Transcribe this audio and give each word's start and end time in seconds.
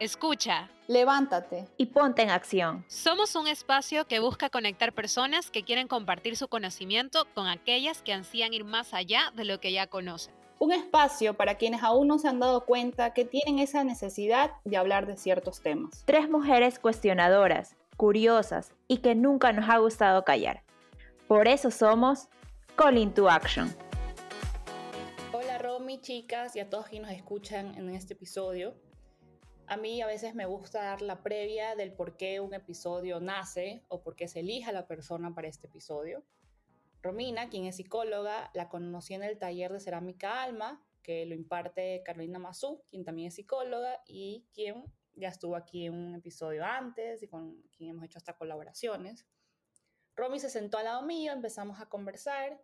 Escucha. 0.00 0.68
Levántate. 0.88 1.68
Y 1.76 1.86
ponte 1.86 2.22
en 2.22 2.30
acción. 2.30 2.84
Somos 2.88 3.36
un 3.36 3.46
espacio 3.46 4.06
que 4.06 4.18
busca 4.18 4.50
conectar 4.50 4.92
personas 4.92 5.52
que 5.52 5.62
quieren 5.62 5.86
compartir 5.86 6.36
su 6.36 6.48
conocimiento 6.48 7.26
con 7.32 7.46
aquellas 7.46 8.02
que 8.02 8.12
ansían 8.12 8.52
ir 8.52 8.64
más 8.64 8.92
allá 8.92 9.32
de 9.36 9.44
lo 9.44 9.60
que 9.60 9.72
ya 9.72 9.86
conocen. 9.86 10.34
Un 10.58 10.72
espacio 10.72 11.34
para 11.34 11.56
quienes 11.56 11.82
aún 11.82 12.08
no 12.08 12.18
se 12.18 12.26
han 12.26 12.40
dado 12.40 12.64
cuenta 12.64 13.12
que 13.12 13.24
tienen 13.24 13.60
esa 13.60 13.84
necesidad 13.84 14.50
de 14.64 14.76
hablar 14.76 15.06
de 15.06 15.16
ciertos 15.16 15.60
temas. 15.60 16.02
Tres 16.06 16.28
mujeres 16.28 16.78
cuestionadoras, 16.80 17.76
curiosas 17.96 18.72
y 18.88 18.98
que 18.98 19.14
nunca 19.14 19.52
nos 19.52 19.70
ha 19.70 19.78
gustado 19.78 20.24
callar. 20.24 20.64
Por 21.28 21.46
eso 21.46 21.70
somos 21.70 22.28
Call 22.74 23.12
to 23.14 23.30
Action. 23.30 23.74
Hola 25.32 25.58
Romy, 25.58 26.00
chicas 26.00 26.56
y 26.56 26.60
a 26.60 26.68
todos 26.68 26.88
quienes 26.88 27.08
nos 27.08 27.16
escuchan 27.16 27.76
en 27.76 27.90
este 27.90 28.14
episodio. 28.14 28.74
A 29.66 29.78
mí 29.78 30.02
a 30.02 30.06
veces 30.06 30.34
me 30.34 30.44
gusta 30.44 30.82
dar 30.82 31.00
la 31.00 31.22
previa 31.22 31.74
del 31.74 31.92
por 31.92 32.16
qué 32.16 32.40
un 32.40 32.52
episodio 32.52 33.18
nace 33.18 33.82
o 33.88 34.02
por 34.02 34.14
qué 34.14 34.28
se 34.28 34.40
elija 34.40 34.72
la 34.72 34.86
persona 34.86 35.34
para 35.34 35.48
este 35.48 35.68
episodio. 35.68 36.22
Romina, 37.02 37.48
quien 37.48 37.64
es 37.64 37.76
psicóloga, 37.76 38.50
la 38.54 38.68
conocí 38.68 39.14
en 39.14 39.22
el 39.22 39.38
taller 39.38 39.72
de 39.72 39.80
cerámica 39.80 40.42
Alma, 40.42 40.84
que 41.02 41.24
lo 41.24 41.34
imparte 41.34 42.02
Carolina 42.04 42.38
Mazú, 42.38 42.82
quien 42.88 43.04
también 43.04 43.28
es 43.28 43.34
psicóloga 43.34 44.02
y 44.06 44.46
quien 44.52 44.84
ya 45.14 45.28
estuvo 45.28 45.56
aquí 45.56 45.86
en 45.86 45.94
un 45.94 46.14
episodio 46.14 46.64
antes 46.64 47.22
y 47.22 47.28
con 47.28 47.62
quien 47.76 47.90
hemos 47.90 48.04
hecho 48.04 48.18
hasta 48.18 48.36
colaboraciones. 48.36 49.26
Romy 50.14 50.40
se 50.40 50.50
sentó 50.50 50.78
al 50.78 50.84
lado 50.84 51.02
mío, 51.02 51.32
empezamos 51.32 51.80
a 51.80 51.86
conversar 51.86 52.60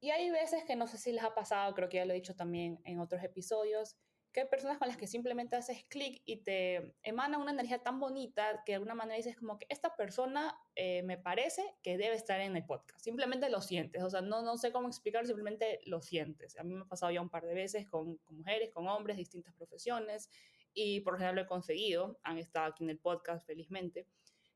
y 0.00 0.10
hay 0.10 0.30
veces 0.30 0.64
que 0.64 0.74
no 0.74 0.88
sé 0.88 0.98
si 0.98 1.12
les 1.12 1.22
ha 1.22 1.34
pasado, 1.34 1.72
creo 1.74 1.88
que 1.88 1.98
ya 1.98 2.04
lo 2.04 2.12
he 2.12 2.16
dicho 2.16 2.34
también 2.34 2.80
en 2.84 2.98
otros 2.98 3.22
episodios, 3.22 3.96
que 4.32 4.40
hay 4.40 4.48
personas 4.48 4.78
con 4.78 4.88
las 4.88 4.96
que 4.96 5.06
simplemente 5.06 5.56
haces 5.56 5.84
clic 5.84 6.22
y 6.24 6.38
te 6.38 6.94
emana 7.02 7.38
una 7.38 7.52
energía 7.52 7.82
tan 7.82 8.00
bonita 8.00 8.62
que 8.64 8.72
de 8.72 8.76
alguna 8.76 8.94
manera 8.94 9.16
dices 9.16 9.36
como 9.36 9.58
que 9.58 9.66
esta 9.68 9.94
persona 9.94 10.58
eh, 10.74 11.02
me 11.02 11.18
parece 11.18 11.62
que 11.82 11.98
debe 11.98 12.14
estar 12.14 12.40
en 12.40 12.56
el 12.56 12.64
podcast. 12.64 13.00
Simplemente 13.04 13.50
lo 13.50 13.60
sientes, 13.60 14.02
o 14.02 14.08
sea, 14.08 14.22
no, 14.22 14.42
no 14.42 14.56
sé 14.56 14.72
cómo 14.72 14.88
explicar, 14.88 15.26
simplemente 15.26 15.80
lo 15.84 16.00
sientes. 16.00 16.58
A 16.58 16.62
mí 16.62 16.74
me 16.74 16.82
ha 16.82 16.88
pasado 16.88 17.12
ya 17.12 17.20
un 17.20 17.28
par 17.28 17.44
de 17.44 17.54
veces 17.54 17.86
con, 17.86 18.16
con 18.18 18.38
mujeres, 18.38 18.70
con 18.70 18.88
hombres, 18.88 19.18
distintas 19.18 19.54
profesiones 19.54 20.30
y 20.72 21.00
por 21.00 21.14
lo 21.14 21.18
general 21.18 21.36
lo 21.36 21.42
he 21.42 21.46
conseguido. 21.46 22.18
Han 22.22 22.38
estado 22.38 22.66
aquí 22.66 22.84
en 22.84 22.90
el 22.90 22.98
podcast 22.98 23.46
felizmente. 23.46 24.06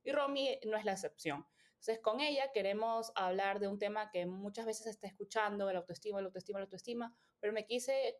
Y 0.02 0.12
Romy 0.12 0.58
no 0.64 0.76
es 0.76 0.84
la 0.84 0.92
excepción. 0.92 1.44
Entonces, 1.86 2.02
con 2.02 2.20
ella 2.20 2.50
queremos 2.52 3.12
hablar 3.14 3.60
de 3.60 3.68
un 3.68 3.78
tema 3.78 4.10
que 4.10 4.26
muchas 4.26 4.66
veces 4.66 4.82
se 4.82 4.90
está 4.90 5.06
escuchando, 5.06 5.70
el 5.70 5.76
autoestima, 5.76 6.18
el 6.18 6.24
autoestima, 6.24 6.58
el 6.58 6.64
autoestima, 6.64 7.16
pero 7.38 7.52
me 7.52 7.64
quise, 7.64 8.16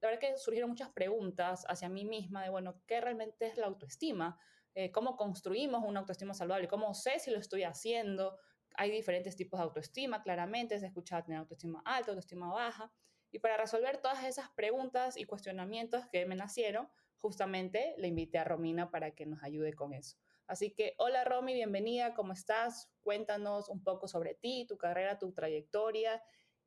la 0.00 0.08
verdad 0.08 0.18
que 0.18 0.36
surgieron 0.36 0.70
muchas 0.70 0.90
preguntas 0.90 1.64
hacia 1.68 1.88
mí 1.88 2.04
misma 2.04 2.42
de, 2.42 2.50
bueno, 2.50 2.82
¿qué 2.88 3.00
realmente 3.00 3.46
es 3.46 3.56
la 3.56 3.66
autoestima? 3.66 4.36
Eh, 4.74 4.90
¿Cómo 4.90 5.16
construimos 5.16 5.84
una 5.86 6.00
autoestima 6.00 6.34
saludable? 6.34 6.66
¿Cómo 6.66 6.92
sé 6.92 7.20
si 7.20 7.30
lo 7.30 7.38
estoy 7.38 7.62
haciendo? 7.62 8.36
Hay 8.74 8.90
diferentes 8.90 9.36
tipos 9.36 9.60
de 9.60 9.64
autoestima, 9.64 10.20
claramente, 10.24 10.76
se 10.80 10.86
escucha 10.86 11.22
tener 11.22 11.38
autoestima 11.38 11.80
alta, 11.84 12.10
autoestima 12.10 12.52
baja. 12.52 12.92
Y 13.30 13.38
para 13.38 13.56
resolver 13.58 13.98
todas 13.98 14.24
esas 14.24 14.50
preguntas 14.50 15.16
y 15.16 15.24
cuestionamientos 15.24 16.08
que 16.08 16.26
me 16.26 16.34
nacieron, 16.34 16.88
justamente 17.18 17.94
le 17.98 18.08
invité 18.08 18.38
a 18.38 18.44
Romina 18.44 18.90
para 18.90 19.12
que 19.12 19.24
nos 19.24 19.44
ayude 19.44 19.74
con 19.74 19.92
eso. 19.92 20.16
Así 20.48 20.70
que, 20.70 20.94
hola 20.96 21.24
Romy, 21.24 21.52
bienvenida, 21.52 22.14
¿cómo 22.14 22.32
estás? 22.32 22.88
Cuéntanos 23.02 23.68
un 23.68 23.84
poco 23.84 24.08
sobre 24.08 24.34
ti, 24.34 24.64
tu 24.66 24.78
carrera, 24.78 25.18
tu 25.18 25.30
trayectoria 25.32 26.22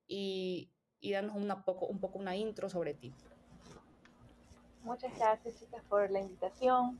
y, 0.05 0.71
y 0.99 1.11
danos 1.11 1.35
una 1.35 1.65
poco, 1.65 1.87
un 1.87 1.99
poco 1.99 2.19
una 2.19 2.35
intro 2.35 2.69
sobre 2.69 2.93
ti. 2.93 3.11
Muchas 4.83 5.17
gracias 5.17 5.59
chicas 5.59 5.83
por 5.89 6.11
la 6.11 6.19
invitación. 6.19 6.99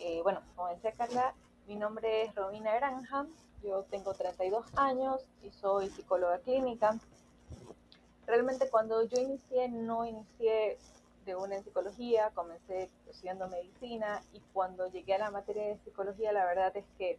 Eh, 0.00 0.22
bueno, 0.22 0.40
como 0.56 0.70
decía 0.70 0.92
Carla, 0.92 1.34
mi 1.66 1.76
nombre 1.76 2.22
es 2.22 2.34
Romina 2.34 2.74
Granja, 2.74 3.26
yo 3.62 3.82
tengo 3.90 4.14
32 4.14 4.64
años 4.76 5.26
y 5.42 5.50
soy 5.50 5.90
psicóloga 5.90 6.38
clínica. 6.38 6.98
Realmente 8.26 8.70
cuando 8.70 9.06
yo 9.06 9.20
inicié, 9.20 9.68
no 9.68 10.06
inicié 10.06 10.78
de 11.24 11.36
una 11.36 11.56
en 11.56 11.64
psicología, 11.64 12.30
comencé 12.34 12.90
estudiando 13.08 13.48
medicina 13.48 14.22
y 14.32 14.40
cuando 14.52 14.90
llegué 14.90 15.14
a 15.14 15.18
la 15.18 15.30
materia 15.30 15.66
de 15.66 15.78
psicología, 15.78 16.32
la 16.32 16.44
verdad 16.44 16.76
es 16.76 16.84
que 16.98 17.18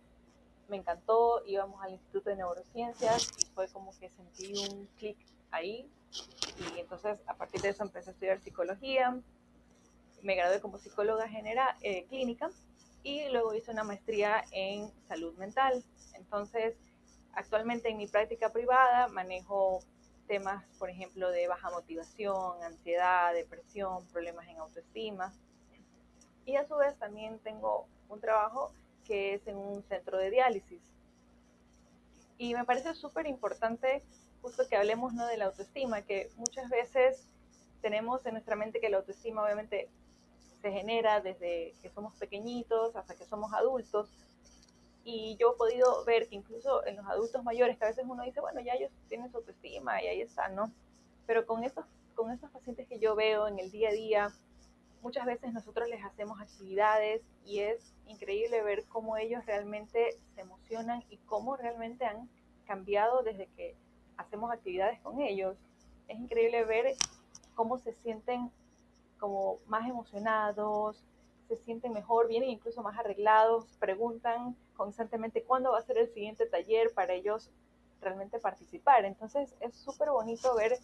me 0.68 0.78
encantó, 0.78 1.44
íbamos 1.46 1.82
al 1.84 1.92
Instituto 1.94 2.30
de 2.30 2.38
Neurociencias 2.38 3.32
y 3.40 3.46
fue 3.54 3.68
como 3.70 3.92
que 4.00 4.10
sentí 4.10 4.54
un 4.70 4.88
clic 4.98 5.18
ahí 5.52 5.90
y 6.58 6.80
entonces 6.80 7.20
a 7.28 7.36
partir 7.36 7.62
de 7.62 7.70
eso 7.70 7.84
empecé 7.84 8.10
a 8.10 8.14
estudiar 8.14 8.40
psicología, 8.42 9.20
me 10.22 10.36
gradué 10.36 10.60
como 10.60 10.78
psicóloga 10.78 11.28
general, 11.28 11.76
eh, 11.82 12.06
clínica 12.06 12.50
y 13.04 13.30
luego 13.30 13.54
hice 13.54 13.72
una 13.72 13.84
maestría 13.84 14.44
en 14.52 14.92
salud 15.08 15.36
mental. 15.38 15.84
Entonces, 16.16 16.76
actualmente 17.34 17.90
en 17.90 17.98
mi 17.98 18.08
práctica 18.08 18.52
privada 18.52 19.08
manejo 19.10 19.82
temas, 20.28 20.64
por 20.78 20.90
ejemplo, 20.90 21.30
de 21.32 21.48
baja 21.48 21.70
motivación, 21.70 22.64
ansiedad, 22.64 23.34
depresión, 23.34 24.06
problemas 24.08 24.48
en 24.48 24.58
autoestima. 24.58 25.34
Y 26.46 26.56
a 26.56 26.68
su 26.68 26.76
vez 26.76 26.98
también 26.98 27.40
tengo 27.40 27.88
un 28.10 28.20
trabajo 28.20 28.72
que 29.06 29.36
es 29.36 29.48
en 29.48 29.58
un 29.58 29.84
centro 29.84 30.18
de 30.18 30.30
diálisis. 30.30 30.82
Y 32.38 32.54
me 32.54 32.66
parece 32.66 32.94
súper 32.94 33.28
importante 33.28 34.04
justo 34.42 34.68
que 34.68 34.76
hablemos 34.76 35.14
¿no? 35.14 35.26
de 35.26 35.38
la 35.38 35.46
autoestima, 35.46 36.02
que 36.02 36.30
muchas 36.38 36.70
veces 36.70 37.28
tenemos 37.82 38.26
en 38.26 38.34
nuestra 38.34 38.56
mente 38.56 38.80
que 38.80 38.90
la 38.90 38.98
autoestima 38.98 39.44
obviamente 39.44 39.90
se 40.62 40.72
genera 40.72 41.22
desde 41.22 41.74
que 41.82 41.90
somos 41.90 42.14
pequeñitos 42.16 42.96
hasta 42.96 43.16
que 43.16 43.26
somos 43.26 43.54
adultos, 43.54 44.10
y 45.08 45.38
yo 45.40 45.54
he 45.54 45.58
podido 45.58 46.04
ver 46.04 46.28
que 46.28 46.36
incluso 46.36 46.84
en 46.86 46.96
los 46.96 47.06
adultos 47.06 47.44
mayores, 47.44 47.78
que 47.78 47.86
a 47.86 47.90
veces 47.90 48.04
uno 48.08 48.24
dice, 48.24 48.42
bueno, 48.42 48.60
ya 48.60 48.74
ellos 48.74 48.92
tienen 49.08 49.30
su 49.30 49.38
autoestima 49.38 50.02
y 50.02 50.08
ahí 50.08 50.22
está, 50.22 50.50
¿no? 50.50 50.72
Pero 51.28 51.46
con 51.46 51.64
estos, 51.64 51.86
con 52.16 52.32
estos 52.32 52.50
pacientes 52.50 52.88
que 52.88 52.98
yo 52.98 53.16
veo 53.16 53.48
en 53.48 53.60
el 53.60 53.70
día 53.70 53.90
a 53.90 53.94
día, 53.94 54.34
muchas 55.04 55.28
veces 55.28 55.54
nosotros 55.54 55.88
les 55.90 56.04
hacemos 56.04 56.42
actividades 56.42 57.22
y 57.46 57.60
es 57.60 57.94
increíble 58.08 58.64
ver 58.64 58.86
cómo 58.88 59.16
ellos 59.16 59.46
realmente 59.46 60.18
se 60.34 60.42
emocionan 60.42 61.04
y 61.12 61.18
cómo 61.18 61.56
realmente 61.56 62.04
han 62.06 62.28
cambiado 62.66 63.22
desde 63.22 63.46
que 63.56 63.76
hacemos 64.18 64.52
actividades 64.52 65.00
con 65.02 65.22
ellos. 65.22 65.56
Es 66.08 66.18
increíble 66.18 66.66
ver 66.66 66.96
cómo 67.54 67.78
se 67.78 67.94
sienten 67.94 68.50
como 69.20 69.60
más 69.68 69.88
emocionados, 69.88 71.06
se 71.48 71.58
sienten 71.58 71.94
mejor, 71.94 72.28
vienen 72.28 72.50
incluso 72.50 72.82
más 72.82 72.98
arreglados, 72.98 73.66
preguntan 73.80 74.56
constantemente 74.76 75.44
cuándo 75.44 75.72
va 75.72 75.80
a 75.80 75.84
ser 75.84 75.98
el 75.98 76.08
siguiente 76.10 76.46
taller 76.46 76.94
para 76.94 77.14
ellos 77.14 77.52
realmente 78.02 78.40
participar. 78.40 79.06
Entonces 79.06 79.56
es 79.60 79.76
súper 79.76 80.10
bonito 80.10 80.56
ver 80.56 80.78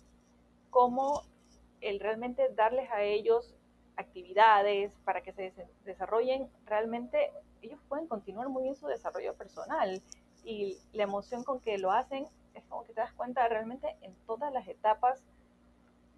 cómo 0.70 1.24
el 1.82 2.00
realmente 2.00 2.50
darles 2.56 2.90
a 2.92 3.04
ellos 3.04 3.56
actividades 3.98 4.94
para 5.04 5.22
que 5.22 5.34
se 5.34 5.54
desarrollen, 5.86 6.50
realmente 6.66 7.32
ellos 7.62 7.80
pueden 7.88 8.08
continuar 8.08 8.50
muy 8.50 8.64
bien 8.64 8.76
su 8.76 8.88
desarrollo 8.88 9.36
personal 9.36 10.02
y 10.44 10.78
la 10.94 11.04
emoción 11.04 11.44
con 11.44 11.60
que 11.60 11.78
lo 11.78 11.92
hacen 11.92 12.28
es 12.54 12.64
como 12.66 12.86
que 12.86 12.94
te 12.94 13.02
das 13.02 13.14
cuenta 13.14 13.48
realmente 13.48 13.96
en 14.02 14.14
todas 14.26 14.52
las 14.52 14.68
etapas 14.68 15.22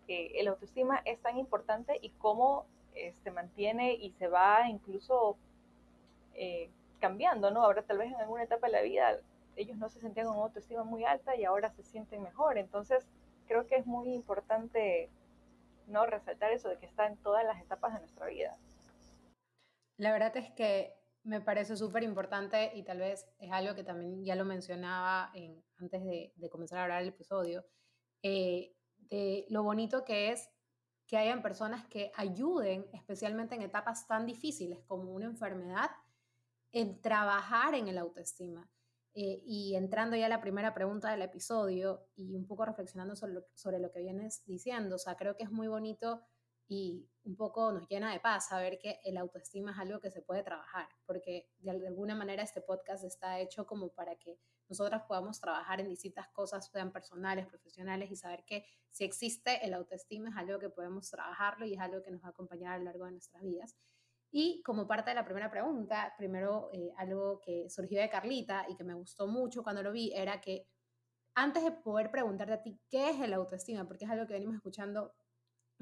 que 0.07 0.27
el 0.39 0.47
autoestima 0.47 1.01
es 1.05 1.19
tan 1.21 1.37
importante 1.37 1.97
y 2.01 2.09
cómo 2.11 2.65
este, 2.95 3.31
mantiene 3.31 3.93
y 3.93 4.11
se 4.11 4.27
va 4.27 4.69
incluso 4.69 5.37
eh, 6.33 6.69
cambiando, 6.99 7.51
¿no? 7.51 7.63
Ahora 7.63 7.83
tal 7.83 7.97
vez 7.97 8.11
en 8.11 8.19
alguna 8.19 8.43
etapa 8.43 8.67
de 8.67 8.73
la 8.73 8.81
vida 8.81 9.19
ellos 9.55 9.77
no 9.77 9.89
se 9.89 9.99
sentían 9.99 10.27
con 10.27 10.37
autoestima 10.37 10.83
muy 10.83 11.05
alta 11.05 11.35
y 11.35 11.45
ahora 11.45 11.71
se 11.71 11.83
sienten 11.83 12.23
mejor. 12.23 12.57
Entonces 12.57 13.05
creo 13.47 13.67
que 13.67 13.75
es 13.75 13.85
muy 13.85 14.13
importante 14.13 15.09
no 15.87 16.05
resaltar 16.05 16.51
eso 16.51 16.69
de 16.69 16.77
que 16.77 16.85
está 16.85 17.07
en 17.07 17.17
todas 17.17 17.43
las 17.43 17.61
etapas 17.61 17.93
de 17.93 17.99
nuestra 17.99 18.27
vida. 18.27 18.57
La 19.97 20.11
verdad 20.11 20.35
es 20.37 20.51
que 20.51 20.95
me 21.23 21.39
parece 21.39 21.77
súper 21.77 22.03
importante 22.03 22.71
y 22.75 22.83
tal 22.83 22.99
vez 22.99 23.27
es 23.39 23.51
algo 23.51 23.75
que 23.75 23.83
también 23.83 24.25
ya 24.25 24.35
lo 24.35 24.43
mencionaba 24.43 25.31
en, 25.33 25.63
antes 25.77 26.03
de, 26.03 26.33
comenzar 26.49 26.79
a 26.79 26.83
hablar 26.83 27.01
el 27.01 27.09
episodio, 27.09 27.65
eh, 28.23 28.73
de 29.09 29.45
lo 29.49 29.63
bonito 29.63 30.03
que 30.03 30.31
es 30.31 30.49
que 31.13 31.19
hayan 31.19 31.43
personas 31.43 31.85
que 31.85 32.11
ayuden, 32.15 32.87
especialmente 32.91 33.53
en 33.53 33.61
etapas 33.61 34.07
tan 34.07 34.25
difíciles 34.25 34.79
como 34.87 35.13
una 35.13 35.27
enfermedad, 35.27 35.91
en 36.71 37.03
trabajar 37.03 37.75
en 37.75 37.87
el 37.87 37.99
autoestima. 37.99 38.67
Eh, 39.13 39.43
y 39.45 39.75
entrando 39.75 40.15
ya 40.15 40.25
a 40.25 40.29
la 40.29 40.41
primera 40.41 40.73
pregunta 40.73 41.11
del 41.11 41.21
episodio 41.21 42.07
y 42.15 42.35
un 42.35 42.47
poco 42.47 42.65
reflexionando 42.65 43.15
sobre 43.15 43.45
sobre 43.53 43.77
lo 43.77 43.91
que 43.91 43.99
vienes 43.99 44.43
diciendo, 44.47 44.95
o 44.95 44.97
sea, 44.97 45.15
creo 45.15 45.37
que 45.37 45.43
es 45.43 45.51
muy 45.51 45.67
bonito 45.67 46.23
y 46.67 47.07
un 47.23 47.35
poco 47.35 47.71
nos 47.71 47.87
llena 47.87 48.11
de 48.11 48.19
paz 48.19 48.47
saber 48.47 48.79
que 48.79 48.99
el 49.03 49.17
autoestima 49.17 49.71
es 49.71 49.79
algo 49.79 49.99
que 49.99 50.11
se 50.11 50.21
puede 50.21 50.43
trabajar, 50.43 50.87
porque 51.05 51.49
de 51.59 51.71
alguna 51.71 52.15
manera 52.15 52.43
este 52.43 52.61
podcast 52.61 53.03
está 53.03 53.39
hecho 53.39 53.65
como 53.65 53.89
para 53.89 54.15
que 54.15 54.39
nosotras 54.69 55.03
podamos 55.07 55.39
trabajar 55.39 55.81
en 55.81 55.89
distintas 55.89 56.27
cosas, 56.29 56.69
sean 56.71 56.91
personales, 56.91 57.47
profesionales, 57.47 58.09
y 58.11 58.15
saber 58.15 58.43
que 58.45 58.65
si 58.89 59.03
existe 59.03 59.65
el 59.65 59.73
autoestima 59.73 60.29
es 60.29 60.37
algo 60.37 60.59
que 60.59 60.69
podemos 60.69 61.09
trabajarlo 61.09 61.65
y 61.65 61.73
es 61.73 61.79
algo 61.79 62.01
que 62.01 62.11
nos 62.11 62.23
va 62.23 62.27
a 62.27 62.31
acompañar 62.31 62.73
a 62.73 62.77
lo 62.77 62.85
largo 62.85 63.05
de 63.05 63.11
nuestras 63.11 63.43
vidas. 63.43 63.75
Y 64.31 64.63
como 64.63 64.87
parte 64.87 65.11
de 65.11 65.15
la 65.15 65.25
primera 65.25 65.51
pregunta, 65.51 66.13
primero 66.17 66.71
eh, 66.73 66.91
algo 66.97 67.39
que 67.39 67.69
surgió 67.69 68.01
de 68.01 68.09
Carlita 68.09 68.65
y 68.67 68.75
que 68.75 68.83
me 68.83 68.95
gustó 68.95 69.27
mucho 69.27 69.61
cuando 69.61 69.83
lo 69.83 69.91
vi 69.91 70.11
era 70.11 70.41
que 70.41 70.67
antes 71.35 71.63
de 71.63 71.71
poder 71.71 72.09
preguntarte 72.09 72.53
a 72.53 72.61
ti 72.61 72.79
qué 72.89 73.11
es 73.11 73.21
el 73.21 73.33
autoestima, 73.33 73.87
porque 73.87 74.05
es 74.05 74.11
algo 74.11 74.25
que 74.25 74.33
venimos 74.33 74.55
escuchando 74.55 75.13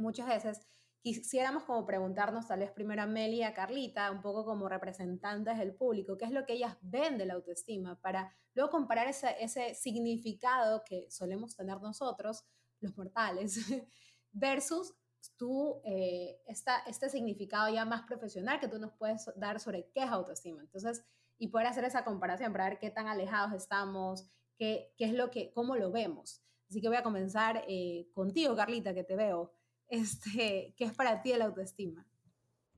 muchas 0.01 0.27
veces, 0.27 0.67
quisiéramos 1.01 1.63
como 1.63 1.85
preguntarnos 1.85 2.47
tal 2.47 2.59
vez 2.59 2.71
primero 2.71 3.01
a 3.01 3.07
Meli 3.07 3.37
y 3.37 3.43
a 3.43 3.53
Carlita, 3.53 4.11
un 4.11 4.21
poco 4.21 4.45
como 4.45 4.69
representantes 4.69 5.57
del 5.57 5.73
público, 5.73 6.17
qué 6.17 6.25
es 6.25 6.31
lo 6.31 6.45
que 6.45 6.53
ellas 6.53 6.77
ven 6.81 7.17
de 7.17 7.25
la 7.25 7.35
autoestima, 7.35 7.99
para 8.01 8.35
luego 8.53 8.69
comparar 8.69 9.07
ese, 9.07 9.35
ese 9.39 9.73
significado 9.73 10.83
que 10.85 11.09
solemos 11.09 11.55
tener 11.55 11.81
nosotros, 11.81 12.45
los 12.79 12.95
mortales, 12.97 13.55
versus 14.31 14.93
tú, 15.37 15.81
eh, 15.85 16.41
este 16.87 17.09
significado 17.09 17.73
ya 17.73 17.85
más 17.85 18.03
profesional 18.03 18.59
que 18.59 18.67
tú 18.67 18.79
nos 18.79 18.91
puedes 18.93 19.29
dar 19.35 19.59
sobre 19.59 19.89
qué 19.91 20.03
es 20.03 20.09
autoestima. 20.09 20.61
Entonces, 20.61 21.03
y 21.37 21.47
poder 21.47 21.67
hacer 21.67 21.83
esa 21.83 22.03
comparación 22.03 22.51
para 22.51 22.69
ver 22.69 22.79
qué 22.79 22.89
tan 22.89 23.07
alejados 23.07 23.53
estamos, 23.53 24.27
qué, 24.57 24.93
qué 24.97 25.05
es 25.05 25.13
lo 25.13 25.31
que, 25.31 25.51
cómo 25.53 25.75
lo 25.75 25.91
vemos. 25.91 26.43
Así 26.69 26.81
que 26.81 26.87
voy 26.87 26.97
a 26.97 27.03
comenzar 27.03 27.65
eh, 27.67 28.09
contigo, 28.13 28.55
Carlita, 28.55 28.93
que 28.93 29.03
te 29.03 29.15
veo 29.15 29.51
este, 29.91 30.73
¿qué 30.77 30.85
es 30.85 30.93
para 30.93 31.21
ti 31.21 31.33
la 31.33 31.45
autoestima? 31.45 32.07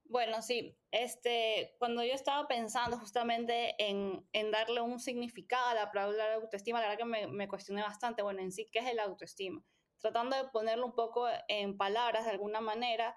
Bueno, 0.06 0.42
sí, 0.42 0.78
este, 0.92 1.76
cuando 1.80 2.04
yo 2.04 2.14
estaba 2.14 2.48
pensando 2.48 3.00
justamente 3.00 3.76
en, 3.80 4.28
en 4.34 4.52
darle 4.52 4.82
un 4.82 5.00
significado 5.00 5.70
a 5.70 5.74
la 5.74 5.92
palabra 5.92 6.36
autoestima, 6.36 6.82
la 6.82 6.88
verdad 6.88 7.00
que 7.00 7.10
me, 7.10 7.28
me, 7.28 7.48
cuestioné 7.48 7.82
bastante, 7.82 8.22
bueno, 8.22 8.42
en 8.42 8.52
sí, 8.52 8.68
¿qué 8.72 8.80
es 8.80 8.88
el 8.88 9.00
autoestima? 9.00 9.64
Tratando 10.00 10.36
de 10.36 10.50
ponerlo 10.50 10.86
un 10.86 10.96
poco 10.96 11.28
en 11.48 11.78
palabras 11.78 12.26
de 12.26 12.32
alguna 12.32 12.62
manera, 12.62 13.16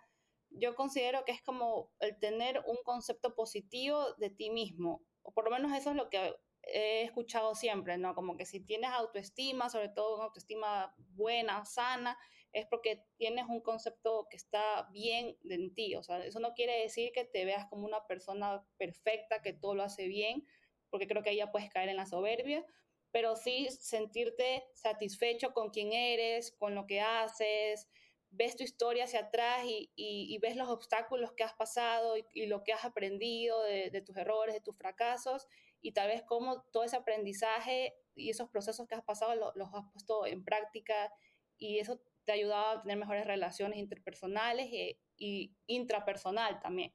yo 0.50 0.74
considero 0.74 1.24
que 1.24 1.32
es 1.32 1.42
como 1.42 1.90
el 2.00 2.18
tener 2.18 2.62
un 2.66 2.76
concepto 2.84 3.34
positivo 3.34 4.14
de 4.14 4.30
ti 4.30 4.50
mismo, 4.50 5.02
o 5.22 5.32
por 5.32 5.44
lo 5.44 5.50
menos 5.50 5.76
eso 5.76 5.90
es 5.90 5.96
lo 5.96 6.08
que 6.08 6.34
he 6.62 7.02
escuchado 7.02 7.54
siempre, 7.54 7.98
¿no? 7.98 8.14
Como 8.14 8.36
que 8.36 8.46
si 8.46 8.60
tienes 8.60 8.90
autoestima, 8.90 9.70
sobre 9.70 9.88
todo 9.88 10.16
una 10.16 10.24
autoestima 10.24 10.94
buena, 10.96 11.64
sana, 11.64 12.18
es 12.56 12.64
porque 12.64 13.04
tienes 13.18 13.44
un 13.50 13.60
concepto 13.60 14.28
que 14.30 14.38
está 14.38 14.88
bien 14.90 15.36
en 15.44 15.74
ti. 15.74 15.94
O 15.94 16.02
sea, 16.02 16.24
eso 16.24 16.40
no 16.40 16.54
quiere 16.54 16.80
decir 16.80 17.12
que 17.12 17.26
te 17.26 17.44
veas 17.44 17.66
como 17.66 17.84
una 17.84 18.06
persona 18.06 18.66
perfecta, 18.78 19.42
que 19.42 19.52
todo 19.52 19.74
lo 19.74 19.82
hace 19.82 20.08
bien, 20.08 20.46
porque 20.88 21.06
creo 21.06 21.22
que 21.22 21.28
ahí 21.28 21.36
ya 21.36 21.52
puedes 21.52 21.68
caer 21.68 21.90
en 21.90 21.96
la 21.96 22.06
soberbia, 22.06 22.64
pero 23.10 23.36
sí 23.36 23.68
sentirte 23.68 24.64
satisfecho 24.72 25.52
con 25.52 25.68
quien 25.68 25.92
eres, 25.92 26.50
con 26.52 26.74
lo 26.74 26.86
que 26.86 27.02
haces, 27.02 27.88
ves 28.30 28.56
tu 28.56 28.64
historia 28.64 29.04
hacia 29.04 29.20
atrás 29.20 29.66
y, 29.66 30.38
ves 30.40 30.56
los 30.56 30.70
obstáculos 30.70 31.32
que 31.32 31.44
has 31.44 31.52
pasado 31.52 32.14
y, 32.16 32.46
lo 32.46 32.64
que 32.64 32.72
has 32.72 32.86
aprendido 32.86 33.62
de, 33.64 34.00
tus 34.00 34.16
errores, 34.16 34.54
de 34.54 34.62
tus 34.62 34.78
fracasos, 34.78 35.46
y 35.82 35.92
tal 35.92 36.08
vez 36.08 36.22
cómo 36.22 36.62
todo 36.72 36.84
ese 36.84 36.96
aprendizaje 36.96 37.94
y 38.14 38.30
esos 38.30 38.48
procesos 38.48 38.88
que 38.88 38.94
has 38.94 39.04
pasado 39.04 39.34
los 39.54 39.74
has 39.74 39.84
puesto 39.92 40.24
en 40.24 40.42
práctica 40.42 41.12
y 41.58 41.78
eso 41.78 42.00
te 42.26 42.32
ha 42.32 42.34
ayudado 42.34 42.78
a 42.78 42.82
tener 42.82 42.98
mejores 42.98 43.26
relaciones 43.26 43.78
interpersonales 43.78 44.70
y, 44.70 44.98
y 45.16 45.56
intrapersonal 45.66 46.60
también. 46.60 46.92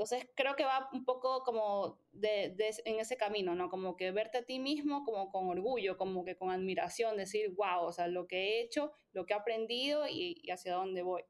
Entonces 0.00 0.26
creo 0.34 0.56
que 0.56 0.64
va 0.64 0.88
un 0.94 1.04
poco 1.04 1.42
como 1.42 1.98
de, 2.12 2.56
en 2.86 3.00
ese 3.00 3.18
camino, 3.18 3.54
¿no? 3.54 3.68
Como 3.68 3.98
que 3.98 4.12
verte 4.12 4.38
a 4.38 4.42
ti 4.46 4.58
mismo 4.58 5.04
como 5.04 5.30
con 5.30 5.48
orgullo, 5.48 5.98
como 5.98 6.24
que 6.24 6.36
con 6.36 6.50
admiración, 6.50 7.18
decir, 7.18 7.50
wow, 7.54 7.82
o 7.84 7.92
sea, 7.92 8.08
lo 8.08 8.26
que 8.26 8.36
he 8.38 8.60
hecho, 8.62 8.92
lo 9.12 9.26
que 9.26 9.34
he 9.34 9.36
aprendido 9.36 10.08
y, 10.08 10.42
hacia 10.50 10.72
dónde 10.72 11.02
voy. 11.02 11.22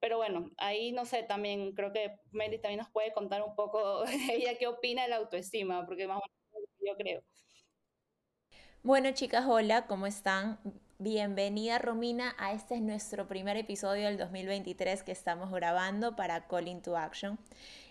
Pero 0.00 0.16
bueno, 0.16 0.50
ahí 0.56 0.90
no 0.90 1.06
sé, 1.06 1.22
también 1.22 1.74
creo 1.74 1.92
que 1.92 2.16
Mary 2.32 2.60
también 2.60 2.80
nos 2.80 2.90
puede 2.90 3.12
contar 3.12 3.40
un 3.42 3.54
poco 3.54 4.02
ella 4.32 4.58
qué 4.58 4.66
opina 4.66 5.04
de 5.04 5.08
la 5.08 5.16
autoestima, 5.18 5.86
porque 5.86 6.08
más 6.08 6.18
o 6.18 6.22
menos 6.52 6.70
yo 6.80 6.96
creo. 6.96 7.22
Bueno, 8.82 9.12
chicas, 9.12 9.46
hola, 9.46 9.86
¿cómo 9.86 10.08
están? 10.08 10.58
Bienvenida 11.04 11.80
Romina 11.80 12.36
a 12.38 12.52
este 12.52 12.76
es 12.76 12.80
nuestro 12.80 13.26
primer 13.26 13.56
episodio 13.56 14.06
del 14.06 14.18
2023 14.18 15.02
que 15.02 15.10
estamos 15.10 15.50
grabando 15.50 16.14
para 16.14 16.46
Call 16.46 16.68
into 16.68 16.96
Action. 16.96 17.40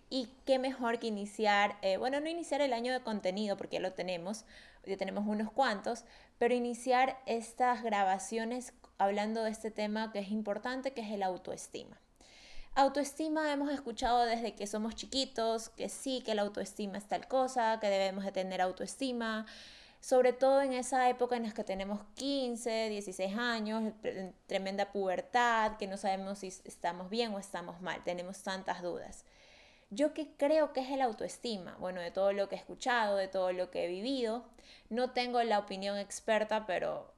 Y 0.10 0.30
qué 0.46 0.60
mejor 0.60 0.98
que 0.98 1.08
iniciar, 1.08 1.78
eh, 1.82 1.98
bueno, 1.98 2.22
no 2.22 2.30
iniciar 2.30 2.62
el 2.62 2.72
año 2.72 2.94
de 2.94 3.02
contenido 3.02 3.58
porque 3.58 3.76
ya 3.76 3.82
lo 3.82 3.92
tenemos, 3.92 4.46
ya 4.86 4.96
tenemos 4.96 5.28
unos 5.28 5.52
cuantos, 5.52 6.06
pero 6.38 6.54
iniciar 6.54 7.20
estas 7.26 7.84
grabaciones 7.84 8.72
hablando 8.98 9.44
de 9.44 9.52
este 9.52 9.72
tema 9.72 10.14
que 10.14 10.20
es 10.20 10.32
importante, 10.32 10.94
que 10.94 11.02
es 11.02 11.12
el 11.12 11.24
autoestima. 11.24 12.00
Autoestima 12.76 13.52
hemos 13.52 13.70
escuchado 13.72 14.24
desde 14.24 14.56
que 14.56 14.68
somos 14.68 14.96
chiquitos, 14.96 15.68
que 15.68 15.90
sí, 15.90 16.24
que 16.26 16.34
la 16.34 16.44
autoestima 16.44 16.98
es 16.98 17.10
tal 17.10 17.28
cosa, 17.28 17.78
que 17.82 17.88
debemos 17.88 18.24
de 18.24 18.32
tener 18.32 18.62
autoestima, 18.62 19.46
sobre 20.02 20.34
todo 20.34 20.62
en 20.64 20.74
esa 20.74 21.08
época 21.10 21.38
en 21.38 21.44
la 21.44 21.54
que 21.54 21.64
tenemos 21.64 22.02
15, 22.16 22.90
16 22.90 23.38
años, 23.38 23.94
tremenda 24.48 24.92
pubertad, 24.92 25.78
que 25.78 25.86
no 25.86 25.96
sabemos 25.96 26.40
si 26.40 26.48
estamos 26.48 27.10
bien 27.10 27.34
o 27.34 27.40
estamos 27.40 27.82
mal, 27.82 28.04
tenemos 28.04 28.42
tantas 28.42 28.82
dudas. 28.82 29.26
Yo 29.92 30.14
qué 30.14 30.34
creo 30.38 30.74
que 30.74 30.80
es 30.82 30.90
el 30.90 31.02
autoestima, 31.02 31.78
bueno, 31.80 32.02
de 32.02 32.10
todo 32.10 32.34
lo 32.34 32.50
que 32.50 32.56
he 32.56 32.58
escuchado, 32.58 33.16
de 33.16 33.28
todo 33.28 33.52
lo 33.52 33.70
que 33.70 33.86
he 33.86 33.88
vivido, 33.88 34.44
no 34.90 35.12
tengo 35.12 35.44
la 35.44 35.60
opinión 35.60 35.98
experta, 36.00 36.66
pero 36.66 37.14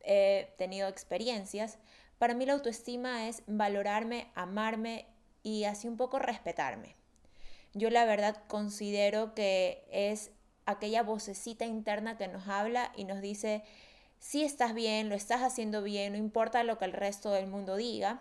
he 0.00 0.52
tenido 0.58 0.88
experiencias. 0.88 1.78
Para 2.18 2.34
mí 2.34 2.44
la 2.44 2.52
autoestima 2.52 3.28
es 3.28 3.42
valorarme, 3.46 4.30
amarme 4.34 5.06
y 5.42 5.64
así 5.64 5.88
un 5.88 5.96
poco 5.96 6.18
respetarme. 6.18 6.96
Yo 7.72 7.88
la 7.88 8.04
verdad 8.04 8.42
considero 8.46 9.34
que 9.34 9.86
es 9.90 10.32
aquella 10.70 11.02
vocecita 11.02 11.64
interna 11.64 12.16
que 12.16 12.28
nos 12.28 12.48
habla 12.48 12.92
y 12.96 13.04
nos 13.04 13.20
dice, 13.20 13.62
si 14.18 14.44
estás 14.44 14.74
bien, 14.74 15.08
lo 15.08 15.14
estás 15.14 15.42
haciendo 15.42 15.82
bien, 15.82 16.12
no 16.12 16.18
importa 16.18 16.62
lo 16.64 16.78
que 16.78 16.84
el 16.84 16.92
resto 16.92 17.30
del 17.30 17.46
mundo 17.46 17.76
diga. 17.76 18.20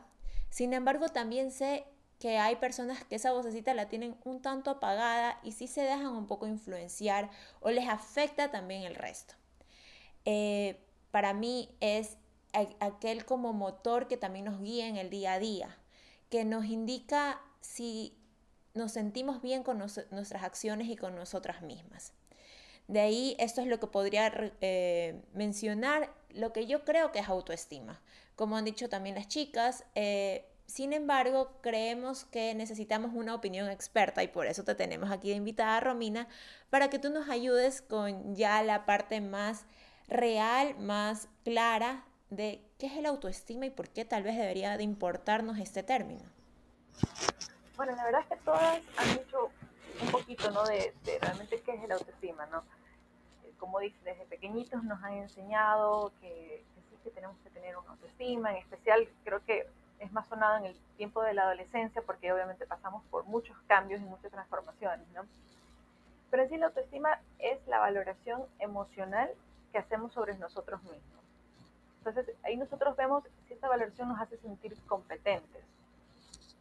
Sin 0.49 0.73
embargo, 0.73 1.09
también 1.09 1.51
sé 1.51 1.85
que 2.19 2.37
hay 2.37 2.57
personas 2.57 3.03
que 3.05 3.15
esa 3.15 3.31
vocecita 3.31 3.73
la 3.73 3.87
tienen 3.87 4.17
un 4.25 4.41
tanto 4.41 4.71
apagada 4.71 5.39
y 5.43 5.53
sí 5.53 5.67
se 5.67 5.81
dejan 5.81 6.07
un 6.07 6.27
poco 6.27 6.47
influenciar 6.47 7.29
o 7.61 7.69
les 7.69 7.87
afecta 7.87 8.51
también 8.51 8.83
el 8.83 8.95
resto. 8.95 9.35
Eh, 10.25 10.79
para 11.11 11.33
mí 11.33 11.69
es 11.79 12.17
aquel 12.79 13.25
como 13.25 13.53
motor 13.53 14.07
que 14.07 14.17
también 14.17 14.45
nos 14.45 14.61
guía 14.61 14.87
en 14.87 14.97
el 14.97 15.09
día 15.09 15.33
a 15.33 15.39
día, 15.39 15.77
que 16.29 16.43
nos 16.45 16.65
indica 16.65 17.39
si 17.61 18.17
nos 18.73 18.91
sentimos 18.91 19.41
bien 19.41 19.63
con 19.63 19.77
nuestras 19.77 20.43
acciones 20.43 20.89
y 20.89 20.95
con 20.95 21.15
nosotras 21.15 21.61
mismas. 21.61 22.13
De 22.89 23.01
ahí, 23.01 23.35
esto 23.37 23.61
es 23.61 23.67
lo 23.67 23.79
que 23.79 23.85
podría 23.85 24.33
eh, 24.61 25.21
mencionar, 25.33 26.11
lo 26.31 26.51
que 26.51 26.65
yo 26.65 26.85
creo 26.85 27.11
que 27.11 27.19
es 27.19 27.29
autoestima. 27.29 28.01
Como 28.35 28.57
han 28.57 28.65
dicho 28.65 28.89
también 28.89 29.13
las 29.13 29.27
chicas, 29.27 29.85
eh, 29.93 30.49
sin 30.65 30.93
embargo, 30.93 31.51
creemos 31.61 32.25
que 32.25 32.55
necesitamos 32.55 33.11
una 33.13 33.35
opinión 33.35 33.69
experta 33.69 34.23
y 34.23 34.27
por 34.27 34.47
eso 34.47 34.63
te 34.63 34.73
tenemos 34.73 35.11
aquí 35.11 35.29
de 35.29 35.35
invitada, 35.35 35.79
Romina, 35.79 36.27
para 36.71 36.89
que 36.89 36.97
tú 36.97 37.11
nos 37.11 37.29
ayudes 37.29 37.83
con 37.83 38.35
ya 38.35 38.63
la 38.63 38.87
parte 38.87 39.21
más 39.21 39.65
real, 40.07 40.75
más 40.79 41.27
clara 41.43 42.05
de 42.31 42.59
qué 42.79 42.87
es 42.87 42.93
el 42.93 43.05
autoestima 43.05 43.67
y 43.67 43.69
por 43.69 43.89
qué 43.89 44.03
tal 44.03 44.23
vez 44.23 44.35
debería 44.35 44.77
de 44.77 44.83
importarnos 44.83 45.59
este 45.59 45.83
término. 45.83 46.25
Bueno, 47.77 47.95
la 47.95 48.03
verdad 48.03 48.21
es 48.21 48.27
que 48.35 48.43
todas 48.43 48.81
han 48.97 49.09
dicho 49.13 49.51
un 50.01 50.09
poquito, 50.09 50.49
¿no? 50.49 50.63
De, 50.63 50.91
de 51.03 51.19
realmente 51.19 51.61
qué 51.61 51.75
es 51.75 51.83
el 51.83 51.91
autoestima, 51.91 52.47
¿no? 52.47 52.63
Como 53.59 53.79
dice, 53.79 53.97
desde 54.03 54.25
pequeñitos 54.25 54.83
nos 54.83 55.03
han 55.03 55.13
enseñado 55.13 56.11
que, 56.21 56.63
sí 56.89 56.97
que 57.03 57.11
tenemos 57.11 57.37
que 57.43 57.49
tener 57.49 57.77
una 57.77 57.91
autoestima, 57.91 58.51
en 58.51 58.57
especial 58.57 59.07
creo 59.23 59.43
que 59.45 59.67
es 59.99 60.11
más 60.11 60.27
sonado 60.27 60.57
en 60.57 60.65
el 60.65 60.75
tiempo 60.97 61.21
de 61.21 61.33
la 61.33 61.43
adolescencia 61.43 62.01
porque 62.01 62.31
obviamente 62.31 62.65
pasamos 62.65 63.03
por 63.11 63.25
muchos 63.25 63.57
cambios 63.67 64.01
y 64.01 64.05
muchas 64.05 64.31
transformaciones, 64.31 65.07
¿no? 65.09 65.23
Pero 66.31 66.43
en 66.43 66.49
sí 66.49 66.57
la 66.57 66.67
autoestima 66.67 67.19
es 67.39 67.65
la 67.67 67.79
valoración 67.79 68.45
emocional 68.59 69.29
que 69.71 69.77
hacemos 69.77 70.13
sobre 70.13 70.37
nosotros 70.37 70.81
mismos. 70.83 71.23
Entonces 71.99 72.35
ahí 72.43 72.55
nosotros 72.55 72.95
vemos 72.95 73.23
si 73.47 73.53
esta 73.53 73.67
valoración 73.67 74.07
nos 74.07 74.21
hace 74.21 74.37
sentir 74.37 74.75
competentes. 74.87 75.63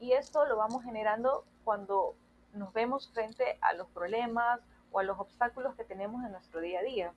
Y 0.01 0.13
esto 0.13 0.45
lo 0.47 0.57
vamos 0.57 0.85
generando 0.85 1.45
cuando 1.65 2.15
nos 2.55 2.73
vemos 2.73 3.11
frente 3.13 3.59
a 3.61 3.73
los 3.75 3.89
problemas 3.89 4.61
o 4.93 4.99
a 4.99 5.03
los 5.03 5.19
obstáculos 5.19 5.75
que 5.75 5.85
tenemos 5.85 6.25
en 6.25 6.33
nuestro 6.33 6.61
día 6.61 6.81
a 6.81 6.83
día. 6.83 7.13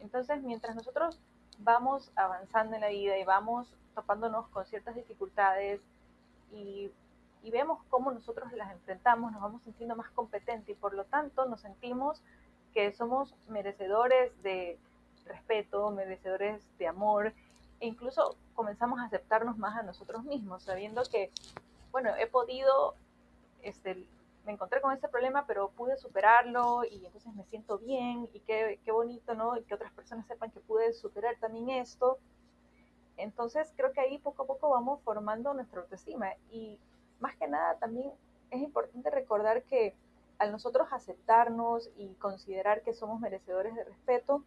Entonces, 0.00 0.42
mientras 0.42 0.74
nosotros 0.74 1.20
vamos 1.58 2.10
avanzando 2.16 2.74
en 2.74 2.80
la 2.80 2.88
vida 2.88 3.18
y 3.18 3.24
vamos 3.24 3.72
topándonos 3.94 4.48
con 4.48 4.64
ciertas 4.66 4.94
dificultades 4.94 5.80
y, 6.52 6.90
y 7.42 7.50
vemos 7.50 7.80
cómo 7.90 8.12
nosotros 8.12 8.52
las 8.52 8.72
enfrentamos, 8.72 9.32
nos 9.32 9.42
vamos 9.42 9.62
sintiendo 9.62 9.96
más 9.96 10.10
competentes 10.10 10.68
y 10.68 10.74
por 10.74 10.94
lo 10.94 11.04
tanto 11.04 11.46
nos 11.46 11.60
sentimos 11.60 12.22
que 12.72 12.92
somos 12.92 13.34
merecedores 13.48 14.30
de 14.42 14.78
respeto, 15.26 15.90
merecedores 15.90 16.62
de 16.78 16.86
amor 16.86 17.32
e 17.80 17.86
incluso 17.86 18.36
comenzamos 18.54 19.00
a 19.00 19.04
aceptarnos 19.04 19.56
más 19.58 19.76
a 19.78 19.82
nosotros 19.82 20.24
mismos, 20.24 20.62
sabiendo 20.64 21.02
que, 21.10 21.30
bueno, 21.92 22.10
he 22.16 22.26
podido 22.26 22.94
este, 23.62 24.06
me 24.44 24.52
encontré 24.52 24.80
con 24.80 24.92
ese 24.92 25.08
problema, 25.08 25.46
pero 25.46 25.70
pude 25.70 25.96
superarlo 25.96 26.84
y 26.84 27.04
entonces 27.04 27.34
me 27.34 27.44
siento 27.44 27.78
bien 27.78 28.28
y 28.32 28.40
qué, 28.40 28.80
qué 28.84 28.92
bonito, 28.92 29.34
¿no? 29.34 29.56
Y 29.56 29.64
que 29.64 29.74
otras 29.74 29.92
personas 29.92 30.26
sepan 30.26 30.50
que 30.50 30.60
pude 30.60 30.92
superar 30.92 31.36
también 31.40 31.70
esto. 31.70 32.18
Entonces 33.16 33.72
creo 33.76 33.92
que 33.92 34.00
ahí 34.00 34.18
poco 34.18 34.44
a 34.44 34.46
poco 34.46 34.70
vamos 34.70 35.02
formando 35.02 35.52
nuestra 35.52 35.82
autoestima 35.82 36.32
y 36.50 36.78
más 37.20 37.36
que 37.36 37.46
nada 37.48 37.78
también 37.78 38.12
es 38.50 38.62
importante 38.62 39.10
recordar 39.10 39.62
que 39.64 39.94
al 40.38 40.52
nosotros 40.52 40.88
aceptarnos 40.90 41.90
y 41.96 42.14
considerar 42.14 42.82
que 42.82 42.94
somos 42.94 43.20
merecedores 43.20 43.74
de 43.74 43.84
respeto, 43.84 44.42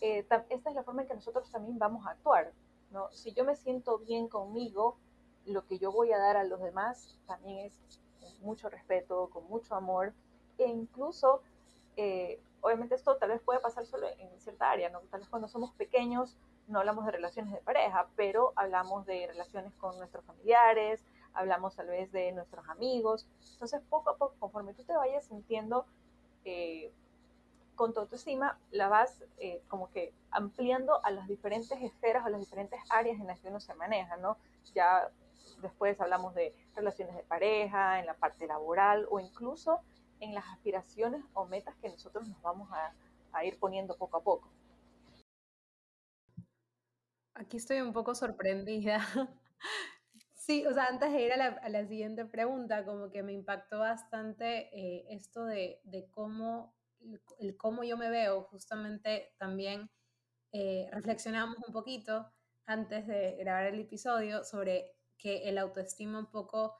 eh, 0.00 0.24
esta 0.50 0.70
es 0.70 0.76
la 0.76 0.84
forma 0.84 1.02
en 1.02 1.08
que 1.08 1.14
nosotros 1.14 1.50
también 1.50 1.78
vamos 1.78 2.06
a 2.06 2.10
actuar. 2.10 2.52
¿no? 2.92 3.10
Si 3.10 3.32
yo 3.32 3.44
me 3.44 3.56
siento 3.56 3.98
bien 3.98 4.28
conmigo, 4.28 4.96
lo 5.44 5.66
que 5.66 5.78
yo 5.78 5.90
voy 5.90 6.12
a 6.12 6.18
dar 6.18 6.36
a 6.36 6.44
los 6.44 6.60
demás 6.60 7.18
también 7.26 7.66
es 7.66 8.00
mucho 8.40 8.68
respeto, 8.68 9.28
con 9.30 9.44
mucho 9.48 9.74
amor, 9.74 10.12
e 10.58 10.66
incluso, 10.66 11.42
eh, 11.96 12.40
obviamente 12.60 12.94
esto 12.94 13.16
tal 13.16 13.30
vez 13.30 13.40
puede 13.40 13.60
pasar 13.60 13.86
solo 13.86 14.06
en 14.18 14.40
cierta 14.40 14.70
área, 14.70 14.88
¿no? 14.88 15.00
tal 15.10 15.20
vez 15.20 15.28
cuando 15.28 15.48
somos 15.48 15.72
pequeños 15.72 16.36
no 16.68 16.80
hablamos 16.80 17.06
de 17.06 17.12
relaciones 17.12 17.52
de 17.52 17.60
pareja, 17.60 18.08
pero 18.16 18.52
hablamos 18.56 19.06
de 19.06 19.26
relaciones 19.28 19.72
con 19.74 19.96
nuestros 19.98 20.24
familiares, 20.24 21.04
hablamos 21.32 21.76
tal 21.76 21.86
vez 21.88 22.10
de 22.12 22.32
nuestros 22.32 22.68
amigos. 22.68 23.26
Entonces, 23.52 23.82
poco 23.88 24.10
a 24.10 24.16
poco, 24.16 24.34
conforme 24.38 24.74
tú 24.74 24.82
te 24.84 24.96
vayas 24.96 25.26
sintiendo 25.26 25.86
eh, 26.44 26.92
con 27.76 27.92
tu 27.92 28.00
autoestima, 28.00 28.58
la 28.70 28.88
vas 28.88 29.22
eh, 29.38 29.62
como 29.68 29.90
que 29.90 30.12
ampliando 30.30 31.04
a 31.04 31.10
las 31.10 31.28
diferentes 31.28 31.80
esferas 31.82 32.24
o 32.26 32.30
las 32.30 32.40
diferentes 32.40 32.80
áreas 32.90 33.20
en 33.20 33.26
las 33.26 33.38
que 33.40 33.48
uno 33.48 33.60
se 33.60 33.74
maneja, 33.74 34.16
¿no? 34.16 34.36
Ya 34.74 35.10
después 35.60 36.00
hablamos 36.00 36.34
de 36.34 36.54
relaciones 36.74 37.14
de 37.16 37.22
pareja, 37.22 37.98
en 37.98 38.06
la 38.06 38.14
parte 38.14 38.46
laboral 38.46 39.06
o 39.10 39.20
incluso 39.20 39.80
en 40.20 40.34
las 40.34 40.46
aspiraciones 40.46 41.24
o 41.34 41.46
metas 41.46 41.76
que 41.76 41.88
nosotros 41.88 42.26
nos 42.28 42.40
vamos 42.42 42.70
a, 42.72 42.94
a 43.32 43.44
ir 43.44 43.58
poniendo 43.58 43.96
poco 43.96 44.16
a 44.16 44.22
poco. 44.22 44.50
Aquí 47.34 47.58
estoy 47.58 47.80
un 47.82 47.92
poco 47.92 48.14
sorprendida 48.14 49.00
Sí, 50.46 50.64
o 50.64 50.72
sea, 50.72 50.86
antes 50.86 51.12
de 51.12 51.22
ir 51.22 51.32
a 51.32 51.68
la, 51.68 51.86
siguiente 51.88 52.24
pregunta, 52.24 52.84
como 52.84 53.10
que 53.10 53.24
me 53.24 53.32
impactó 53.32 53.80
bastante 53.80 54.70
eh, 54.72 55.04
esto 55.10 55.44
de, 55.44 55.80
cómo, 56.12 56.72
el, 57.40 57.56
cómo 57.56 57.82
yo 57.82 57.96
me 57.96 58.10
veo, 58.10 58.44
justamente 58.44 59.34
también 59.38 59.90
eh, 60.52 60.88
reflexionamos 60.92 61.56
un 61.66 61.72
poquito 61.72 62.32
antes 62.64 63.08
de 63.08 63.34
grabar 63.40 63.66
el 63.66 63.80
episodio 63.80 64.44
sobre 64.44 64.95
que 65.18 65.48
el 65.48 65.58
autoestima 65.58 66.18
un 66.18 66.30
poco, 66.30 66.76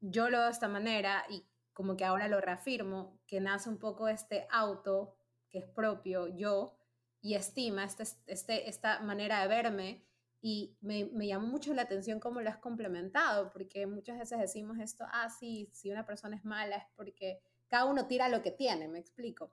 yo 0.00 0.30
lo 0.30 0.38
veo 0.38 0.46
de 0.46 0.52
esta 0.52 0.68
manera 0.68 1.24
y 1.28 1.44
como 1.72 1.96
que 1.96 2.04
ahora 2.04 2.28
lo 2.28 2.40
reafirmo, 2.40 3.18
que 3.26 3.40
nace 3.40 3.68
un 3.68 3.78
poco 3.78 4.08
este 4.08 4.46
auto 4.50 5.16
que 5.50 5.58
es 5.58 5.66
propio 5.66 6.28
yo 6.28 6.78
y 7.20 7.34
estima, 7.34 7.84
este, 7.84 8.04
este, 8.26 8.68
esta 8.68 9.00
manera 9.00 9.42
de 9.42 9.48
verme 9.48 10.06
y 10.40 10.76
me, 10.80 11.06
me, 11.06 11.26
llamó 11.26 11.46
mucho 11.48 11.74
la 11.74 11.82
atención 11.82 12.20
cómo 12.20 12.40
lo 12.40 12.48
has 12.48 12.58
complementado, 12.58 13.50
porque 13.50 13.86
muchas 13.86 14.18
veces 14.18 14.38
decimos 14.38 14.78
esto, 14.78 15.04
ah, 15.10 15.28
sí, 15.28 15.68
si 15.72 15.90
una 15.90 16.06
persona 16.06 16.36
es 16.36 16.44
mala 16.44 16.76
es 16.76 16.84
porque 16.94 17.40
cada 17.68 17.86
uno 17.86 18.06
tira 18.06 18.28
lo 18.28 18.42
que 18.42 18.52
tiene, 18.52 18.86
me 18.86 18.98
explico. 18.98 19.52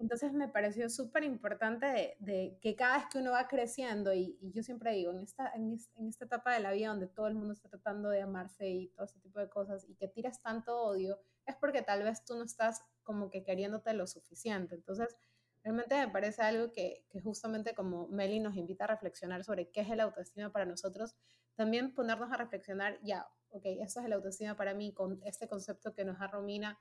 Entonces 0.00 0.32
me 0.32 0.48
pareció 0.48 0.88
súper 0.88 1.24
importante 1.24 2.16
de, 2.18 2.58
que 2.62 2.74
cada 2.74 2.96
vez 2.96 3.06
que 3.12 3.18
uno 3.18 3.32
va 3.32 3.46
creciendo, 3.48 4.14
y, 4.14 4.38
yo 4.54 4.62
siempre 4.62 4.92
digo, 4.92 5.12
en 5.12 5.20
esta, 5.20 5.52
en, 5.54 5.74
esta 6.08 6.24
etapa 6.24 6.54
de 6.54 6.60
la 6.60 6.72
vida 6.72 6.88
donde 6.88 7.06
todo 7.06 7.28
el 7.28 7.34
mundo 7.34 7.52
está 7.52 7.68
tratando 7.68 8.08
de 8.08 8.22
amarse 8.22 8.66
y 8.66 8.88
todo 8.88 9.04
ese 9.04 9.20
tipo 9.20 9.38
de 9.38 9.50
cosas, 9.50 9.86
y 9.86 9.94
que 9.94 10.08
tiras 10.08 10.40
tanto 10.40 10.80
odio, 10.80 11.20
es 11.44 11.54
porque 11.56 11.82
tal 11.82 12.02
vez 12.02 12.24
tú 12.24 12.34
no 12.34 12.44
estás 12.44 12.82
como 13.02 13.28
que 13.28 13.44
queriéndote 13.44 13.92
lo 13.92 14.06
suficiente. 14.06 14.74
Entonces, 14.74 15.14
Realmente 15.62 15.94
me 15.94 16.08
parece 16.10 16.40
algo 16.40 16.72
que, 16.72 17.04
que, 17.10 17.20
justamente 17.20 17.74
como 17.74 18.08
Meli 18.08 18.40
nos 18.40 18.56
invita 18.56 18.84
a 18.84 18.86
reflexionar 18.86 19.44
sobre 19.44 19.70
qué 19.70 19.82
es 19.82 19.90
el 19.90 20.00
autoestima 20.00 20.50
para 20.50 20.64
nosotros, 20.64 21.14
también 21.54 21.94
ponernos 21.94 22.32
a 22.32 22.38
reflexionar, 22.38 22.98
ya, 23.02 23.28
ok, 23.50 23.64
esto 23.82 24.00
es 24.00 24.06
el 24.06 24.14
autoestima 24.14 24.56
para 24.56 24.72
mí, 24.72 24.94
con 24.94 25.20
este 25.24 25.48
concepto 25.48 25.92
que 25.92 26.06
nos 26.06 26.18
da 26.18 26.28
Romina, 26.28 26.78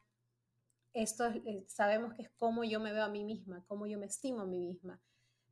esto 0.93 1.27
eh, 1.27 1.65
sabemos 1.67 2.13
que 2.13 2.24
es 2.24 2.29
cómo 2.38 2.63
yo 2.63 2.79
me 2.79 2.93
veo 2.93 3.03
a 3.03 3.10
mí 3.10 3.24
misma, 3.24 3.63
cómo 3.67 3.86
yo 3.86 3.98
me 3.98 4.05
estimo 4.05 4.41
a 4.41 4.46
mí 4.46 4.60
misma, 4.60 5.01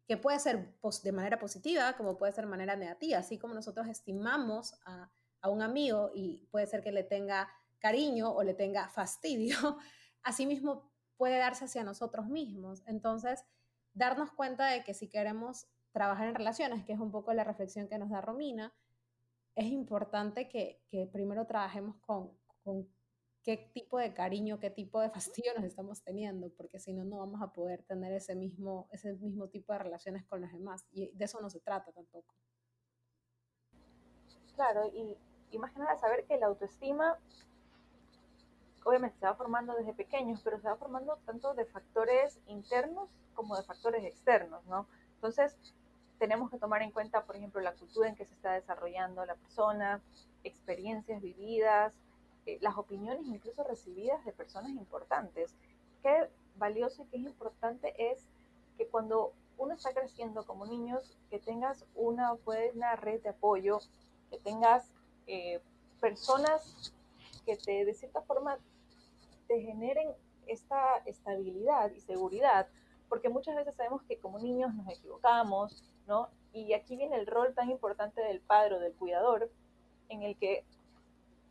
que 0.07 0.17
puede 0.17 0.39
ser 0.39 0.73
de 1.03 1.11
manera 1.11 1.37
positiva, 1.39 1.95
como 1.97 2.17
puede 2.17 2.31
ser 2.31 2.45
de 2.45 2.51
manera 2.51 2.75
negativa, 2.75 3.19
así 3.19 3.37
como 3.37 3.53
nosotros 3.53 3.87
estimamos 3.87 4.79
a, 4.85 5.11
a 5.41 5.49
un 5.49 5.61
amigo 5.61 6.11
y 6.15 6.47
puede 6.51 6.67
ser 6.67 6.81
que 6.81 6.91
le 6.91 7.03
tenga 7.03 7.49
cariño 7.79 8.31
o 8.31 8.43
le 8.43 8.53
tenga 8.53 8.89
fastidio, 8.89 9.55
asimismo 10.23 10.91
puede 11.17 11.37
darse 11.37 11.65
hacia 11.65 11.83
nosotros 11.83 12.27
mismos. 12.27 12.83
Entonces, 12.85 13.43
darnos 13.93 14.31
cuenta 14.31 14.67
de 14.67 14.83
que 14.83 14.93
si 14.93 15.09
queremos 15.09 15.67
trabajar 15.91 16.27
en 16.27 16.35
relaciones, 16.35 16.85
que 16.85 16.93
es 16.93 16.99
un 16.99 17.11
poco 17.11 17.33
la 17.33 17.43
reflexión 17.43 17.87
que 17.87 17.97
nos 17.97 18.09
da 18.09 18.21
Romina, 18.21 18.73
es 19.55 19.65
importante 19.65 20.47
que, 20.47 20.79
primero 21.11 21.47
trabajemos 21.47 21.97
con, 21.97 22.31
con, 22.63 22.87
qué 23.47 23.55
tipo 23.73 23.97
de 23.97 24.13
cariño, 24.13 24.59
qué 24.59 24.69
tipo 24.69 24.99
de 24.99 25.09
fastidio 25.09 25.53
nos 25.55 25.63
estamos 25.63 26.03
teniendo, 26.03 26.49
porque 26.57 26.81
si 26.81 26.91
no, 26.91 27.05
no 27.05 27.19
vamos 27.19 27.41
a 27.41 27.53
poder 27.53 27.81
tener 27.83 28.11
ese 28.11 28.35
mismo, 28.35 28.89
ese 28.91 29.13
mismo 29.13 29.47
tipo 29.47 29.71
de 29.71 29.79
relaciones 29.79 30.25
con 30.25 30.41
los 30.41 30.51
demás. 30.51 30.85
Y 30.91 31.09
de 31.15 31.23
eso 31.23 31.39
no 31.39 31.49
se 31.49 31.61
trata 31.61 31.93
tampoco. 31.93 32.35
Claro, 34.53 34.85
y, 34.93 35.15
y 35.51 35.59
saber 35.97 36.25
que 36.25 36.37
la 36.37 36.47
autoestima 36.47 37.17
obviamente 38.83 39.17
se 39.17 39.25
va 39.25 39.35
formando 39.35 39.75
desde 39.75 39.93
pequeños, 39.93 40.41
pero 40.43 40.59
se 40.59 40.67
va 40.67 40.75
formando 40.75 41.17
tanto 41.25 41.53
de 41.53 41.63
factores 41.67 42.41
internos 42.47 43.09
como 43.33 43.55
de 43.55 43.63
factores 43.63 44.03
externos, 44.03 44.65
¿no? 44.65 44.89
Entonces, 45.15 45.57
tenemos 46.19 46.51
que 46.51 46.57
tomar 46.57 46.81
en 46.81 46.91
cuenta, 46.91 47.23
por 47.23 47.37
ejemplo, 47.37 47.61
la 47.61 47.75
cultura 47.75 48.09
en 48.09 48.15
que 48.15 48.25
se 48.25 48.33
está 48.33 48.51
desarrollando 48.51 49.25
la 49.25 49.35
persona, 49.35 50.01
experiencias 50.43 51.21
vividas, 51.21 51.93
las 52.61 52.77
opiniones 52.77 53.25
incluso 53.27 53.63
recibidas 53.63 54.23
de 54.25 54.31
personas 54.31 54.71
importantes. 54.71 55.53
Qué 56.01 56.29
valioso 56.55 57.03
y 57.03 57.05
qué 57.07 57.17
importante 57.17 57.93
es 58.11 58.27
que 58.77 58.87
cuando 58.87 59.33
uno 59.57 59.73
está 59.73 59.93
creciendo 59.93 60.45
como 60.45 60.65
niños, 60.65 61.17
que 61.29 61.39
tengas 61.39 61.85
una 61.95 62.33
buena 62.33 62.95
red 62.95 63.21
de 63.21 63.29
apoyo, 63.29 63.79
que 64.29 64.37
tengas 64.39 64.91
eh, 65.25 65.59
personas 65.99 66.93
que 67.45 67.57
te, 67.57 67.85
de 67.85 67.93
cierta 67.93 68.21
forma 68.21 68.57
te 69.47 69.61
generen 69.61 70.09
esta 70.45 70.97
estabilidad 71.05 71.91
y 71.91 72.01
seguridad, 72.01 72.67
porque 73.09 73.29
muchas 73.29 73.55
veces 73.55 73.75
sabemos 73.75 74.03
que 74.03 74.17
como 74.17 74.39
niños 74.39 74.73
nos 74.73 74.87
equivocamos, 74.89 75.83
¿no? 76.07 76.29
Y 76.53 76.73
aquí 76.73 76.95
viene 76.95 77.15
el 77.15 77.27
rol 77.27 77.53
tan 77.53 77.69
importante 77.69 78.21
del 78.21 78.41
padre 78.41 78.75
o 78.75 78.79
del 78.79 78.93
cuidador, 78.93 79.49
en 80.09 80.23
el 80.23 80.37
que 80.37 80.65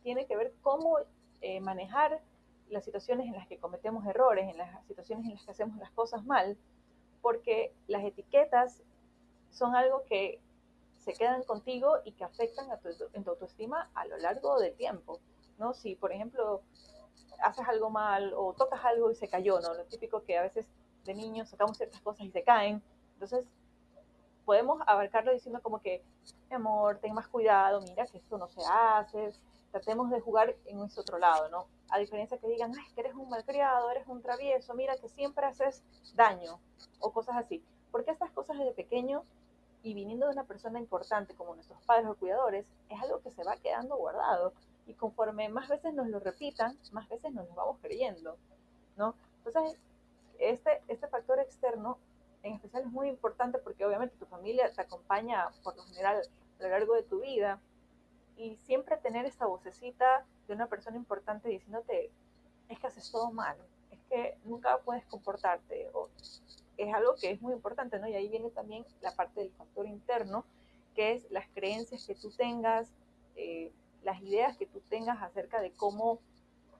tiene 0.07 0.25
que 0.25 0.37
ver 0.37 0.53
cómo 0.61 0.99
eh, 1.41 1.59
manejar 1.59 2.21
las 2.69 2.85
situaciones 2.85 3.27
en 3.27 3.33
las 3.33 3.45
que 3.45 3.57
cometemos 3.57 4.05
errores, 4.05 4.49
en 4.49 4.57
las 4.57 4.87
situaciones 4.87 5.25
en 5.25 5.33
las 5.33 5.43
que 5.43 5.51
hacemos 5.51 5.77
las 5.79 5.91
cosas 5.91 6.23
mal, 6.23 6.57
porque 7.21 7.73
las 7.87 8.05
etiquetas 8.05 8.83
son 9.51 9.75
algo 9.75 10.05
que 10.05 10.39
se 10.95 11.11
quedan 11.11 11.43
contigo 11.43 11.97
y 12.05 12.13
que 12.13 12.23
afectan 12.23 12.71
a 12.71 12.77
tu, 12.77 12.87
en 13.11 13.25
tu 13.25 13.31
autoestima 13.31 13.89
a 13.95 14.05
lo 14.05 14.15
largo 14.15 14.57
del 14.61 14.73
tiempo, 14.75 15.19
¿no? 15.57 15.73
Si, 15.73 15.95
por 15.95 16.13
ejemplo, 16.13 16.61
haces 17.43 17.67
algo 17.67 17.89
mal 17.89 18.33
o 18.33 18.53
tocas 18.53 18.85
algo 18.85 19.11
y 19.11 19.15
se 19.15 19.27
cayó, 19.27 19.59
¿no? 19.59 19.73
Lo 19.73 19.83
típico 19.87 20.23
que 20.23 20.37
a 20.37 20.43
veces 20.43 20.69
de 21.03 21.15
niños 21.15 21.49
sacamos 21.49 21.75
ciertas 21.75 21.99
cosas 21.99 22.25
y 22.25 22.31
se 22.31 22.43
caen. 22.43 22.81
Entonces, 23.15 23.43
podemos 24.45 24.81
abarcarlo 24.87 25.33
diciendo 25.33 25.61
como 25.61 25.81
que, 25.81 26.01
mi 26.49 26.55
amor, 26.55 26.99
ten 26.99 27.13
más 27.13 27.27
cuidado, 27.27 27.81
mira 27.81 28.07
que 28.07 28.19
esto 28.19 28.37
no 28.37 28.47
se 28.47 28.61
hace, 28.71 29.33
tratemos 29.77 30.09
de 30.09 30.19
jugar 30.19 30.55
en 30.65 30.79
ese 30.79 30.99
otro 30.99 31.19
lado, 31.19 31.49
¿no? 31.49 31.67
A 31.89 31.99
diferencia 31.99 32.37
que 32.39 32.47
digan, 32.47 32.73
ay, 32.75 32.93
que 32.93 33.01
eres 33.01 33.13
un 33.13 33.29
malcriado, 33.29 33.91
eres 33.91 34.07
un 34.07 34.21
travieso, 34.21 34.73
mira 34.73 34.97
que 34.97 35.07
siempre 35.07 35.45
haces 35.45 35.83
daño 36.15 36.59
o 36.99 37.13
cosas 37.13 37.35
así. 37.37 37.63
Porque 37.91 38.11
estas 38.11 38.31
cosas 38.31 38.57
desde 38.57 38.73
pequeño 38.73 39.23
y 39.83 39.93
viniendo 39.93 40.25
de 40.25 40.33
una 40.33 40.45
persona 40.45 40.79
importante 40.79 41.35
como 41.35 41.53
nuestros 41.53 41.79
padres 41.83 42.07
o 42.07 42.15
cuidadores, 42.15 42.65
es 42.89 43.01
algo 43.01 43.21
que 43.21 43.29
se 43.29 43.43
va 43.43 43.55
quedando 43.57 43.95
guardado 43.95 44.53
y 44.87 44.95
conforme 44.95 45.47
más 45.47 45.69
veces 45.69 45.93
nos 45.93 46.07
lo 46.07 46.19
repitan, 46.19 46.77
más 46.91 47.07
veces 47.07 47.31
nos 47.31 47.47
lo 47.47 47.53
vamos 47.53 47.77
creyendo, 47.81 48.35
¿no? 48.95 49.13
Entonces, 49.45 49.77
este, 50.39 50.81
este 50.87 51.07
factor 51.07 51.39
externo 51.39 51.99
en 52.41 52.55
especial 52.55 52.83
es 52.83 52.91
muy 52.91 53.09
importante 53.09 53.59
porque 53.59 53.85
obviamente 53.85 54.15
tu 54.17 54.25
familia 54.25 54.71
te 54.73 54.81
acompaña 54.81 55.49
por 55.63 55.75
lo 55.75 55.83
general 55.83 56.21
a 56.59 56.63
lo 56.63 56.69
largo 56.69 56.95
de 56.95 57.03
tu 57.03 57.21
vida 57.21 57.59
y 58.37 58.55
siempre 58.57 58.97
tener 58.97 59.25
esta 59.25 59.47
vocecita 59.47 60.25
de 60.47 60.53
una 60.53 60.67
persona 60.67 60.95
importante 60.95 61.49
diciéndote, 61.49 62.11
es 62.69 62.79
que 62.79 62.87
haces 62.87 63.11
todo 63.11 63.31
mal, 63.31 63.57
es 63.91 63.99
que 64.09 64.37
nunca 64.45 64.77
puedes 64.85 65.05
comportarte, 65.05 65.89
o 65.93 66.09
es 66.77 66.93
algo 66.93 67.15
que 67.15 67.31
es 67.31 67.41
muy 67.41 67.53
importante, 67.53 67.99
¿no? 67.99 68.07
Y 68.07 68.13
ahí 68.13 68.29
viene 68.29 68.51
también 68.51 68.85
la 69.01 69.15
parte 69.15 69.41
del 69.41 69.51
factor 69.51 69.87
interno, 69.87 70.45
que 70.95 71.13
es 71.13 71.29
las 71.31 71.47
creencias 71.49 72.05
que 72.05 72.15
tú 72.15 72.31
tengas, 72.31 72.93
eh, 73.35 73.71
las 74.03 74.21
ideas 74.21 74.55
que 74.57 74.67
tú 74.67 74.81
tengas 74.81 75.21
acerca 75.21 75.59
de 75.59 75.71
cómo 75.71 76.19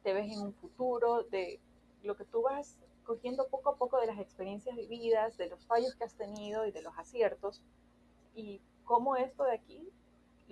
te 0.04 0.14
ves 0.14 0.32
en 0.32 0.42
un 0.42 0.54
futuro, 0.54 1.24
de 1.24 1.60
lo 2.04 2.16
que 2.16 2.26
tú 2.26 2.44
vas 2.44 2.78
cogiendo 3.04 3.48
poco 3.48 3.72
a 3.72 3.76
poco 3.78 4.00
de 4.00 4.08
las 4.08 4.20
experiencias 4.20 4.76
vividas, 4.76 5.38
de 5.38 5.48
los 5.50 5.66
fallos 5.66 5.96
que 5.96 6.04
has 6.04 6.14
tenido 6.14 6.66
y 6.66 6.72
de 6.72 6.82
los 6.82 6.98
aciertos, 6.98 7.64
y 8.36 8.62
cómo 8.84 9.16
esto 9.16 9.44
de 9.46 9.54
aquí 9.54 9.90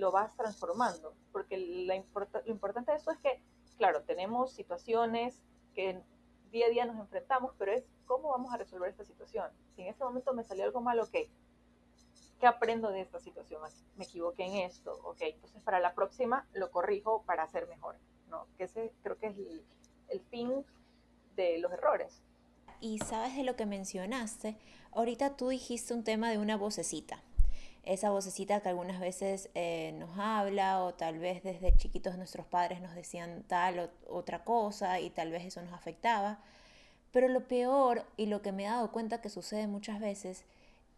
lo 0.06 0.12
vas 0.12 0.36
transformando. 0.36 1.16
Porque 1.32 1.58
la 1.58 1.96
lo 1.96 2.52
importante 2.52 2.92
de 2.92 2.98
esto 2.98 3.10
es 3.10 3.18
que, 3.18 3.42
claro, 3.78 4.04
tenemos 4.04 4.52
situaciones 4.54 5.42
que 5.74 6.04
día 6.52 6.68
a 6.68 6.70
día 6.70 6.86
nos 6.86 7.00
enfrentamos, 7.00 7.54
pero 7.58 7.72
es 7.72 7.84
cómo 8.06 8.30
vamos 8.30 8.54
a 8.54 8.58
resolver 8.58 8.88
esta 8.88 9.04
situación. 9.04 9.50
Si 9.76 9.82
en 9.82 9.88
este 9.88 10.04
momento 10.04 10.32
me 10.34 10.44
salió 10.44 10.64
algo 10.64 10.80
malo, 10.80 11.06
ok, 11.06 11.16
¿qué 12.40 12.48
aprendo 12.48 12.92
de 12.92 13.02
esta 13.02 13.20
situación? 13.20 13.62
Me 13.96 14.04
equivoqué 14.04 14.46
en 14.46 14.54
esto, 14.58 14.94
ok, 15.04 15.22
entonces 15.22 15.60
para 15.64 15.80
la 15.80 15.96
próxima 15.96 16.48
lo 16.54 16.70
corrijo 16.70 17.24
para 17.24 17.42
hacer 17.42 17.68
mejor, 17.68 17.96
¿no? 18.30 18.46
Que 18.58 18.66
ese 18.66 18.94
creo 19.02 19.18
que 19.18 19.28
es 19.28 19.38
el, 20.10 20.22
fin 20.30 20.64
de 21.36 21.58
los 21.58 21.72
errores. 21.72 22.22
Y 22.80 23.00
sabes 23.00 23.36
de 23.36 23.44
lo 23.44 23.56
que 23.56 23.66
mencionaste, 23.66 24.56
ahorita 24.92 25.36
tú 25.36 25.50
dijiste 25.50 25.96
un 25.96 26.04
tema 26.04 26.30
de 26.30 26.38
una 26.38 26.58
vocecita, 26.58 27.24
esa 27.86 28.10
vocecita 28.10 28.62
que 28.62 28.70
algunas 28.70 29.00
veces 29.00 29.50
eh, 29.56 29.94
nos 29.98 30.18
habla 30.18 30.84
o 30.84 30.94
tal 30.94 31.20
vez 31.20 31.44
desde 31.44 31.76
chiquitos 31.78 32.18
nuestros 32.18 32.46
padres 32.46 32.82
nos 32.82 32.96
decían 32.96 33.44
tal 33.48 33.80
o 33.80 33.90
otra 34.08 34.44
cosa 34.44 35.00
y 35.00 35.10
tal 35.10 35.32
vez 35.32 35.46
eso 35.46 35.62
nos 35.62 35.74
afectaba. 35.74 36.40
Pero 37.12 37.28
lo 37.28 37.48
peor 37.48 38.06
y 38.18 38.26
lo 38.26 38.42
que 38.42 38.52
me 38.52 38.66
he 38.66 38.68
dado 38.68 38.92
cuenta 38.92 39.22
que 39.22 39.30
sucede 39.30 39.68
muchas 39.68 40.00
veces 40.00 40.44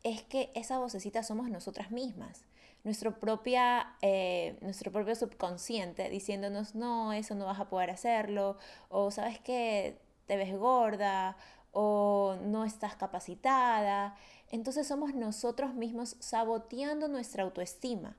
es 0.03 0.23
que 0.23 0.51
esa 0.55 0.79
vocecita 0.79 1.23
somos 1.23 1.49
nosotras 1.49 1.91
mismas. 1.91 2.45
Nuestro, 2.83 3.19
propia, 3.19 3.95
eh, 4.01 4.57
nuestro 4.61 4.91
propio 4.91 5.15
subconsciente 5.15 6.09
diciéndonos, 6.09 6.73
no, 6.73 7.11
eso 7.11 7.35
no 7.35 7.45
vas 7.45 7.59
a 7.59 7.69
poder 7.69 7.91
hacerlo, 7.91 8.57
o 8.89 9.11
sabes 9.11 9.39
que 9.39 9.97
te 10.25 10.37
ves 10.37 10.57
gorda, 10.57 11.37
o 11.71 12.35
no 12.41 12.65
estás 12.65 12.95
capacitada. 12.95 14.15
Entonces 14.49 14.87
somos 14.87 15.13
nosotros 15.13 15.73
mismos 15.73 16.15
saboteando 16.19 17.07
nuestra 17.07 17.43
autoestima, 17.43 18.17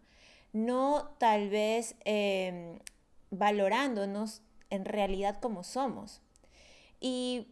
no 0.53 1.11
tal 1.19 1.49
vez 1.49 1.95
em, 2.05 2.79
valorándonos 3.31 4.43
en 4.71 4.85
realidad 4.85 5.41
como 5.41 5.65
somos. 5.65 6.21
Y 7.01 7.49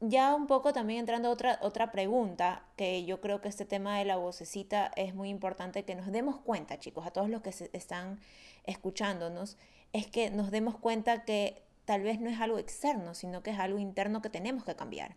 ya 0.00 0.34
un 0.34 0.46
poco 0.46 0.72
también 0.72 1.00
entrando 1.00 1.28
a 1.28 1.32
otra, 1.32 1.58
otra 1.62 1.90
pregunta, 1.90 2.64
que 2.76 3.04
yo 3.04 3.20
creo 3.20 3.40
que 3.40 3.48
este 3.48 3.64
tema 3.64 3.98
de 3.98 4.04
la 4.04 4.16
vocecita 4.16 4.90
es 4.96 5.14
muy 5.14 5.28
importante 5.28 5.84
que 5.84 5.94
nos 5.94 6.10
demos 6.12 6.38
cuenta, 6.38 6.78
chicos, 6.78 7.06
a 7.06 7.10
todos 7.10 7.28
los 7.28 7.42
que 7.42 7.50
están 7.72 8.20
escuchándonos, 8.64 9.56
es 9.92 10.06
que 10.06 10.30
nos 10.30 10.50
demos 10.50 10.76
cuenta 10.76 11.24
que 11.24 11.62
tal 11.84 12.02
vez 12.02 12.20
no 12.20 12.28
es 12.28 12.40
algo 12.40 12.58
externo, 12.58 13.14
sino 13.14 13.42
que 13.42 13.50
es 13.50 13.58
algo 13.58 13.78
interno 13.78 14.22
que 14.22 14.30
tenemos 14.30 14.64
que 14.64 14.76
cambiar. 14.76 15.16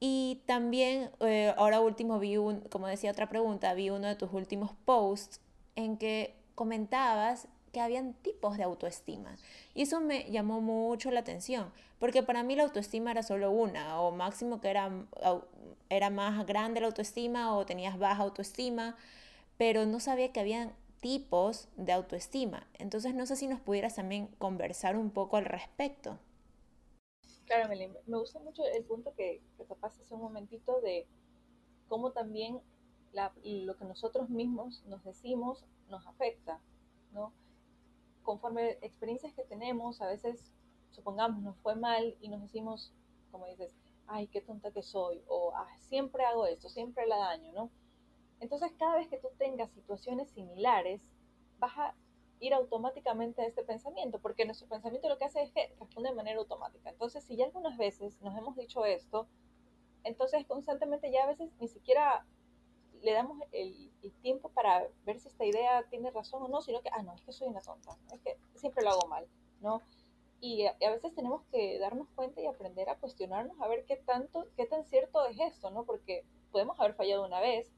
Y 0.00 0.42
también, 0.46 1.10
eh, 1.20 1.52
ahora 1.56 1.80
último, 1.80 2.18
vi 2.18 2.36
un, 2.36 2.60
como 2.62 2.86
decía 2.86 3.10
otra 3.10 3.28
pregunta, 3.28 3.74
vi 3.74 3.90
uno 3.90 4.06
de 4.06 4.14
tus 4.14 4.32
últimos 4.32 4.72
posts 4.84 5.40
en 5.74 5.96
que 5.96 6.34
comentabas 6.54 7.48
que 7.72 7.80
habían 7.80 8.14
tipos 8.14 8.56
de 8.56 8.62
autoestima. 8.62 9.36
Y 9.74 9.82
eso 9.82 10.00
me 10.00 10.30
llamó 10.30 10.60
mucho 10.60 11.10
la 11.10 11.20
atención, 11.20 11.72
porque 11.98 12.22
para 12.22 12.42
mí 12.42 12.56
la 12.56 12.64
autoestima 12.64 13.10
era 13.10 13.22
solo 13.22 13.50
una, 13.50 14.00
o 14.00 14.10
máximo 14.12 14.60
que 14.60 14.68
era, 14.70 14.90
era 15.90 16.10
más 16.10 16.46
grande 16.46 16.80
la 16.80 16.86
autoestima 16.86 17.56
o 17.56 17.66
tenías 17.66 17.98
baja 17.98 18.22
autoestima, 18.22 18.96
pero 19.56 19.84
no 19.86 20.00
sabía 20.00 20.32
que 20.32 20.40
habían 20.40 20.72
tipos 21.00 21.68
de 21.76 21.92
autoestima. 21.92 22.66
Entonces 22.78 23.14
no 23.14 23.26
sé 23.26 23.36
si 23.36 23.46
nos 23.46 23.60
pudieras 23.60 23.96
también 23.96 24.28
conversar 24.38 24.96
un 24.96 25.10
poco 25.10 25.36
al 25.36 25.44
respecto. 25.44 26.18
Claro, 27.48 27.66
me 28.06 28.18
gusta 28.18 28.38
mucho 28.40 28.62
el 28.62 28.84
punto 28.84 29.14
que, 29.14 29.40
que 29.56 29.64
tapaste 29.64 30.02
hace 30.02 30.14
un 30.14 30.20
momentito 30.20 30.82
de 30.82 31.06
cómo 31.88 32.12
también 32.12 32.60
lo 33.42 33.74
que 33.74 33.86
nosotros 33.86 34.28
mismos 34.28 34.84
nos 34.84 35.02
decimos 35.02 35.64
nos 35.88 36.06
afecta, 36.06 36.60
¿no? 37.12 37.32
Conforme 38.22 38.72
experiencias 38.82 39.32
que 39.32 39.44
tenemos, 39.44 40.02
a 40.02 40.08
veces, 40.08 40.52
supongamos, 40.90 41.42
nos 41.42 41.56
fue 41.60 41.74
mal 41.74 42.14
y 42.20 42.28
nos 42.28 42.42
decimos, 42.42 42.92
como 43.32 43.46
dices, 43.46 43.74
ay, 44.06 44.26
qué 44.26 44.42
tonta 44.42 44.70
que 44.70 44.82
soy, 44.82 45.22
o 45.26 45.52
ah, 45.56 45.74
siempre 45.78 46.26
hago 46.26 46.44
esto, 46.44 46.68
siempre 46.68 47.06
la 47.06 47.16
daño, 47.16 47.50
¿no? 47.54 47.70
Entonces, 48.40 48.70
cada 48.78 48.96
vez 48.96 49.08
que 49.08 49.16
tú 49.16 49.28
tengas 49.38 49.70
situaciones 49.70 50.28
similares, 50.28 51.00
vas 51.58 51.78
a 51.78 51.94
ir 52.40 52.54
automáticamente 52.54 53.42
a 53.42 53.46
este 53.46 53.62
pensamiento, 53.62 54.18
porque 54.20 54.44
nuestro 54.44 54.68
pensamiento 54.68 55.08
lo 55.08 55.18
que 55.18 55.24
hace 55.24 55.42
es 55.42 55.50
que 55.52 55.72
responde 55.78 56.10
de 56.10 56.14
manera 56.14 56.38
automática. 56.38 56.90
Entonces, 56.90 57.24
si 57.24 57.36
ya 57.36 57.46
algunas 57.46 57.76
veces 57.76 58.20
nos 58.22 58.36
hemos 58.36 58.56
dicho 58.56 58.84
esto, 58.84 59.26
entonces 60.04 60.46
constantemente 60.46 61.10
ya 61.10 61.24
a 61.24 61.26
veces 61.26 61.50
ni 61.60 61.68
siquiera 61.68 62.24
le 63.02 63.12
damos 63.12 63.38
el, 63.52 63.90
tiempo 64.22 64.48
para 64.48 64.88
ver 65.04 65.20
si 65.20 65.28
esta 65.28 65.44
idea 65.44 65.84
tiene 65.90 66.10
razón 66.10 66.42
o 66.42 66.48
no, 66.48 66.60
sino 66.62 66.80
que, 66.80 66.88
ah, 66.92 67.02
no, 67.02 67.12
es 67.14 67.22
que 67.22 67.32
soy 67.32 67.48
una 67.48 67.60
tonta, 67.60 67.96
es 68.12 68.20
que 68.20 68.36
siempre 68.54 68.82
lo 68.82 68.90
hago 68.90 69.06
mal, 69.06 69.26
¿no? 69.60 69.82
Y 70.40 70.66
a, 70.66 70.70
a, 70.70 70.90
veces 70.90 71.14
tenemos 71.14 71.42
que 71.52 71.78
darnos 71.78 72.08
cuenta 72.14 72.40
y 72.40 72.46
aprender 72.46 72.88
a 72.88 72.96
cuestionarnos 72.96 73.60
a 73.60 73.68
ver 73.68 73.84
qué 73.84 73.96
tanto, 73.96 74.46
qué 74.56 74.66
tan 74.66 74.84
cierto 74.84 75.24
es 75.26 75.38
esto, 75.38 75.70
¿no? 75.70 75.84
Porque 75.84 76.24
podemos 76.50 76.78
haber 76.80 76.94
fallado 76.94 77.24
una 77.24 77.40
vez, 77.40 77.70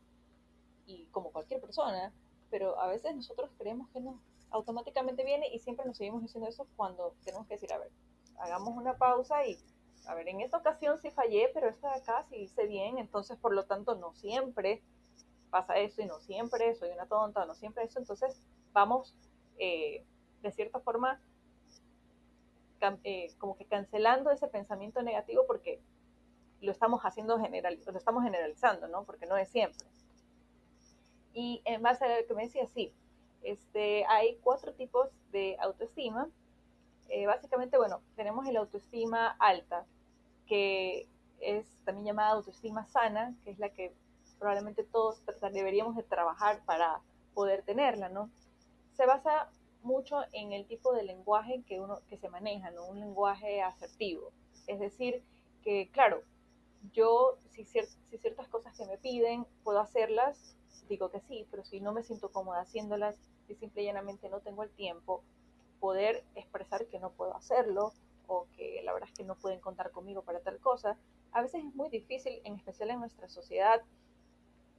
y 0.87 1.07
como 1.07 1.31
cualquier 1.31 1.61
persona, 1.61 2.13
pero 2.51 2.79
a 2.81 2.87
veces 2.89 3.15
nosotros 3.15 3.51
creemos 3.59 3.89
que 3.91 4.01
no, 4.01 4.21
automáticamente 4.51 5.25
viene 5.25 5.49
y 5.53 5.59
siempre 5.59 5.87
nos 5.87 5.97
seguimos 5.97 6.23
diciendo 6.23 6.49
eso 6.49 6.67
cuando 6.77 7.15
tenemos 7.25 7.47
que 7.47 7.55
decir, 7.55 7.73
a 7.73 7.79
ver, 7.79 7.91
hagamos 8.39 8.77
una 8.77 8.97
pausa 8.97 9.47
y, 9.47 9.59
a 10.07 10.15
ver, 10.15 10.29
en 10.29 10.41
esta 10.41 10.59
ocasión 10.59 11.01
sí 11.01 11.11
fallé, 11.11 11.51
pero 11.55 11.69
esta 11.69 11.93
de 11.93 12.01
acá 12.01 12.25
sí 12.29 12.37
hice 12.37 12.67
bien, 12.67 12.99
entonces 12.99 13.39
por 13.39 13.55
lo 13.55 13.67
tanto 13.67 13.95
no 13.95 14.13
siempre 14.15 14.83
pasa 15.51 15.79
eso 15.79 16.03
y 16.03 16.07
no 16.07 16.21
siempre 16.21 16.75
soy 16.75 16.91
una 16.91 17.07
tonta, 17.07 17.45
no 17.45 17.55
siempre 17.55 17.85
eso, 17.85 17.99
entonces 17.99 18.41
vamos 18.73 19.17
eh, 19.59 20.05
de 20.43 20.53
cierta 20.53 20.81
forma 20.81 21.21
eh, 23.05 23.35
como 23.39 23.57
que 23.57 23.67
cancelando 23.67 24.31
ese 24.31 24.49
pensamiento 24.49 25.03
negativo 25.03 25.45
porque 25.47 25.83
lo 26.61 26.73
estamos 26.73 27.03
haciendo 27.03 27.39
general, 27.39 27.79
lo 27.85 27.99
estamos 27.99 28.23
generalizando, 28.23 28.89
¿no? 28.89 29.05
Porque 29.05 29.27
no 29.27 29.37
es 29.37 29.49
siempre. 29.49 29.87
Y 31.33 31.63
en 31.65 31.83
base 31.83 32.05
a 32.05 32.21
lo 32.21 32.27
que 32.27 32.35
me 32.35 32.45
decía, 32.45 32.67
sí, 32.69 32.93
este, 33.43 34.05
hay 34.07 34.37
cuatro 34.43 34.73
tipos 34.75 35.09
de 35.33 35.57
autoestima. 35.61 36.29
Eh, 37.09 37.27
básicamente, 37.27 37.77
bueno, 37.77 38.01
tenemos 38.17 38.47
el 38.47 38.57
autoestima 38.57 39.37
alta, 39.39 39.85
que 40.47 41.09
es 41.41 41.67
también 41.85 42.07
llamada 42.07 42.31
autoestima 42.31 42.87
sana, 42.87 43.35
que 43.45 43.51
es 43.51 43.59
la 43.59 43.71
que 43.71 43.93
probablemente 44.39 44.85
todos 44.85 45.23
deberíamos 45.53 45.97
de 45.97 46.03
trabajar 46.03 46.63
para 46.65 47.01
poder 47.35 47.63
tenerla, 47.63 48.09
¿no? 48.09 48.31
Se 48.95 49.07
basa 49.07 49.51
mucho 49.83 50.23
en 50.33 50.53
el 50.53 50.67
tipo 50.67 50.93
de 50.93 51.03
lenguaje 51.03 51.63
que 51.67 51.81
uno 51.81 52.01
que 52.09 52.19
se 52.19 52.29
maneja, 52.29 52.71
¿no? 52.71 52.87
Un 52.87 53.01
lenguaje 53.01 53.63
asertivo. 53.63 54.31
Es 54.67 54.79
decir, 54.79 55.23
que 55.63 55.91
claro, 55.93 56.23
yo 56.93 57.39
si, 57.51 57.65
si 57.65 58.19
ciertas 58.19 58.49
cosas 58.49 58.77
que 58.77 58.87
me 58.87 58.99
piden 58.99 59.47
puedo 59.65 59.81
hacerlas, 59.81 60.57
digo 60.89 61.11
que 61.11 61.21
sí, 61.21 61.47
pero 61.51 61.65
si 61.65 61.81
no 61.81 61.93
me 61.93 62.03
siento 62.03 62.31
cómoda 62.31 62.61
haciéndolas, 62.61 63.17
si 63.47 63.55
simple 63.55 63.83
y 63.83 63.87
llanamente 63.87 64.29
no 64.29 64.41
tengo 64.41 64.63
el 64.63 64.71
tiempo, 64.71 65.23
poder 65.79 66.25
expresar 66.35 66.87
que 66.87 66.99
no 66.99 67.11
puedo 67.13 67.35
hacerlo 67.35 67.93
o 68.27 68.47
que 68.57 68.83
la 68.85 68.93
verdad 68.93 69.09
es 69.09 69.17
que 69.17 69.25
no 69.25 69.35
pueden 69.37 69.61
contar 69.61 69.91
conmigo 69.91 70.23
para 70.23 70.41
tal 70.41 70.59
cosa, 70.61 70.97
a 71.33 71.43
veces 71.43 71.65
es 71.65 71.75
muy 71.75 71.89
difícil, 71.89 72.41
en 72.45 72.55
especial 72.55 72.91
en 72.91 73.01
nuestra 73.01 73.29
sociedad, 73.29 73.83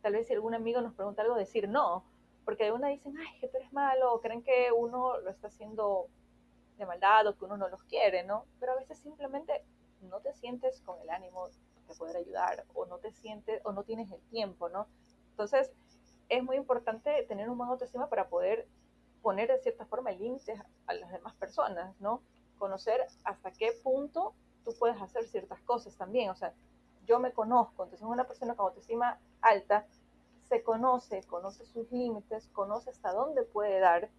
tal 0.01 0.13
vez 0.13 0.27
si 0.27 0.33
algún 0.33 0.53
amigo 0.53 0.81
nos 0.81 0.93
pregunta 0.93 1.21
algo, 1.21 1.35
decir 1.35 1.67
no, 1.67 2.05
porque 2.45 2.65
de 2.65 2.71
una 2.71 2.87
dicen, 2.87 3.13
ay, 3.17 3.39
que 3.39 3.47
tú 3.47 3.57
eres 3.57 3.71
malo, 3.73 4.13
o 4.13 4.21
creen 4.21 4.41
que 4.41 4.71
uno 4.71 5.19
lo 5.19 5.29
está 5.29 5.47
haciendo 5.47 6.07
de 6.77 6.85
maldad 6.85 7.27
o 7.27 7.37
que 7.37 7.45
uno 7.45 7.57
no 7.57 7.69
los 7.69 7.83
quiere, 7.83 8.23
¿no? 8.23 8.45
Pero 8.59 8.73
a 8.73 8.75
veces 8.75 8.97
simplemente 8.99 9.63
no 10.01 10.19
te 10.21 10.33
sientes 10.33 10.81
con 10.81 10.99
el 11.01 11.09
ánimo 11.09 11.49
de 11.91 11.97
poder 11.97 12.17
ayudar 12.17 12.65
o 12.73 12.86
no 12.86 12.97
te 12.97 13.12
sientes 13.12 13.62
o 13.63 13.71
no 13.71 13.84
tienes 13.84 14.12
el 14.12 14.21
tiempo, 14.30 14.69
¿no? 14.69 14.88
Entonces, 15.32 15.71
es 16.30 16.43
muy 16.43 16.56
importante 16.56 17.23
tener 17.27 17.49
un 17.49 17.58
buen 17.58 17.69
autoestima 17.69 18.08
para 18.08 18.30
poder 18.30 18.67
poner 19.21 19.49
de 19.49 19.60
cierta 19.60 19.86
forma 19.86 20.12
límites 20.12 20.60
a 20.88 20.93
las 20.93 21.12
demás 21.12 21.36
personas, 21.36 21.99
¿no? 21.99 22.21
Conocer 22.58 23.06
hasta 23.23 23.51
qué 23.51 23.71
punto 23.84 24.34
tú 24.63 24.73
puedes 24.77 25.01
hacer 25.01 25.25
ciertas 25.27 25.60
cosas 25.62 25.95
también. 25.95 26.30
O 26.30 26.36
sea, 26.36 26.54
yo 27.06 27.19
me 27.19 27.32
conozco, 27.32 27.84
entonces 27.84 28.08
una 28.08 28.25
persona 28.25 28.56
con 28.56 28.67
autoestima 28.67 29.19
alta 29.41 29.86
se 30.49 30.63
conoce, 30.63 31.23
conoce 31.23 31.65
sus 31.65 31.91
límites, 31.91 32.47
conoce 32.54 32.89
hasta 32.89 33.13
dónde 33.13 33.43
puede 33.43 33.80
dar, 33.80 34.10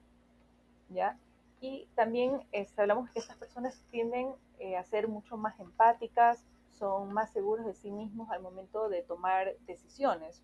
¿ya? 0.88 1.18
Y 1.60 1.86
también 1.94 2.42
este, 2.52 2.80
hablamos 2.80 3.10
que 3.10 3.18
estas 3.18 3.36
personas 3.36 3.78
tienden 3.90 4.34
eh, 4.58 4.76
a 4.76 4.84
ser 4.84 5.08
mucho 5.08 5.36
más 5.36 5.58
empáticas, 5.60 6.42
son 6.78 7.12
más 7.12 7.32
seguros 7.32 7.66
de 7.66 7.74
sí 7.74 7.90
mismos 7.90 8.30
al 8.30 8.42
momento 8.42 8.88
de 8.88 9.02
tomar 9.02 9.56
decisiones 9.66 10.42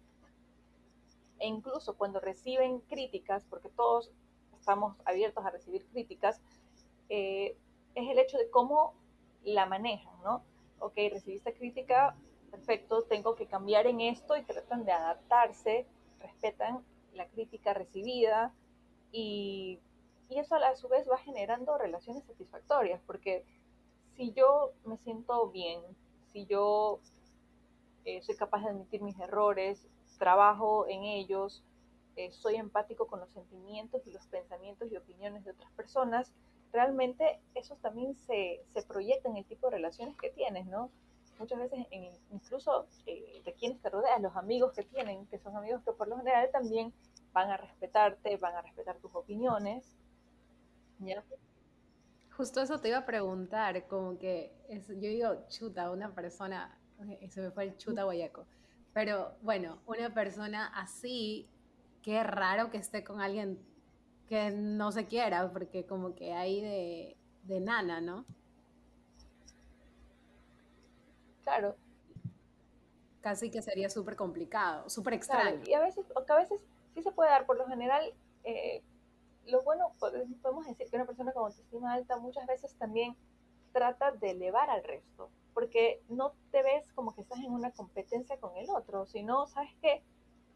e 1.39 1.47
incluso 1.47 1.97
cuando 1.97 2.21
reciben 2.21 2.81
críticas, 2.81 3.45
porque 3.45 3.69
todos 3.69 4.11
estamos 4.59 4.97
abiertos 5.05 5.45
a 5.45 5.51
recibir 5.51 5.87
críticas, 5.87 6.41
eh, 7.09 7.57
es 7.95 8.11
el 8.11 8.19
hecho 8.19 8.39
de 8.39 8.51
cómo 8.51 8.95
la 9.45 9.67
manejan, 9.67 10.15
¿no? 10.23 10.43
Ok, 10.81 10.95
recibiste 11.11 11.55
crítica, 11.55 12.17
perfecto, 12.51 13.03
tengo 13.05 13.35
que 13.35 13.47
cambiar 13.47 13.87
en 13.87 14.01
esto 14.01 14.37
y 14.37 14.43
tratan 14.43 14.85
de 14.85 14.93
adaptarse, 14.93 15.87
respetan 16.21 16.85
la 17.15 17.27
crítica 17.29 17.73
recibida 17.73 18.53
y, 19.13 19.81
y 20.29 20.39
eso 20.39 20.57
a 20.57 20.77
su 20.77 20.89
vez 20.89 21.09
va 21.11 21.19
generando 21.19 21.79
relaciones 21.79 22.25
satisfactorias, 22.25 23.01
porque 23.07 23.45
si 24.17 24.33
yo 24.33 24.73
me 24.85 24.97
siento 24.99 25.49
bien, 25.51 25.81
si 26.39 26.47
yo 26.47 27.01
eh, 28.05 28.23
soy 28.23 28.37
capaz 28.37 28.63
de 28.63 28.71
admitir 28.71 29.03
mis 29.03 29.19
errores, 29.19 29.89
trabajo 30.19 30.87
en 30.87 31.03
ellos, 31.03 31.65
eh, 32.15 32.31
soy 32.31 32.57
empático 32.57 33.09
con 33.09 33.19
los 33.19 33.31
sentimientos 33.31 34.07
y 34.07 34.13
los 34.13 34.25
pensamientos 34.27 34.91
y 34.91 34.97
opiniones 34.97 35.45
de 35.45 35.51
otras 35.51 35.71
personas, 35.73 36.33
realmente 36.73 37.41
eso 37.55 37.77
también 37.83 38.15
se, 38.15 38.63
se 38.73 38.83
proyecta 38.83 39.29
en 39.29 39.39
el 39.39 39.45
tipo 39.47 39.67
de 39.67 39.77
relaciones 39.77 40.17
que 40.17 40.31
tienes, 40.31 40.67
¿no? 40.67 40.91
Muchas 41.41 41.59
veces, 41.59 41.87
incluso 42.33 42.87
eh, 43.07 43.43
de 43.45 43.53
quienes 43.55 43.81
te 43.81 43.91
rodean, 43.91 44.23
los 44.23 44.37
amigos 44.37 44.73
que 44.75 44.85
tienen, 44.85 45.27
que 45.27 45.39
son 45.39 45.57
amigos 45.57 45.83
que 45.85 45.93
por 45.93 46.09
lo 46.09 46.19
general 46.19 46.51
también 46.53 46.93
van 47.33 47.51
a 47.51 47.57
respetarte, 47.57 48.37
van 48.37 48.57
a 48.57 48.63
respetar 48.63 48.99
tus 48.99 49.15
opiniones. 49.15 49.85
¿ya? 51.01 51.23
Justo 52.39 52.61
eso 52.61 52.79
te 52.79 52.87
iba 52.87 52.99
a 52.99 53.05
preguntar, 53.05 53.89
como 53.89 54.17
que 54.17 54.53
es, 54.69 54.87
yo 54.87 54.95
digo, 54.95 55.49
chuta, 55.49 55.91
una 55.91 56.15
persona, 56.15 56.79
se 57.29 57.41
me 57.41 57.51
fue 57.51 57.65
el 57.65 57.77
chuta 57.77 58.05
guayaco, 58.05 58.47
pero 58.93 59.33
bueno, 59.43 59.81
una 59.87 60.15
persona 60.15 60.69
así, 60.69 61.49
qué 62.01 62.23
raro 62.23 62.71
que 62.71 62.77
esté 62.77 63.03
con 63.03 63.21
alguien 63.21 63.59
que 64.29 64.53
no 64.53 64.93
se 64.93 65.07
quiera, 65.07 65.53
porque 65.53 65.85
como 65.85 66.15
que 66.15 66.33
hay 66.33 66.61
de, 66.61 67.17
de 67.43 67.59
nana, 67.59 68.01
¿no? 68.01 68.25
Claro. 71.43 71.75
Casi 73.21 73.51
que 73.51 73.63
sería 73.63 73.91
súper 73.91 74.15
complicado, 74.15 74.89
súper 74.89 75.15
extraño. 75.15 75.61
y 75.67 75.75
a 75.75 75.81
veces, 75.81 76.07
a 76.29 76.37
veces 76.37 76.61
sí 76.95 77.03
se 77.03 77.11
puede 77.11 77.31
dar, 77.31 77.47
por 77.47 77.59
lo 77.59 77.67
general, 77.67 78.15
eh, 78.45 78.85
lo 79.49 79.63
bueno, 79.63 79.93
podemos 79.99 80.67
decir 80.67 80.89
que 80.89 80.97
una 80.97 81.07
persona 81.07 81.33
con 81.33 81.45
autoestima 81.45 81.95
alta 81.95 82.17
muchas 82.19 82.47
veces 82.47 82.75
también 82.77 83.17
trata 83.73 84.13
de 84.13 84.31
elevar 84.31 84.71
al 84.71 84.85
resto, 84.85 85.31
porque 85.55 86.03
no 86.09 86.33
te 86.51 86.63
ves 86.63 86.91
como 86.93 87.15
que 87.15 87.23
estás 87.23 87.39
en 87.41 87.53
una 87.53 87.71
competencia 87.73 88.39
con 88.39 88.57
el 88.57 88.69
otro, 88.71 89.07
sino, 89.07 89.47
¿sabes 89.47 89.71
qué? 89.81 90.03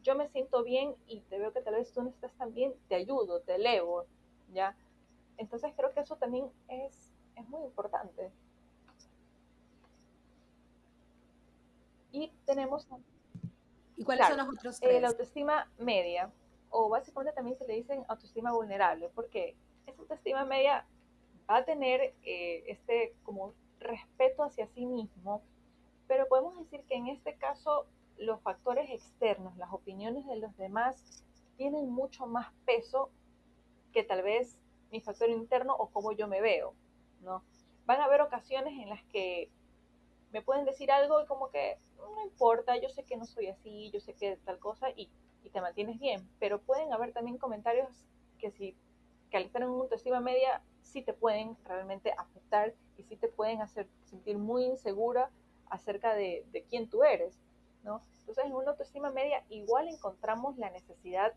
Yo 0.03 0.15
me 0.15 0.29
siento 0.29 0.63
bien 0.63 0.95
y 1.07 1.21
te 1.23 1.39
veo 1.39 1.53
que 1.53 1.63
tal 1.63 1.75
vez 1.75 1.93
tú 1.93 2.03
no 2.03 2.11
estás 2.11 2.33
tan 2.35 2.53
bien, 2.53 2.75
te 2.89 2.97
ayudo, 2.97 3.41
te 3.41 3.55
elevo, 3.55 4.07
¿ya? 4.53 4.77
Entonces 5.37 5.73
creo 5.77 5.93
que 5.93 6.01
eso 6.01 6.17
también 6.17 6.51
es, 6.69 7.13
es 7.37 7.49
muy 7.49 7.65
importante. 7.65 8.31
Y 12.11 12.31
tenemos... 12.45 12.87
¿Y 13.97 14.05
cuáles 14.05 14.27
son 14.27 14.39
los 14.39 14.49
otros 14.49 14.81
tres? 14.81 15.01
la 15.01 15.09
autoestima 15.09 15.71
media, 15.79 16.31
o 16.73 16.89
básicamente 16.89 17.35
también 17.35 17.57
se 17.57 17.67
le 17.67 17.75
dicen 17.75 18.05
autoestima 18.09 18.53
vulnerable, 18.53 19.11
porque 19.15 19.57
esa 19.87 20.01
autoestima 20.01 20.45
media 20.45 20.87
va 21.49 21.59
a 21.59 21.65
tener 21.65 22.15
eh, 22.23 22.65
este 22.67 23.15
como 23.23 23.55
respeto 23.79 24.43
hacia 24.43 24.67
sí 24.69 24.87
mismo, 24.87 25.43
pero 26.09 26.27
podemos 26.29 26.59
decir 26.59 26.83
que 26.89 26.97
en 26.97 27.09
este 27.09 27.37
caso 27.37 27.87
los 28.19 28.41
factores 28.41 28.91
externos, 28.91 29.57
las 29.57 29.73
opiniones 29.73 30.27
de 30.27 30.37
los 30.37 30.57
demás, 30.57 31.25
tienen 31.57 31.91
mucho 31.91 32.27
más 32.27 32.53
peso 32.65 33.11
que 33.93 34.03
tal 34.05 34.23
vez 34.23 34.59
mi 34.91 35.01
factor 35.01 35.29
interno 35.29 35.75
o 35.75 35.89
cómo 35.91 36.13
yo 36.13 36.29
me 36.29 36.41
veo, 36.41 36.75
¿no? 37.21 37.43
Van 37.85 38.01
a 38.01 38.05
haber 38.05 38.21
ocasiones 38.21 38.73
en 38.81 38.89
las 38.89 39.03
que 39.05 39.51
me 40.33 40.43
pueden 40.43 40.65
decir 40.65 40.91
algo 40.91 41.21
y 41.21 41.27
como 41.27 41.51
que 41.51 41.79
no 41.99 42.23
importa, 42.23 42.77
yo 42.77 42.89
sé 42.89 43.05
que 43.05 43.17
no 43.17 43.27
soy 43.27 43.49
así, 43.49 43.91
yo 43.91 44.01
sé 44.01 44.15
que 44.15 44.37
tal 44.45 44.59
cosa 44.59 44.91
y, 44.91 45.11
te 45.53 45.61
mantienes 45.61 45.99
bien, 45.99 46.29
pero 46.39 46.61
pueden 46.61 46.93
haber 46.93 47.13
también 47.13 47.39
comentarios 47.39 47.89
que 48.39 48.51
si 48.51 48.77
que 49.31 49.39
al 49.39 49.45
estar 49.45 49.63
en 49.63 49.71
una 49.71 49.85
autoestima 49.85 50.21
media 50.21 50.63
sí 50.83 51.01
te 51.03 51.15
pueden 51.15 51.57
realmente 51.65 52.13
afectar 52.19 52.75
y 52.99 53.03
sí 53.05 53.17
te 53.17 53.29
pueden 53.29 53.63
hacer 53.63 53.89
sentir 54.05 54.37
muy 54.37 54.65
insegura 54.65 55.31
acerca 55.71 56.15
de, 56.15 56.45
de 56.53 56.63
quién 56.65 56.89
tú 56.89 57.03
eres, 57.03 57.41
¿no? 57.83 58.03
Entonces 58.21 58.45
en 58.45 58.53
una 58.53 58.73
autoestima 58.73 59.11
media 59.11 59.43
igual 59.49 59.89
encontramos 59.89 60.59
la 60.59 60.71
necesidad 60.71 61.33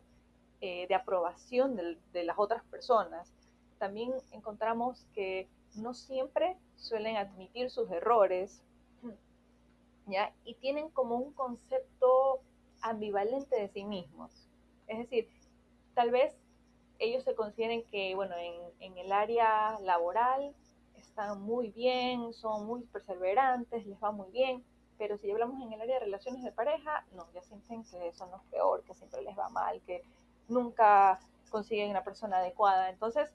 eh, 0.59 0.87
de 0.87 0.95
aprobación 0.95 1.77
de, 1.77 1.97
de 2.11 2.23
las 2.25 2.37
otras 2.37 2.63
personas. 2.65 3.31
También 3.79 4.13
encontramos 4.31 5.05
que 5.13 5.47
no 5.75 5.93
siempre 5.93 6.57
suelen 6.75 7.15
admitir 7.15 7.69
sus 7.69 7.89
errores, 7.91 8.61
¿ya? 10.07 10.33
Y 10.43 10.55
tienen 10.55 10.89
como 10.89 11.15
un 11.15 11.31
concepto 11.33 12.41
ambivalente 12.89 13.55
de 13.55 13.67
sí 13.69 13.83
mismos. 13.83 14.31
Es 14.87 14.99
decir, 14.99 15.27
tal 15.93 16.11
vez 16.11 16.35
ellos 16.99 17.23
se 17.23 17.35
consideren 17.35 17.83
que, 17.85 18.15
bueno, 18.15 18.35
en, 18.37 18.53
en 18.79 18.97
el 18.97 19.11
área 19.11 19.79
laboral 19.79 20.53
están 20.95 21.41
muy 21.41 21.71
bien, 21.71 22.33
son 22.33 22.65
muy 22.65 22.83
perseverantes, 22.83 23.85
les 23.85 24.01
va 24.01 24.11
muy 24.11 24.29
bien, 24.31 24.63
pero 24.97 25.17
si 25.17 25.29
hablamos 25.31 25.61
en 25.61 25.73
el 25.73 25.81
área 25.81 25.95
de 25.95 26.05
relaciones 26.05 26.43
de 26.43 26.51
pareja, 26.51 27.05
no, 27.13 27.27
ya 27.33 27.41
sienten 27.41 27.83
que 27.83 28.13
son 28.13 28.31
los 28.31 28.43
peor, 28.51 28.83
que 28.83 28.93
siempre 28.93 29.21
les 29.23 29.37
va 29.37 29.49
mal, 29.49 29.81
que 29.81 30.03
nunca 30.47 31.19
consiguen 31.49 31.89
una 31.89 32.03
persona 32.03 32.37
adecuada. 32.37 32.89
Entonces, 32.89 33.29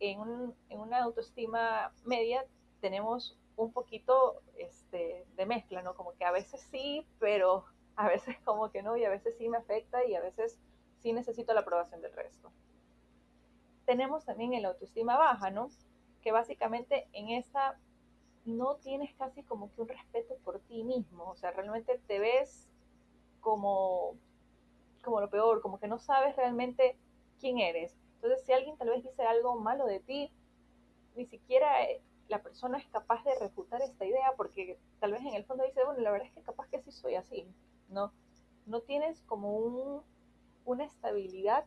en, 0.00 0.20
un, 0.20 0.54
en 0.68 0.80
una 0.80 1.02
autoestima 1.02 1.92
media 2.04 2.44
tenemos 2.80 3.36
un 3.56 3.72
poquito 3.72 4.42
este, 4.58 5.24
de 5.36 5.46
mezcla, 5.46 5.82
¿no? 5.82 5.94
Como 5.94 6.12
que 6.12 6.24
a 6.24 6.30
veces 6.30 6.60
sí, 6.70 7.06
pero 7.18 7.64
a 7.96 8.08
veces 8.08 8.36
como 8.44 8.70
que 8.70 8.82
no, 8.82 8.96
y 8.96 9.04
a 9.04 9.10
veces 9.10 9.36
sí 9.38 9.48
me 9.48 9.58
afecta 9.58 10.04
y 10.04 10.14
a 10.14 10.20
veces 10.20 10.58
sí 11.00 11.12
necesito 11.12 11.52
la 11.54 11.60
aprobación 11.60 12.00
del 12.00 12.12
resto. 12.12 12.52
Tenemos 13.84 14.24
también 14.24 14.54
el 14.54 14.64
autoestima 14.64 15.18
baja, 15.18 15.50
¿no? 15.50 15.68
Que 16.22 16.32
básicamente 16.32 17.08
en 17.12 17.30
esa 17.30 17.76
no 18.44 18.76
tienes 18.76 19.14
casi 19.14 19.42
como 19.42 19.72
que 19.72 19.82
un 19.82 19.88
respeto 19.88 20.36
por 20.44 20.60
ti 20.60 20.82
mismo, 20.84 21.30
o 21.30 21.36
sea, 21.36 21.52
realmente 21.52 22.00
te 22.06 22.18
ves 22.18 22.68
como, 23.40 24.16
como 25.02 25.20
lo 25.20 25.30
peor, 25.30 25.60
como 25.60 25.78
que 25.78 25.88
no 25.88 25.98
sabes 25.98 26.34
realmente 26.36 26.96
quién 27.40 27.58
eres. 27.58 27.96
Entonces, 28.16 28.44
si 28.44 28.52
alguien 28.52 28.76
tal 28.76 28.88
vez 28.88 29.02
dice 29.02 29.22
algo 29.24 29.56
malo 29.56 29.86
de 29.86 30.00
ti, 30.00 30.32
ni 31.16 31.26
siquiera 31.26 31.84
eh, 31.84 32.00
la 32.28 32.42
persona 32.42 32.78
es 32.78 32.86
capaz 32.88 33.22
de 33.24 33.38
refutar 33.38 33.82
esta 33.82 34.04
idea 34.04 34.32
porque 34.36 34.78
tal 35.00 35.12
vez 35.12 35.20
en 35.22 35.34
el 35.34 35.44
fondo 35.44 35.64
dice, 35.64 35.84
bueno, 35.84 36.00
la 36.00 36.10
verdad 36.10 36.28
es 36.28 36.34
que 36.34 36.42
capaz 36.42 36.68
que 36.68 36.80
sí 36.80 36.92
soy 36.92 37.16
así, 37.16 37.46
¿no? 37.92 38.12
No 38.66 38.80
tienes 38.80 39.22
como 39.22 39.56
un, 39.56 40.02
una 40.64 40.84
estabilidad 40.84 41.64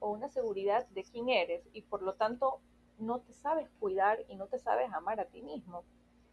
o 0.00 0.10
una 0.10 0.28
seguridad 0.28 0.86
de 0.88 1.04
quién 1.04 1.28
eres 1.28 1.68
y 1.72 1.82
por 1.82 2.02
lo 2.02 2.14
tanto 2.14 2.60
no 2.98 3.20
te 3.20 3.32
sabes 3.32 3.68
cuidar 3.80 4.18
y 4.28 4.36
no 4.36 4.46
te 4.46 4.58
sabes 4.58 4.92
amar 4.92 5.20
a 5.20 5.26
ti 5.26 5.42
mismo. 5.42 5.84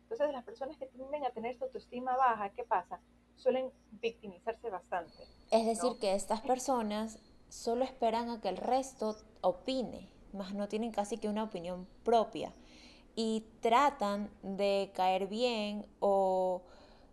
Entonces 0.04 0.32
las 0.32 0.44
personas 0.44 0.78
que 0.78 0.88
tienden 0.88 1.26
a 1.26 1.32
tener 1.32 1.52
esta 1.52 1.65
autoestima 1.65 2.15
baja, 2.18 2.50
¿qué 2.50 2.63
pasa? 2.63 3.00
Suelen 3.36 3.72
victimizarse 3.92 4.70
bastante. 4.70 5.24
Es 5.52 5.65
decir, 5.65 5.98
que 6.00 6.15
estas 6.15 6.42
personas 6.42 7.20
solo 7.48 7.84
esperan 7.84 8.30
a 8.30 8.42
que 8.42 8.50
el 8.50 8.58
resto 8.58 9.15
opine, 9.42 10.10
más 10.34 10.54
no 10.54 10.68
tienen 10.68 10.92
casi 10.92 11.18
que 11.18 11.30
una 11.30 11.44
opinión 11.44 11.88
propia 12.04 12.54
y 13.15 13.46
tratan 13.62 14.30
de 14.44 14.92
caer 14.94 15.28
bien 15.28 15.86
o 16.00 16.62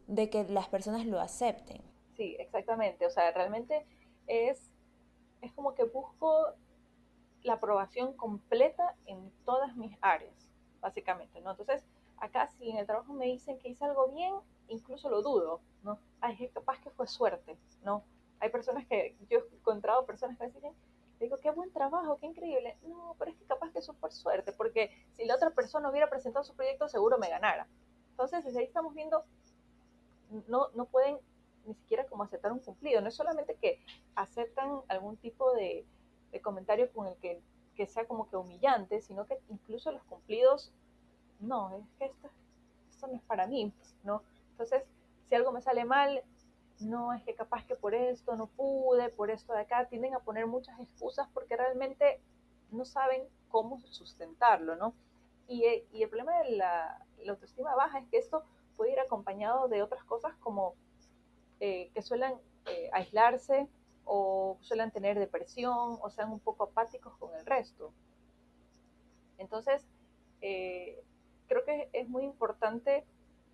de 0.07 0.31
que 0.31 0.45
las 0.45 0.69
personas 0.69 1.07
lo 1.07 1.21
acepten. 1.21 1.83
Sí, 2.17 2.37
exactamente. 2.39 3.07
O 3.07 3.11
sea, 3.11 3.31
realmente 3.33 3.85
es, 4.27 4.71
es 5.43 5.53
como 5.53 5.75
que 5.75 5.85
busco 5.85 6.55
la 7.43 7.55
aprobación 7.55 8.13
completa 8.15 8.95
en 9.07 9.31
todas 9.45 9.77
mis 9.77 9.97
áreas, 10.01 10.35
básicamente, 10.81 11.41
¿no? 11.41 11.53
Entonces, 11.53 11.85
acá 12.19 12.49
si 12.49 12.71
en 12.71 12.79
el 12.79 12.87
trabajo 12.87 13.13
me 13.13 13.27
dicen 13.27 13.59
que 13.59 13.69
hice 13.69 13.85
algo 13.85 14.09
bien, 14.09 14.35
incluso 14.69 15.09
lo 15.09 15.23
dudo, 15.23 15.61
¿no? 15.83 15.99
Ay, 16.21 16.37
es 16.41 16.53
capaz 16.53 16.81
que 16.81 16.91
fue 16.91 17.07
suerte, 17.07 17.57
¿no? 17.85 18.03
Hay 18.41 18.51
personas 18.51 18.87
que, 18.87 19.17
yo 19.31 19.39
he 19.39 19.57
encontrado 19.57 20.07
personas 20.07 20.37
que 20.39 20.47
dicen, 20.47 20.73
digo, 21.21 21.39
qué 21.39 21.51
buen 21.51 21.73
trabajo, 21.73 22.19
qué 22.19 22.27
increíble. 22.27 22.77
No, 22.83 23.15
pero 23.19 23.31
es 23.31 23.37
que 23.37 23.45
capaz 23.45 23.71
que 23.73 23.79
eso 23.79 23.95
por 23.95 24.13
suerte, 24.13 24.53
porque 24.53 24.91
si 25.17 25.25
la 25.25 25.37
otra 25.37 25.51
persona 25.51 25.89
hubiera 25.89 26.11
presentado 26.11 26.45
su 26.45 26.55
proyecto, 26.55 26.89
seguro 26.89 27.19
me 27.19 27.29
ganara. 27.29 27.67
Entonces, 28.11 28.45
desde 28.45 28.61
ahí 28.61 28.65
estamos 28.65 28.95
viendo, 28.95 29.25
no, 30.49 30.69
no 30.75 30.87
pueden 30.87 31.19
ni 31.67 31.75
siquiera 31.75 32.07
como 32.07 32.23
aceptar 32.23 32.53
un 32.53 32.61
cumplido. 32.61 33.01
No 33.01 33.09
es 33.09 33.15
solamente 33.15 33.57
que 33.57 33.81
aceptan 34.15 34.81
algún 34.89 35.17
tipo 35.17 35.53
de, 35.53 35.85
comentario 36.43 36.93
con 36.93 37.07
el 37.07 37.17
que, 37.17 37.41
que, 37.75 37.87
sea 37.87 38.07
como 38.07 38.29
que 38.29 38.37
humillante, 38.37 39.01
sino 39.01 39.27
que 39.27 39.39
incluso 39.49 39.91
los 39.91 40.03
cumplidos, 40.03 40.71
no, 41.41 41.75
es 41.75 41.85
que 41.99 42.05
esto, 42.05 42.29
esto 42.91 43.07
no 43.07 43.15
es 43.15 43.23
para 43.23 43.47
mí, 43.47 43.73
¿no? 44.05 44.23
Entonces, 44.51 44.83
si 45.29 45.35
algo 45.35 45.51
me 45.51 45.63
sale 45.63 45.87
mal, 45.87 46.23
no, 46.81 47.15
es 47.15 47.23
que 47.23 47.35
capaz 47.35 47.65
que 47.65 47.75
por 47.75 47.95
esto 47.95 48.37
no 48.37 48.49
pude, 48.49 49.09
por 49.09 49.31
esto 49.31 49.53
de 49.55 49.61
acá, 49.61 49.87
tienden 49.87 50.15
a 50.15 50.21
poner 50.21 50.47
muchas 50.47 50.79
excusas 50.79 51.27
porque 51.33 51.57
realmente 51.57 52.21
no 52.71 52.85
saben 52.85 53.23
cómo 53.49 53.81
sustentarlo, 53.89 54.77
¿no? 54.77 54.95
Y, 55.49 55.65
y 55.93 56.03
el 56.03 56.09
problema 56.09 56.39
de 56.41 56.57
la, 56.57 57.07
autoestima 57.29 57.75
baja 57.75 57.99
es 57.99 58.09
que 58.09 58.19
esto 58.19 58.45
puede 58.77 58.93
ir 58.93 59.01
acompañado 59.01 59.69
de 59.69 59.83
otras 59.83 60.05
cosas 60.05 60.35
como 60.41 60.75
eh, 61.61 61.91
que 61.95 62.03
suelen 62.03 62.35
eh, 62.67 62.91
aislarse 62.93 63.69
o 64.05 64.59
suelen 64.61 64.91
tener 64.91 65.19
depresión 65.19 65.99
o 66.01 66.11
sean 66.11 66.31
un 66.31 66.41
poco 66.41 66.65
apáticos 66.65 67.17
con 67.17 67.35
el 67.35 67.45
resto. 67.45 67.93
Entonces, 69.39 69.85
eh, 70.41 71.03
creo 71.49 71.65
que 71.65 71.89
es 71.93 72.09
muy 72.09 72.25
importante 72.25 73.05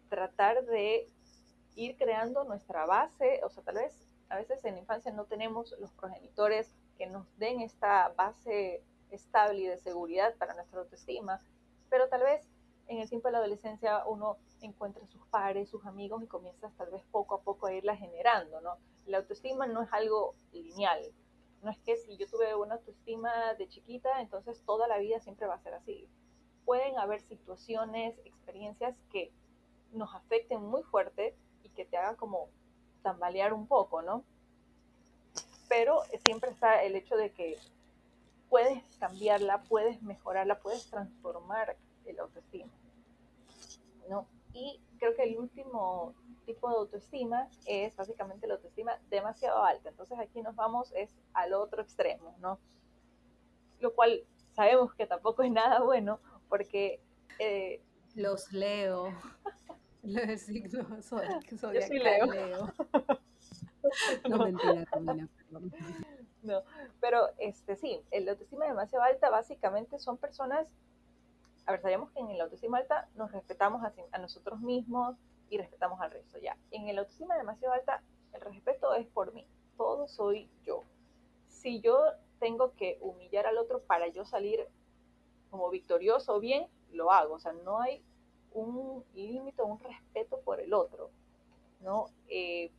tratar 0.08 0.64
de 0.66 1.08
ir 1.74 1.96
creando 1.96 2.44
nuestra 2.44 2.86
base, 2.86 3.40
o 3.44 3.50
sea, 3.50 3.62
tal 3.62 3.76
vez 3.76 4.06
a 4.28 4.36
veces 4.36 4.64
en 4.64 4.74
la 4.74 4.80
infancia 4.80 5.12
no 5.12 5.24
tenemos 5.24 5.74
los 5.78 5.92
progenitores 5.92 6.74
que 6.96 7.06
nos 7.06 7.26
den 7.38 7.60
esta 7.60 8.08
base 8.10 8.82
estable 9.10 9.60
y 9.60 9.66
de 9.66 9.78
seguridad 9.78 10.34
para 10.36 10.54
nuestra 10.54 10.80
autoestima, 10.80 11.40
pero 11.90 12.08
tal 12.08 12.22
vez 12.22 12.46
en 12.88 12.98
el 12.98 13.08
tiempo 13.08 13.28
de 13.28 13.32
la 13.32 13.38
adolescencia 13.38 14.04
uno 14.06 14.38
encuentra 14.60 15.06
sus 15.06 15.24
pares, 15.26 15.68
sus 15.68 15.84
amigos 15.86 16.22
y 16.22 16.26
comienzas 16.26 16.74
tal 16.76 16.90
vez 16.90 17.02
poco 17.10 17.36
a 17.36 17.40
poco 17.42 17.66
a 17.66 17.72
irla 17.72 17.96
generando, 17.96 18.60
¿no? 18.60 18.76
La 19.06 19.18
autoestima 19.18 19.66
no 19.66 19.82
es 19.82 19.92
algo 19.92 20.34
lineal, 20.52 21.00
no 21.62 21.70
es 21.70 21.78
que 21.78 21.96
si 21.96 22.16
yo 22.16 22.26
tuve 22.28 22.54
una 22.54 22.74
autoestima 22.74 23.54
de 23.54 23.68
chiquita, 23.68 24.20
entonces 24.20 24.62
toda 24.66 24.88
la 24.88 24.98
vida 24.98 25.20
siempre 25.20 25.46
va 25.46 25.54
a 25.54 25.62
ser 25.62 25.74
así. 25.74 26.08
Pueden 26.64 26.98
haber 26.98 27.20
situaciones, 27.22 28.18
experiencias 28.24 28.96
que 29.10 29.32
nos 29.92 30.14
afecten 30.14 30.62
muy 30.62 30.82
fuerte 30.82 31.36
y 31.62 31.68
que 31.70 31.84
te 31.84 31.96
hagan 31.96 32.16
como 32.16 32.48
tambalear 33.02 33.52
un 33.52 33.66
poco, 33.66 34.02
¿no? 34.02 34.24
Pero 35.68 36.02
siempre 36.24 36.50
está 36.50 36.82
el 36.82 36.96
hecho 36.96 37.16
de 37.16 37.32
que 37.32 37.58
puedes 38.48 38.82
cambiarla, 38.98 39.62
puedes 39.62 40.02
mejorarla, 40.02 40.60
puedes 40.60 40.90
transformar 40.90 41.76
el 42.06 42.18
autoestima, 42.20 42.72
¿no? 44.08 44.26
Y 44.52 44.80
creo 44.98 45.14
que 45.14 45.24
el 45.24 45.38
último 45.38 46.14
tipo 46.44 46.68
de 46.68 46.76
autoestima 46.76 47.48
es 47.66 47.96
básicamente 47.96 48.46
la 48.46 48.54
autoestima 48.54 48.98
demasiado 49.10 49.62
alta. 49.64 49.88
Entonces 49.88 50.18
aquí 50.18 50.42
nos 50.42 50.54
vamos 50.54 50.92
es 50.94 51.10
al 51.32 51.54
otro 51.54 51.82
extremo, 51.82 52.34
¿no? 52.40 52.58
Lo 53.80 53.94
cual 53.94 54.24
sabemos 54.52 54.94
que 54.94 55.06
tampoco 55.06 55.42
es 55.42 55.50
nada 55.50 55.80
bueno 55.82 56.20
porque... 56.48 57.00
Eh, 57.38 57.80
los 58.14 58.52
leo. 58.52 59.08
Los 60.02 60.40
signos 60.42 61.10
Yo 61.10 61.80
sí 61.80 61.98
leo. 61.98 62.26
leo. 62.26 62.72
No 64.28 64.38
mentira, 64.38 64.86
Camila, 64.86 65.28
perdón. 65.36 65.72
No, 66.42 66.62
pero 67.00 67.28
este 67.38 67.76
sí, 67.76 68.00
el 68.10 68.28
autoestima 68.28 68.66
demasiado 68.66 69.04
alta 69.04 69.28
básicamente 69.28 69.98
son 69.98 70.18
personas, 70.18 70.66
a 71.66 71.72
ver, 71.72 71.82
sabemos 71.82 72.10
que 72.10 72.20
en 72.20 72.30
el 72.30 72.40
autoestima 72.40 72.78
alta 72.78 73.08
nos 73.14 73.30
respetamos 73.32 73.82
a, 73.84 74.18
nosotros 74.18 74.60
mismos 74.60 75.16
y 75.48 75.58
respetamos 75.58 76.00
al 76.00 76.10
resto, 76.10 76.38
ya. 76.38 76.56
En 76.70 76.88
el 76.88 76.98
autoestima 76.98 77.36
demasiado 77.36 77.74
alta, 77.74 78.02
el 78.32 78.40
respeto 78.40 78.94
es 78.94 79.06
por 79.08 79.32
mí, 79.32 79.46
todo 79.76 80.08
soy 80.08 80.50
yo. 80.64 80.84
Si 81.48 81.80
yo 81.80 81.98
tengo 82.40 82.74
que 82.74 82.98
humillar 83.00 83.46
al 83.46 83.58
otro 83.58 83.82
para 83.82 84.08
yo 84.08 84.24
salir 84.24 84.66
como 85.50 85.70
victorioso 85.70 86.40
bien, 86.40 86.66
lo 86.90 87.10
hago, 87.10 87.34
o 87.34 87.38
sea, 87.38 87.52
no 87.52 87.80
hay 87.80 88.02
un 88.52 89.04
límite, 89.14 89.62
un 89.62 89.78
respeto 89.78 90.40
por 90.40 90.60
el 90.60 90.74
otro, 90.74 91.10
¿no? 91.80 92.06
Eh, 92.28 92.72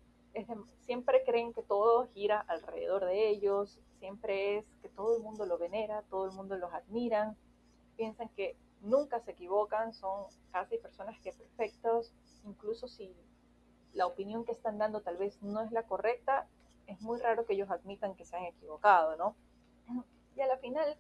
siempre 0.82 1.24
creen 1.24 1.54
que 1.54 1.62
todo 1.62 2.08
gira 2.08 2.42
alrededor 2.42 3.06
de 3.06 3.30
ellos, 3.30 3.80
siempre 4.00 4.58
es 4.58 4.66
que 4.82 4.90
todo 4.90 5.16
el 5.16 5.24
mundo 5.24 5.46
lo 5.46 5.58
venera, 5.58 6.04
todo 6.10 6.26
el 6.26 6.32
mundo 6.32 6.58
los 6.58 6.74
admira, 6.74 7.36
piensan 7.96 8.30
que 8.30 8.58
nunca 8.84 9.20
se 9.22 9.32
equivocan, 9.32 9.94
son 9.94 10.26
casi 10.52 10.78
personas 10.78 11.20
que 11.22 11.32
perfectos, 11.32 12.14
incluso 12.46 12.88
si 12.88 13.16
la 13.94 14.06
opinión 14.06 14.46
que 14.46 14.52
están 14.52 14.78
dando 14.78 15.02
tal 15.02 15.18
vez 15.18 15.42
no 15.42 15.62
es 15.62 15.72
la 15.72 15.84
correcta, 15.84 16.48
es 16.88 17.02
muy 17.02 17.20
raro 17.20 17.46
que 17.46 17.54
ellos 17.54 17.72
admitan 17.72 18.16
que 18.16 18.26
se 18.26 18.36
han 18.36 18.44
equivocado, 18.44 19.16
¿no? 19.16 19.36
Y 20.36 20.42
a 20.42 20.48
la 20.48 20.58
final, 20.58 20.98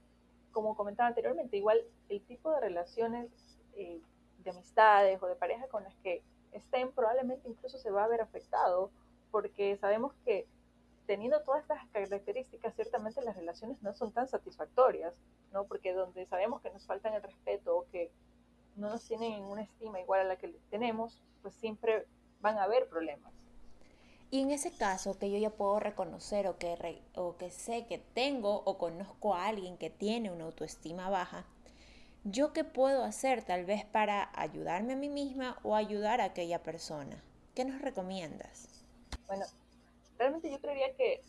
como 0.51 0.75
comentaba 0.75 1.09
anteriormente, 1.09 1.57
igual 1.57 1.81
el 2.09 2.21
tipo 2.21 2.51
de 2.51 2.61
relaciones 2.61 3.29
eh, 3.75 4.01
de 4.39 4.49
amistades 4.49 5.21
o 5.21 5.27
de 5.27 5.35
pareja 5.35 5.67
con 5.67 5.83
las 5.83 5.95
que 5.97 6.23
estén 6.51 6.91
probablemente 6.91 7.49
incluso 7.49 7.77
se 7.77 7.89
va 7.91 8.03
a 8.03 8.07
ver 8.07 8.21
afectado 8.21 8.91
porque 9.31 9.75
sabemos 9.77 10.13
que 10.23 10.47
teniendo 11.05 11.41
todas 11.41 11.61
estas 11.61 11.85
características, 11.89 12.75
ciertamente 12.75 13.21
las 13.21 13.35
relaciones 13.35 13.81
no 13.81 13.93
son 13.93 14.11
tan 14.11 14.27
satisfactorias, 14.27 15.13
¿no? 15.51 15.65
Porque 15.65 15.93
donde 15.93 16.25
sabemos 16.25 16.61
que 16.61 16.71
nos 16.71 16.85
faltan 16.85 17.13
el 17.13 17.23
respeto 17.23 17.77
o 17.77 17.85
que 17.91 18.11
no 18.75 18.89
nos 18.89 19.05
tienen 19.05 19.43
una 19.43 19.63
estima 19.63 19.99
igual 19.99 20.21
a 20.21 20.23
la 20.25 20.37
que 20.37 20.49
tenemos, 20.69 21.21
pues 21.41 21.53
siempre 21.55 22.07
van 22.41 22.57
a 22.57 22.63
haber 22.63 22.87
problemas. 22.87 23.33
Y 24.31 24.41
en 24.41 24.49
ese 24.49 24.71
caso 24.71 25.19
que 25.19 25.29
yo 25.29 25.37
ya 25.37 25.51
puedo 25.51 25.79
reconocer 25.79 26.47
o 26.47 26.57
que, 26.57 27.03
o 27.15 27.37
que 27.37 27.51
sé 27.51 27.85
que 27.85 27.99
tengo 27.99 28.63
o 28.65 28.79
conozco 28.79 29.35
a 29.35 29.45
alguien 29.45 29.77
que 29.77 29.91
tiene 29.91 30.31
una 30.31 30.45
autoestima 30.45 31.09
baja, 31.09 31.45
¿yo 32.23 32.51
qué 32.51 32.63
puedo 32.63 33.03
hacer 33.03 33.43
tal 33.43 33.65
vez 33.65 33.85
para 33.85 34.31
ayudarme 34.33 34.93
a 34.93 34.95
mí 34.97 35.09
misma 35.09 35.59
o 35.61 35.75
ayudar 35.75 36.19
a 36.19 36.25
aquella 36.25 36.63
persona? 36.63 37.23
¿Qué 37.53 37.63
nos 37.63 37.79
recomiendas? 37.81 38.83
Bueno, 39.27 39.45
realmente 40.23 40.49
yo 40.49 40.61
creería 40.61 40.95
que 40.95 41.21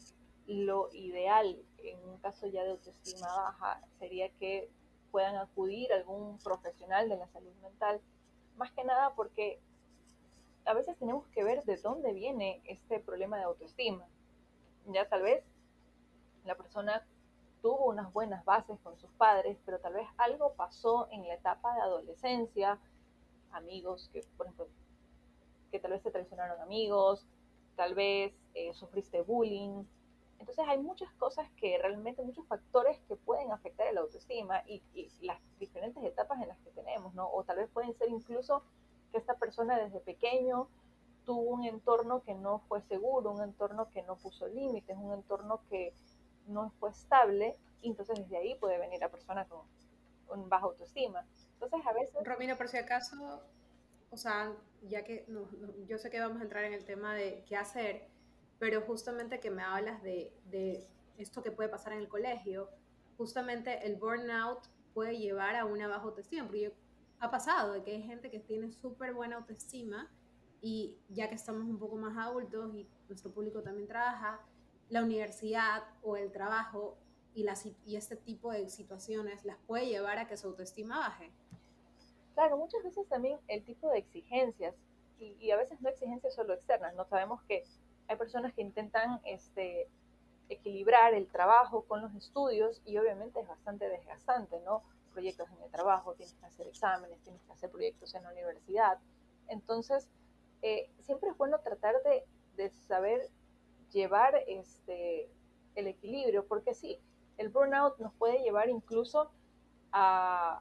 lo 0.47 0.89
ideal 0.93 1.61
en 1.79 1.99
un 2.09 2.17
caso 2.19 2.47
ya 2.47 2.63
de 2.63 2.71
autoestima 2.71 3.27
baja 3.27 3.81
sería 3.99 4.29
que 4.39 4.71
puedan 5.11 5.35
acudir 5.35 5.93
a 5.93 5.97
algún 5.97 6.39
profesional 6.39 7.09
de 7.09 7.17
la 7.17 7.27
salud 7.29 7.53
mental, 7.61 8.01
más 8.57 8.71
que 8.71 8.85
nada 8.85 9.13
porque 9.17 9.61
a 10.65 10.75
veces 10.75 10.97
tenemos 10.97 11.27
que 11.29 11.43
ver 11.43 11.65
de 11.65 11.77
dónde 11.79 12.13
viene 12.13 12.63
este 12.67 13.01
problema 13.01 13.37
de 13.37 13.43
autoestima. 13.43 14.07
Ya 14.87 15.09
tal 15.09 15.23
vez 15.23 15.43
la 16.45 16.55
persona 16.55 17.05
tuvo 17.63 17.87
unas 17.87 18.13
buenas 18.13 18.45
bases 18.45 18.79
con 18.81 18.97
sus 18.97 19.11
padres, 19.13 19.59
pero 19.67 19.81
tal 19.81 19.95
vez 19.95 20.07
algo 20.19 20.53
pasó 20.53 21.09
en 21.11 21.27
la 21.27 21.35
etapa 21.35 21.75
de 21.75 21.81
adolescencia, 21.81 22.79
amigos 23.51 24.09
que, 24.13 24.21
por 24.37 24.47
ejemplo, 24.47 24.69
que 25.73 25.81
tal 25.81 25.91
vez 25.91 26.03
se 26.03 26.13
traicionaron 26.13 26.61
amigos, 26.61 27.27
tal 27.77 27.95
vez 27.95 28.33
eh, 28.55 28.73
sufriste 28.75 29.23
bullying. 29.23 29.85
Entonces 30.39 30.65
hay 30.69 30.79
muchas 30.79 31.13
cosas 31.15 31.49
que 31.57 31.79
realmente, 31.79 32.23
muchos 32.23 32.47
factores 32.47 32.99
que 33.09 33.17
pueden 33.17 33.53
afectar 33.53 33.87
el 33.87 33.99
autoestima 33.99 34.63
y, 34.67 34.83
las 35.23 35.41
diferentes 35.59 36.03
etapas 36.05 36.41
en 36.43 36.49
las 36.49 36.59
que 36.59 36.71
tenemos, 36.71 37.15
¿no? 37.15 37.29
O 37.31 37.45
tal 37.45 37.57
vez 37.57 37.71
pueden 37.71 37.95
ser 37.95 38.11
incluso 38.11 38.63
que 39.11 39.19
esta 39.19 39.37
persona 39.39 39.79
desde 39.79 40.01
pequeño 40.01 40.69
tuvo 41.25 41.41
un 41.41 41.65
entorno 41.65 42.23
que 42.23 42.35
no 42.35 42.61
fue 42.69 42.83
seguro, 42.83 43.31
un 43.31 43.43
entorno 43.43 43.89
que 43.91 44.03
no 44.03 44.17
puso 44.17 44.47
límites, 44.49 44.97
un 44.99 45.15
entorno 45.15 45.63
que 45.71 45.95
no 46.47 46.71
fue 46.79 46.91
estable, 46.91 47.57
y 47.81 47.89
entonces 47.91 48.19
desde 48.19 48.37
ahí 48.37 48.55
puede 48.57 48.79
venir 48.79 49.01
la 49.01 49.09
persona 49.09 49.47
con, 49.47 49.63
con 50.27 50.49
baja 50.49 50.67
autoestima. 50.67 51.27
Entonces 51.55 51.87
a 51.87 51.93
veces... 51.95 52.15
Romina, 52.23 52.57
por 52.57 52.69
si 52.69 52.77
acaso, 52.77 53.43
o 54.15 54.17
sea, 54.17 54.53
ya 54.83 55.03
que 55.03 55.27
yo 55.87 55.99
sé 55.99 56.09
que 56.09 56.21
vamos 56.21 56.41
a 56.41 56.45
entrar 56.45 56.65
en 56.65 56.73
el 56.73 56.85
tema 56.85 57.15
de 57.15 57.45
qué 57.49 57.57
hacer, 57.57 58.09
pero 58.61 58.81
justamente 58.83 59.41
que 59.41 59.51
me 59.51 59.63
hablas 59.63 60.03
de, 60.03 60.33
de 60.47 60.87
esto 61.19 61.43
que 61.43 61.51
puede 61.51 61.69
pasar 61.69 61.93
en 61.95 61.99
el 61.99 62.09
colegio, 62.09 62.71
justamente 63.17 63.85
el 63.87 63.97
burnout 63.97 64.69
puede 64.93 65.19
llevar 65.19 65.57
a 65.57 65.65
una 65.65 65.89
baja 65.89 66.05
autoestima, 66.05 66.45
porque 66.47 66.73
ha 67.19 67.31
pasado 67.31 67.73
de 67.73 67.83
que 67.83 67.91
hay 67.91 68.03
gente 68.03 68.31
que 68.31 68.39
tiene 68.39 68.71
súper 68.71 69.15
buena 69.15 69.37
autoestima 69.37 70.09
y 70.61 70.97
ya 71.09 71.29
que 71.29 71.35
estamos 71.35 71.65
un 71.65 71.79
poco 71.79 71.97
más 71.97 72.17
adultos 72.17 72.73
y 72.77 72.89
nuestro 73.09 73.33
público 73.33 73.63
también 73.63 73.89
trabaja, 73.89 74.41
la 74.91 75.03
universidad 75.03 75.83
o 76.03 76.17
el 76.17 76.31
trabajo 76.31 76.99
y, 77.35 77.45
y 77.85 77.97
este 77.97 78.15
tipo 78.15 78.53
de 78.53 78.69
situaciones 78.69 79.45
las 79.45 79.59
puede 79.67 79.89
llevar 79.89 80.19
a 80.19 80.29
que 80.29 80.37
su 80.37 80.47
autoestima 80.47 80.99
baje. 81.01 81.33
Claro, 82.35 82.57
muchas 82.57 82.83
veces 82.83 83.07
también 83.09 83.39
el 83.49 83.65
tipo 83.65 83.89
de 83.91 83.99
exigencias, 83.99 84.75
y, 85.21 85.51
a 85.53 85.57
veces 85.57 85.81
no 85.81 85.89
exigencias 85.89 86.35
solo 86.35 86.55
externas, 86.55 86.95
no 86.95 87.05
sabemos 87.07 87.43
que 87.45 87.65
hay 88.09 88.17
personas 88.17 88.53
que 88.53 88.63
intentan 88.63 89.21
este, 89.25 89.89
equilibrar 90.49 91.15
el 91.15 91.29
trabajo 91.29 91.85
con 91.85 92.03
los 92.03 92.15
estudios 92.15 92.83
y 92.85 92.99
obviamente 92.99 93.41
es 93.41 93.49
bastante 93.49 93.89
desgastante, 93.89 94.61
¿no? 94.61 94.83
Proyectos 95.13 95.49
en 95.57 95.63
el 95.63 95.71
trabajo, 95.71 96.15
tienes 96.15 96.35
que 96.35 96.47
hacer 96.47 96.67
exámenes, 96.67 97.21
tienes 97.23 97.41
que 97.43 97.53
hacer 97.53 97.71
proyectos 97.71 98.15
en 98.15 98.25
la 98.25 98.33
universidad. 98.33 98.99
Entonces, 99.49 100.11
eh, 100.63 100.91
siempre 101.01 101.31
es 101.31 101.37
bueno 101.37 101.61
tratar 101.61 101.95
de, 102.03 102.25
de, 102.57 102.71
saber 102.71 103.31
llevar 103.93 104.35
este, 104.49 105.31
el 105.77 105.87
equilibrio, 105.87 106.47
porque 106.47 106.75
sí, 106.75 106.99
el 107.39 107.49
burnout 107.49 107.99
nos 107.99 108.13
puede 108.15 108.43
llevar 108.43 108.69
incluso 108.69 109.31
a, 109.93 110.61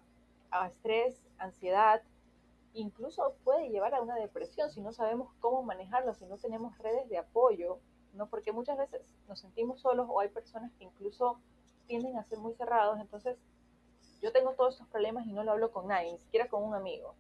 a 0.52 0.68
estrés, 0.68 1.23
ansiedad, 1.44 2.02
incluso 2.74 3.36
puede 3.44 3.70
llevar 3.70 3.94
a 3.94 4.02
una 4.02 4.16
depresión 4.16 4.72
si 4.72 4.82
no 4.82 4.92
sabemos 4.92 5.34
cómo 5.40 5.64
manejarlo, 5.64 6.14
si 6.14 6.26
no 6.26 6.38
tenemos 6.38 6.78
redes 6.80 7.08
de 7.10 7.18
apoyo, 7.18 7.80
¿no? 8.14 8.28
Porque 8.28 8.52
muchas 8.52 8.78
veces 8.78 9.02
nos 9.28 9.40
sentimos 9.40 9.82
solos 9.82 10.08
o 10.10 10.20
hay 10.20 10.30
personas 10.30 10.72
que 10.74 10.84
incluso 10.84 11.40
tienden 11.88 12.18
a 12.18 12.24
ser 12.24 12.40
muy 12.40 12.54
cerrados, 12.56 13.00
entonces 13.00 13.38
yo 14.22 14.32
tengo 14.32 14.54
todos 14.54 14.76
estos 14.76 14.88
problemas 14.88 15.28
y 15.28 15.34
no 15.34 15.44
lo 15.44 15.52
hablo 15.52 15.72
con 15.72 15.88
nadie, 15.88 16.14
ni 16.14 16.20
siquiera 16.20 16.48
con 16.48 16.64
un 16.64 16.74
amigo. 16.74 17.16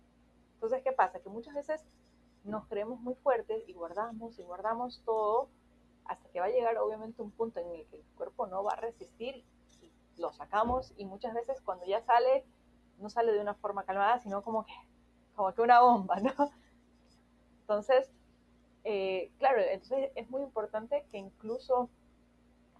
Entonces, 0.53 0.81
¿qué 0.83 0.93
pasa? 0.93 1.19
Que 1.19 1.29
muchas 1.29 1.53
veces 1.53 1.83
nos 2.45 2.65
creemos 2.67 2.99
muy 3.01 3.15
fuertes 3.15 3.67
y 3.67 3.73
guardamos 3.73 4.39
y 4.39 4.43
guardamos 4.43 5.01
todo 5.05 5.49
hasta 6.05 6.29
que 6.29 6.39
va 6.39 6.45
a 6.47 6.49
llegar 6.49 6.77
obviamente 6.77 7.21
un 7.21 7.31
punto 7.31 7.59
en 7.59 7.69
el 7.71 7.85
que 7.87 7.97
el 7.97 8.03
cuerpo 8.17 8.47
no 8.47 8.63
va 8.63 8.71
a 8.71 8.77
resistir 8.77 9.43
y 9.81 9.91
lo 10.17 10.31
sacamos 10.33 10.93
y 10.97 11.05
muchas 11.05 11.33
veces 11.33 11.61
cuando 11.61 11.85
ya 11.85 12.01
sale, 12.01 12.45
no 13.03 13.09
sale 13.09 13.33
de 13.33 13.39
una 13.41 13.53
forma 13.53 13.83
calmada, 13.83 14.17
sino 14.19 14.41
como 14.41 14.65
que, 14.65 14.73
como 15.35 15.53
que 15.53 15.61
una 15.61 15.81
bomba, 15.81 16.19
¿no? 16.19 16.33
Entonces, 17.61 18.09
eh, 18.83 19.31
claro, 19.37 19.61
entonces 19.61 20.11
es 20.15 20.29
muy 20.29 20.41
importante 20.41 21.05
que 21.11 21.17
incluso 21.17 21.89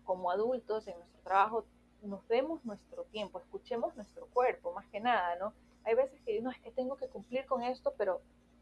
como 0.03 0.31
adultos 0.31 0.87
en 0.87 0.97
nuestro 0.97 1.21
trabajo 1.21 1.65
nos 2.01 2.27
demos 2.27 2.65
nuestro 2.65 3.03
tiempo, 3.05 3.39
escuchemos 3.39 3.95
nuestro 3.95 4.25
cuerpo, 4.27 4.73
más 4.73 4.85
que 4.87 4.99
nada, 4.99 5.35
¿no? 5.37 5.53
Hay 5.85 5.95
veces 5.95 6.19
que 6.21 6.41
no 6.41 6.51
es 6.51 6.59
que 6.59 6.71
tengo 6.71 6.97
que 6.97 7.07
cumplir 7.07 7.45
con 7.45 7.61
esto, 7.63 7.93
pero 7.97 8.21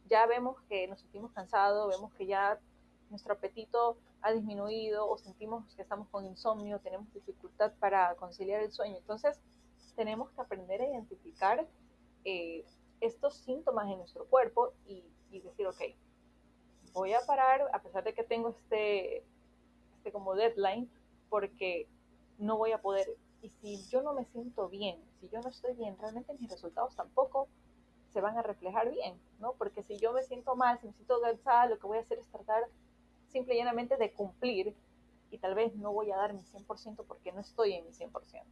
ya 0.10 0.26
vemos 0.26 0.60
que 0.68 0.88
nos 0.88 1.00
sentimos 1.00 1.32
cansados, 1.32 1.90
vemos 1.90 2.14
que 2.14 2.26
ya 2.26 2.60
nuestro 3.10 3.34
apetito 3.34 3.98
ha 4.22 4.32
disminuido 4.32 5.08
o 5.08 5.18
sentimos 5.18 5.66
que 5.76 5.82
estamos 5.82 6.08
con 6.10 6.26
insomnio, 6.26 6.80
tenemos 6.80 7.12
dificultad 7.14 7.72
para 7.80 8.16
conciliar 8.16 8.62
el 8.62 8.72
sueño. 8.72 8.98
Entonces, 8.98 9.40
tenemos 9.96 10.32
que 10.32 10.42
aprender 10.42 10.82
a 10.82 10.88
identificar 10.88 11.68
eh, 12.26 12.66
estos 13.00 13.36
síntomas 13.36 13.90
en 13.90 13.98
nuestro 13.98 14.26
cuerpo 14.26 14.74
y, 14.86 15.04
decir, 15.32 15.66
ok, 15.68 15.82
voy 16.94 17.14
a 17.14 17.22
parar 17.26 17.62
a 17.74 17.82
pesar 17.82 18.04
de 18.04 18.14
que 18.14 18.24
tengo 18.24 18.50
este, 18.50 19.24
este 19.98 20.12
como 20.12 20.36
deadline, 20.36 20.90
porque 21.30 21.88
no 22.38 22.58
voy 22.58 22.74
a 22.74 22.82
poder. 22.82 23.08
Y 23.42 23.50
si 23.50 23.88
yo 23.88 24.02
no 24.02 24.14
me 24.14 24.26
siento 24.26 24.70
bien, 24.70 25.02
si 25.20 25.30
yo 25.30 25.42
no 25.42 25.50
estoy 25.50 25.74
bien, 25.74 25.98
realmente 25.98 26.34
mis 26.34 26.50
resultados 26.50 26.96
tampoco 26.96 27.48
se 28.12 28.22
van 28.22 28.38
a 28.38 28.44
reflejar 28.44 28.92
bien, 28.92 29.20
¿no? 29.40 29.54
Porque 29.54 29.84
si 29.84 29.98
yo 29.98 30.12
me 30.12 30.24
siento 30.24 30.56
mal, 30.56 30.80
si 30.80 30.88
me 30.88 30.94
siento 30.94 31.22
cansada, 31.22 31.68
lo 31.68 31.80
que 31.80 31.88
voy 31.88 31.98
a 31.98 32.02
hacer 32.02 32.20
es 32.20 32.28
tratar 32.28 32.68
simple 33.30 33.56
y 33.56 33.58
llanamente 33.58 33.96
de 33.96 34.12
cumplir 34.12 34.76
y 35.32 35.38
tal 35.38 35.56
vez 35.56 35.74
no 35.76 35.94
voy 35.94 36.12
a 36.12 36.18
dar 36.18 36.34
mi 36.34 36.44
100% 36.44 37.06
porque 37.08 37.32
no 37.32 37.40
estoy 37.40 37.74
en 37.74 37.86
mi 37.86 37.92
100%. 37.92 38.44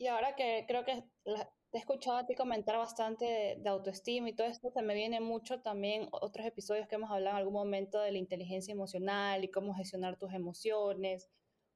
Y 0.00 0.06
ahora 0.06 0.34
que 0.34 0.64
creo 0.66 0.82
que 0.86 1.04
te 1.24 1.76
he 1.76 1.78
escuchado 1.78 2.16
a 2.16 2.24
ti 2.24 2.34
comentar 2.34 2.78
bastante 2.78 3.58
de, 3.58 3.68
autoestima 3.68 4.30
y 4.30 4.32
todo 4.34 4.46
esto, 4.46 4.70
se 4.70 4.80
me 4.80 4.94
viene 4.94 5.20
mucho 5.20 5.60
también 5.60 6.08
otros 6.10 6.46
episodios 6.46 6.88
que 6.88 6.94
hemos 6.94 7.10
hablado 7.10 7.36
en 7.36 7.40
algún 7.40 7.52
momento 7.52 8.00
de 8.00 8.10
la 8.10 8.16
inteligencia 8.16 8.72
emocional 8.72 9.44
y 9.44 9.50
cómo 9.50 9.74
gestionar 9.74 10.16
tus 10.16 10.32
emociones, 10.32 11.28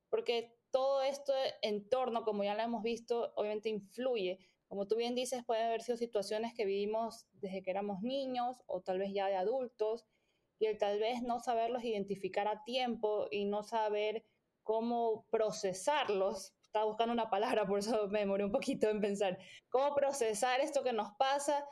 porque 0.08 0.56
todo 0.70 1.02
esto 1.02 1.34
en 1.60 1.87
torno, 1.90 2.24
como 2.24 2.44
ya 2.44 2.54
lo 2.54 2.62
hemos 2.62 2.82
visto, 2.82 3.34
obviamente 3.37 3.68
influye. 3.68 4.38
Como 4.68 4.87
tú 4.87 4.96
bien 4.96 5.14
dices, 5.14 5.44
puede 5.44 5.62
haber 5.62 5.82
sido 5.82 5.98
situaciones 5.98 6.54
que 6.54 6.64
vivimos 6.64 7.26
desde 7.34 7.62
que 7.62 7.72
éramos 7.72 8.00
niños 8.00 8.62
o 8.64 8.80
tal 8.80 9.00
vez 9.00 9.12
ya 9.12 9.26
de 9.26 9.37
adultos, 9.37 10.06
y 10.58 10.64
el 10.64 10.78
tal 10.78 10.98
vez 10.98 11.20
no 11.22 11.40
saberlos 11.40 11.84
identificar 11.84 12.48
a 12.48 12.64
tiempo 12.64 13.26
y 13.30 13.44
no 13.44 13.62
saber 13.64 14.24
cómo 14.62 15.26
procesarlos 15.28 16.54
estaba 16.74 16.87
buscando 16.87 17.12
una 17.12 17.30
palabra, 17.30 17.64
por 17.64 17.78
eso 17.78 18.08
me 18.08 18.18
demoré 18.18 18.44
un 18.44 18.50
poquito 18.50 18.90
en 18.90 19.00
pensar, 19.00 19.38
cómo 19.68 19.94
procesar 19.94 20.60
esto 20.60 20.82
que 20.82 20.92
nos 20.92 21.12
pasa 21.16 21.64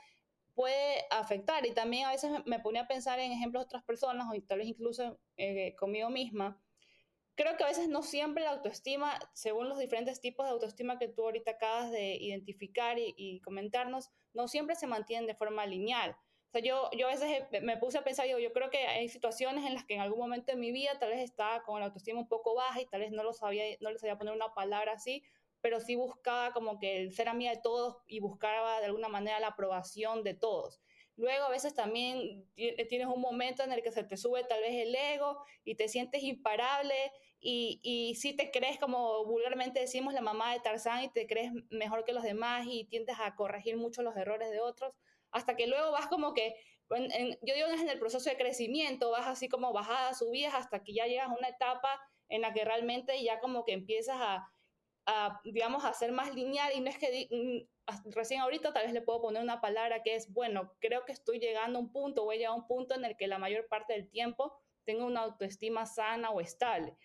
puede 0.54 1.04
afectar. 1.10 1.66
Y 1.66 1.74
también 1.74 2.06
a 2.06 2.12
veces 2.12 2.30
me 2.46 2.60
ponía 2.60 2.82
a 2.82 2.86
pensar 2.86 3.18
en 3.18 3.32
ejemplos 3.32 3.62
de 3.62 3.66
otras 3.66 3.82
personas 3.82 4.28
o 4.30 4.40
tal 4.46 4.58
vez 4.58 4.68
incluso 4.68 5.18
eh, 5.36 5.74
conmigo 5.74 6.08
misma. 6.08 6.62
Creo 7.34 7.56
que 7.56 7.64
a 7.64 7.66
veces 7.66 7.88
no 7.88 8.02
siempre 8.04 8.44
la 8.44 8.50
autoestima, 8.50 9.18
según 9.32 9.68
los 9.68 9.78
diferentes 9.78 10.20
tipos 10.20 10.46
de 10.46 10.52
autoestima 10.52 11.00
que 11.00 11.08
tú 11.08 11.22
ahorita 11.22 11.52
acabas 11.52 11.90
de 11.90 12.14
identificar 12.14 12.96
y, 13.00 13.12
y 13.16 13.40
comentarnos, 13.40 14.10
no 14.34 14.46
siempre 14.46 14.76
se 14.76 14.86
mantienen 14.86 15.26
de 15.26 15.34
forma 15.34 15.66
lineal. 15.66 16.14
O 16.52 16.58
sea, 16.58 16.60
yo, 16.60 16.90
yo 16.92 17.06
a 17.06 17.10
veces 17.10 17.46
me 17.62 17.78
puse 17.78 17.96
a 17.96 18.04
pensar, 18.04 18.26
digo, 18.26 18.38
yo 18.38 18.52
creo 18.52 18.68
que 18.68 18.86
hay 18.86 19.08
situaciones 19.08 19.64
en 19.64 19.72
las 19.72 19.86
que 19.86 19.94
en 19.94 20.02
algún 20.02 20.18
momento 20.18 20.52
de 20.52 20.58
mi 20.58 20.70
vida 20.70 20.98
tal 20.98 21.08
vez 21.08 21.20
estaba 21.20 21.62
con 21.62 21.80
la 21.80 21.86
autoestima 21.86 22.20
un 22.20 22.28
poco 22.28 22.54
baja 22.54 22.78
y 22.82 22.84
tal 22.84 23.00
vez 23.00 23.10
no 23.10 23.22
lo 23.22 23.32
sabía, 23.32 23.64
no 23.80 23.90
le 23.90 23.98
sabía 23.98 24.18
poner 24.18 24.34
una 24.34 24.52
palabra 24.52 24.92
así, 24.92 25.22
pero 25.62 25.80
sí 25.80 25.94
buscaba 25.94 26.52
como 26.52 26.78
que 26.78 27.00
el 27.00 27.14
ser 27.14 27.30
amiga 27.30 27.52
de 27.52 27.62
todos 27.62 27.96
y 28.06 28.20
buscaba 28.20 28.80
de 28.80 28.84
alguna 28.84 29.08
manera 29.08 29.40
la 29.40 29.46
aprobación 29.46 30.24
de 30.24 30.34
todos. 30.34 30.82
Luego 31.16 31.46
a 31.46 31.48
veces 31.48 31.74
también 31.74 32.46
tienes 32.54 33.06
un 33.06 33.22
momento 33.22 33.62
en 33.62 33.72
el 33.72 33.82
que 33.82 33.90
se 33.90 34.04
te 34.04 34.18
sube 34.18 34.44
tal 34.44 34.60
vez 34.60 34.74
el 34.74 34.94
ego 34.94 35.42
y 35.64 35.76
te 35.76 35.88
sientes 35.88 36.22
imparable 36.22 36.94
y, 37.40 37.80
y 37.82 38.14
sí 38.16 38.34
te 38.34 38.50
crees 38.50 38.78
como 38.78 39.24
vulgarmente 39.24 39.80
decimos 39.80 40.12
la 40.12 40.20
mamá 40.20 40.52
de 40.52 40.60
Tarzán 40.60 41.04
y 41.04 41.08
te 41.10 41.26
crees 41.26 41.50
mejor 41.70 42.04
que 42.04 42.12
los 42.12 42.22
demás 42.22 42.66
y 42.68 42.84
tiendes 42.84 43.16
a 43.20 43.36
corregir 43.36 43.78
mucho 43.78 44.02
los 44.02 44.14
errores 44.18 44.50
de 44.50 44.60
otros 44.60 44.92
hasta 45.32 45.56
que 45.56 45.66
luego 45.66 45.90
vas 45.92 46.06
como 46.06 46.34
que, 46.34 46.54
yo 46.90 47.54
digo 47.54 47.68
en 47.68 47.88
el 47.88 47.98
proceso 47.98 48.28
de 48.28 48.36
crecimiento, 48.36 49.10
vas 49.10 49.26
así 49.26 49.48
como 49.48 49.72
bajadas, 49.72 50.18
subidas, 50.18 50.54
hasta 50.54 50.82
que 50.82 50.92
ya 50.92 51.06
llegas 51.06 51.28
a 51.28 51.34
una 51.34 51.48
etapa 51.48 52.00
en 52.28 52.42
la 52.42 52.52
que 52.52 52.64
realmente 52.64 53.22
ya 53.22 53.40
como 53.40 53.64
que 53.64 53.72
empiezas 53.72 54.16
a, 54.18 54.48
a 55.06 55.40
digamos, 55.44 55.84
a 55.84 55.92
ser 55.92 56.12
más 56.12 56.34
lineal 56.34 56.72
y 56.74 56.80
no 56.80 56.90
es 56.90 56.98
que 56.98 57.28
mm, 57.30 58.10
recién 58.10 58.40
ahorita 58.40 58.72
tal 58.72 58.84
vez 58.84 58.92
le 58.92 59.02
puedo 59.02 59.20
poner 59.20 59.42
una 59.42 59.60
palabra 59.60 60.02
que 60.02 60.14
es, 60.14 60.32
bueno, 60.32 60.72
creo 60.80 61.04
que 61.04 61.12
estoy 61.12 61.38
llegando 61.38 61.78
a 61.78 61.82
un 61.82 61.92
punto, 61.92 62.24
voy 62.24 62.36
a 62.36 62.38
llegar 62.38 62.52
a 62.52 62.56
un 62.56 62.66
punto 62.66 62.94
en 62.94 63.04
el 63.04 63.16
que 63.16 63.26
la 63.26 63.38
mayor 63.38 63.66
parte 63.68 63.94
del 63.94 64.08
tiempo 64.08 64.54
tengo 64.84 65.06
una 65.06 65.22
autoestima 65.22 65.86
sana 65.86 66.30
o 66.30 66.40
estable. 66.40 66.96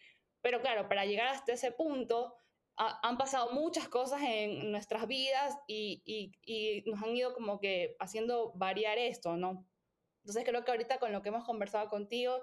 Pero 0.41 0.61
claro, 0.61 0.87
para 0.87 1.05
llegar 1.05 1.27
hasta 1.27 1.53
ese 1.53 1.71
punto, 1.71 2.35
han 2.77 3.17
pasado 3.17 3.51
muchas 3.53 3.89
cosas 3.89 4.21
en 4.23 4.71
nuestras 4.71 5.07
vidas 5.07 5.57
y, 5.67 6.03
y, 6.05 6.83
nos 6.89 7.01
han 7.01 7.15
ido 7.15 7.33
como 7.33 7.59
que 7.59 7.95
haciendo 7.99 8.53
variar 8.53 8.99
esto, 8.99 9.35
¿no? 9.35 9.67
Entonces 10.23 10.43
creo 10.45 10.63
que 10.63 10.71
ahorita 10.71 10.99
con 10.99 11.11
lo 11.11 11.21
que 11.21 11.29
hemos 11.29 11.43
conversado 11.43 11.87
contigo 11.89 12.39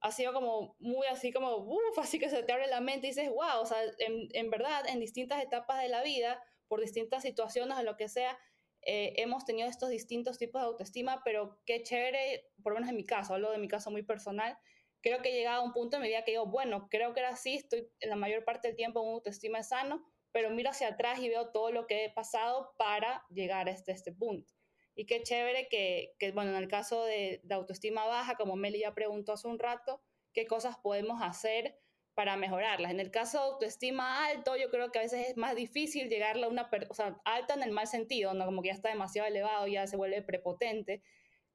ha 0.00 0.10
sido 0.10 0.32
como 0.32 0.76
muy 0.80 1.06
así 1.06 1.32
como, 1.32 1.56
uff, 1.56 1.98
así 1.98 2.18
que 2.18 2.28
se 2.28 2.42
te 2.42 2.52
abre 2.52 2.66
la 2.66 2.80
mente 2.80 3.06
y 3.06 3.10
dices, 3.10 3.28
wow, 3.30 3.60
o 3.60 3.66
sea, 3.66 3.78
en, 3.98 4.28
en 4.32 4.50
verdad, 4.50 4.84
en 4.88 5.00
distintas 5.00 5.42
etapas 5.42 5.82
de 5.82 5.88
la 5.88 6.02
vida, 6.02 6.42
por 6.68 6.80
distintas 6.80 7.22
situaciones 7.22 7.78
o 7.78 7.82
lo 7.82 7.96
que 7.96 8.08
sea, 8.08 8.38
eh, 8.82 9.14
hemos 9.16 9.44
tenido 9.44 9.68
estos 9.68 9.90
distintos 9.90 10.38
tipos 10.38 10.62
de 10.62 10.66
autoestima, 10.66 11.22
pero 11.24 11.60
qué 11.66 11.82
chévere, 11.82 12.46
por 12.62 12.72
lo 12.72 12.76
menos 12.76 12.90
en 12.90 12.96
mi 12.96 13.04
caso, 13.04 13.34
hablo 13.34 13.50
de 13.50 13.58
mi 13.58 13.68
caso 13.68 13.90
muy 13.90 14.02
personal, 14.02 14.56
creo 15.02 15.22
que 15.22 15.30
he 15.30 15.32
llegado 15.32 15.62
a 15.62 15.64
un 15.64 15.72
punto 15.72 15.96
en 15.96 16.02
mi 16.02 16.08
vida 16.08 16.24
que 16.24 16.32
digo, 16.32 16.46
bueno, 16.46 16.88
creo 16.90 17.14
que 17.14 17.20
era 17.20 17.30
así, 17.30 17.56
estoy 17.56 17.88
en 18.00 18.10
la 18.10 18.16
mayor 18.16 18.44
parte 18.44 18.68
del 18.68 18.76
tiempo 18.76 19.02
en 19.02 19.14
autoestima 19.14 19.62
sano, 19.62 20.04
pero 20.32 20.50
miro 20.50 20.70
hacia 20.70 20.88
atrás 20.88 21.20
y 21.20 21.28
veo 21.28 21.50
todo 21.50 21.70
lo 21.70 21.86
que 21.86 22.04
he 22.04 22.10
pasado 22.10 22.74
para 22.76 23.24
llegar 23.30 23.68
hasta 23.68 23.92
este 23.92 24.12
punto. 24.12 24.52
Y 24.94 25.06
qué 25.06 25.22
chévere 25.22 25.68
que, 25.68 26.14
que 26.18 26.32
bueno, 26.32 26.50
en 26.50 26.56
el 26.56 26.68
caso 26.68 27.04
de, 27.04 27.40
de, 27.44 27.54
autoestima 27.54 28.04
baja, 28.06 28.34
como 28.34 28.56
Meli 28.56 28.80
ya 28.80 28.94
preguntó 28.94 29.32
hace 29.32 29.46
un 29.46 29.58
rato, 29.58 30.02
qué 30.32 30.46
cosas 30.46 30.76
podemos 30.78 31.22
hacer 31.22 31.78
para 32.14 32.36
mejorarlas. 32.36 32.90
En 32.90 32.98
el 32.98 33.12
caso 33.12 33.38
de 33.38 33.44
autoestima 33.44 34.26
alto, 34.26 34.56
yo 34.56 34.70
creo 34.70 34.90
que 34.90 34.98
a 34.98 35.02
veces 35.02 35.28
es 35.28 35.36
más 35.36 35.54
difícil 35.54 36.08
llegarle 36.08 36.46
a 36.46 36.48
una, 36.48 36.68
o 36.68 36.94
alta 37.24 37.54
en 37.54 37.62
el 37.62 37.70
mal 37.70 37.86
sentido, 37.86 38.34
¿no? 38.34 38.44
Como 38.44 38.60
que 38.60 38.70
ya 38.70 38.74
está 38.74 38.88
demasiado 38.88 39.28
elevado, 39.28 39.68
ya 39.68 39.86
se 39.86 39.96
vuelve 39.96 40.20
prepotente 40.22 41.00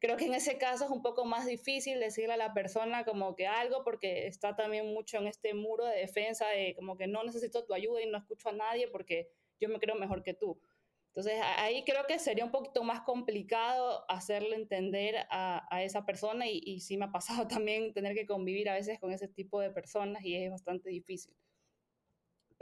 creo 0.04 0.18
que 0.18 0.26
en 0.26 0.34
ese 0.34 0.58
caso 0.58 0.84
es 0.84 0.92
un 0.92 1.02
poco 1.02 1.24
más 1.24 1.46
difícil 1.46 1.98
decirle 1.98 2.34
a 2.34 2.38
la 2.38 2.54
persona 2.54 3.06
como 3.06 3.38
que 3.38 3.48
algo 3.48 3.86
porque 3.86 4.28
está 4.28 4.54
también 4.54 4.94
mucho 4.94 5.18
en 5.18 5.28
este 5.28 5.54
muro 5.54 5.86
de 5.86 5.96
defensa 5.96 6.46
de 6.50 6.76
como 6.76 6.98
que 6.98 7.08
no 7.08 7.24
necesito 7.24 7.63
tu 7.63 7.74
ayuda 7.74 8.02
y 8.02 8.08
no 8.08 8.18
escucho 8.18 8.50
a 8.50 8.52
nadie 8.52 8.89
porque 8.89 9.30
yo 9.62 9.70
me 9.70 9.80
creo 9.80 9.96
mejor 9.96 10.22
que 10.22 10.34
tú. 10.34 10.60
Entonces 11.08 11.39
ahí 11.58 11.86
creo 11.86 12.06
que 12.06 12.20
sería 12.20 12.44
un 12.44 12.52
poquito 12.52 12.84
más 12.84 13.04
complicado 13.04 14.04
hacerle 14.10 14.58
entender 14.58 15.26
a, 15.30 15.66
a 15.74 15.84
esa 15.84 16.06
persona 16.06 16.48
y, 16.50 16.62
y 16.66 16.82
sí 16.82 16.98
me 16.98 17.06
ha 17.06 17.12
pasado 17.13 17.48
también 17.63 17.94
tener 17.94 18.13
que 18.13 18.25
convivir 18.25 18.67
a 18.67 18.73
veces 18.73 19.00
con 19.00 19.13
ese 19.13 19.30
tipo 19.30 19.62
de 19.62 19.71
personas 19.71 20.25
y 20.25 20.36
es 20.36 20.52
bastante 20.52 20.90
difícil 20.90 21.34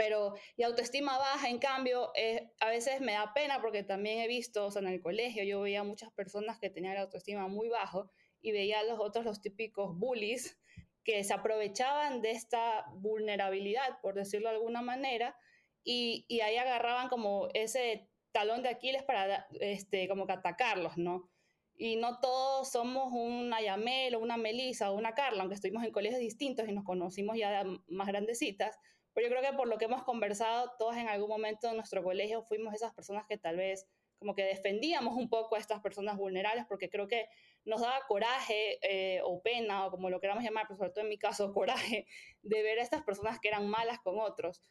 pero 0.02 0.34
y 0.58 0.64
autoestima 0.64 1.20
baja, 1.20 1.48
en 1.48 1.60
cambio, 1.60 2.12
eh, 2.16 2.50
a 2.60 2.70
veces 2.70 3.02
me 3.02 3.12
da 3.12 3.36
pena 3.36 3.62
porque 3.62 3.84
también 3.84 4.18
he 4.18 4.28
visto, 4.28 4.66
o 4.66 4.72
sea, 4.72 4.82
en 4.82 4.88
el 4.88 5.00
colegio 5.00 5.44
yo 5.44 5.62
veía 5.62 5.84
muchas 5.84 6.12
personas 6.12 6.58
que 6.58 6.72
tenían 6.72 6.96
la 6.96 7.02
autoestima 7.02 7.48
muy 7.48 7.70
bajo 7.70 8.10
y 8.42 8.52
veía 8.52 8.80
a 8.80 8.84
los 8.84 9.00
otros, 9.00 9.26
los 9.26 9.42
típicos 9.44 9.96
bullies, 9.96 10.60
que 11.04 11.24
se 11.24 11.36
aprovechaban 11.36 12.24
de 12.24 12.32
esta 12.32 12.88
vulnerabilidad, 12.96 14.02
por 14.02 14.16
decirlo 14.16 14.50
de 14.50 14.56
alguna 14.56 14.82
manera, 14.82 15.38
y, 15.84 16.26
y 16.28 16.42
ahí 16.42 16.58
agarraban 16.58 17.08
como 17.08 17.50
ese 17.54 18.10
talón 18.32 18.64
de 18.64 18.70
Aquiles 18.70 19.04
para, 19.04 19.46
este, 19.60 20.08
como 20.08 20.26
que 20.26 20.34
atacarlos, 20.34 20.98
¿no? 20.98 21.30
Y 21.76 21.98
no 21.98 22.20
todos 22.20 22.72
somos 22.72 23.14
una 23.14 23.62
Yamel 23.62 24.16
o 24.16 24.20
una 24.20 24.38
Melissa 24.38 24.90
o 24.90 24.98
una 24.98 25.14
Carla, 25.14 25.42
aunque 25.42 25.56
estuvimos 25.56 25.84
en 25.84 25.92
colegios 25.92 26.20
distintos 26.20 26.68
y 26.68 26.72
nos 26.72 26.86
conocimos 26.86 27.38
ya 27.38 27.64
más 27.88 28.08
grandecitas, 28.08 28.80
pero 29.14 29.28
yo 29.28 29.32
creo 29.36 29.52
que 29.52 29.58
por 29.58 29.68
lo 29.68 29.78
que 29.78 29.86
hemos 29.86 30.04
conversado, 30.04 30.72
todos 30.78 30.96
en 30.98 31.08
algún 31.08 31.30
momento 31.30 31.70
en 31.70 31.76
nuestro 31.76 32.04
colegio 32.04 32.44
fuimos 32.44 32.74
esas 32.74 32.94
personas 32.94 33.26
que 33.28 33.38
tal 33.38 33.58
vez 33.58 33.88
como 34.22 34.36
que 34.36 34.44
defendíamos 34.44 35.16
un 35.16 35.30
poco 35.30 35.56
a 35.56 35.60
estas 35.60 35.82
personas 35.82 36.16
vulnerables, 36.16 36.66
porque 36.68 36.92
creo 36.92 37.08
que 37.08 37.28
nos 37.66 37.82
daba 37.82 38.06
coraje 38.08 38.78
eh, 38.84 39.20
o 39.24 39.42
pena, 39.42 39.88
o 39.88 39.92
como 39.92 40.12
lo 40.12 40.22
queramos 40.22 40.44
llamar, 40.44 40.66
pero 40.68 40.78
sobre 40.78 40.92
todo 40.92 41.04
en 41.04 41.10
mi 41.10 41.18
caso, 41.18 41.52
coraje, 41.54 42.06
de 42.44 42.62
ver 42.62 42.78
a 42.78 42.84
estas 42.84 43.02
personas 43.02 43.40
que 43.40 43.48
eran 43.48 43.68
malas 43.68 44.00
con 44.00 44.20
otros. 44.20 44.62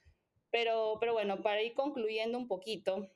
Pero, 0.51 0.99
pero 1.01 1.15
bueno, 1.15 1.43
para 1.43 1.63
ir 1.63 1.75
concluyendo 1.75 2.39
un 2.39 2.47
poquito, 2.47 3.11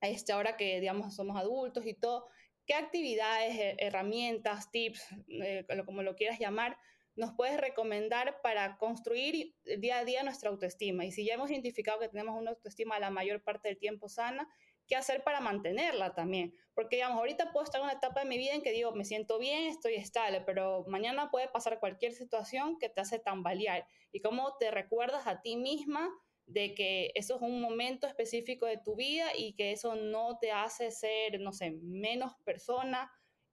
este, 0.00 0.32
ahora 0.32 0.56
que 0.56 0.80
digamos 0.80 1.14
somos 1.14 1.36
adultos 1.36 1.86
y 1.86 1.94
todo, 1.94 2.26
¿qué 2.66 2.74
actividades, 2.74 3.76
herramientas, 3.78 4.68
tips, 4.72 5.06
eh, 5.28 5.64
como 5.86 6.02
lo 6.02 6.16
quieras 6.16 6.40
llamar, 6.40 6.76
nos 7.14 7.32
puedes 7.32 7.60
recomendar 7.60 8.40
para 8.42 8.76
construir 8.78 9.54
día 9.78 9.98
a 9.98 10.04
día 10.04 10.22
nuestra 10.22 10.50
autoestima? 10.50 11.04
Y 11.04 11.12
si 11.12 11.24
ya 11.24 11.34
hemos 11.34 11.50
identificado 11.50 11.98
que 11.98 12.08
tenemos 12.08 12.38
una 12.38 12.50
autoestima 12.50 12.98
la 12.98 13.10
mayor 13.10 13.42
parte 13.42 13.68
del 13.68 13.78
tiempo 13.78 14.08
sana, 14.08 14.48
¿qué 14.86 14.96
hacer 14.96 15.22
para 15.22 15.40
mantenerla 15.40 16.14
también? 16.14 16.54
Porque, 16.74 16.96
digamos, 16.96 17.18
ahorita 17.18 17.52
puedo 17.52 17.64
estar 17.64 17.80
en 17.80 17.84
una 17.84 17.94
etapa 17.94 18.20
de 18.20 18.26
mi 18.26 18.38
vida 18.38 18.54
en 18.54 18.62
que 18.62 18.72
digo, 18.72 18.92
me 18.92 19.04
siento 19.04 19.38
bien, 19.38 19.68
estoy 19.68 19.94
estable, 19.94 20.40
pero 20.40 20.84
mañana 20.88 21.30
puede 21.30 21.48
pasar 21.48 21.80
cualquier 21.80 22.12
situación 22.12 22.78
que 22.78 22.88
te 22.88 23.00
hace 23.00 23.18
tambalear. 23.18 23.86
Y 24.10 24.20
cómo 24.20 24.56
te 24.58 24.70
recuerdas 24.70 25.26
a 25.26 25.42
ti 25.42 25.56
misma 25.56 26.10
de 26.46 26.74
que 26.74 27.12
eso 27.14 27.36
es 27.36 27.42
un 27.42 27.60
momento 27.60 28.06
específico 28.06 28.66
de 28.66 28.78
tu 28.78 28.96
vida 28.96 29.28
y 29.36 29.54
que 29.54 29.72
eso 29.72 29.94
no 29.94 30.38
te 30.38 30.50
hace 30.50 30.90
ser, 30.90 31.40
no 31.40 31.52
sé, 31.52 31.70
menos 31.70 32.32
persona 32.44 33.10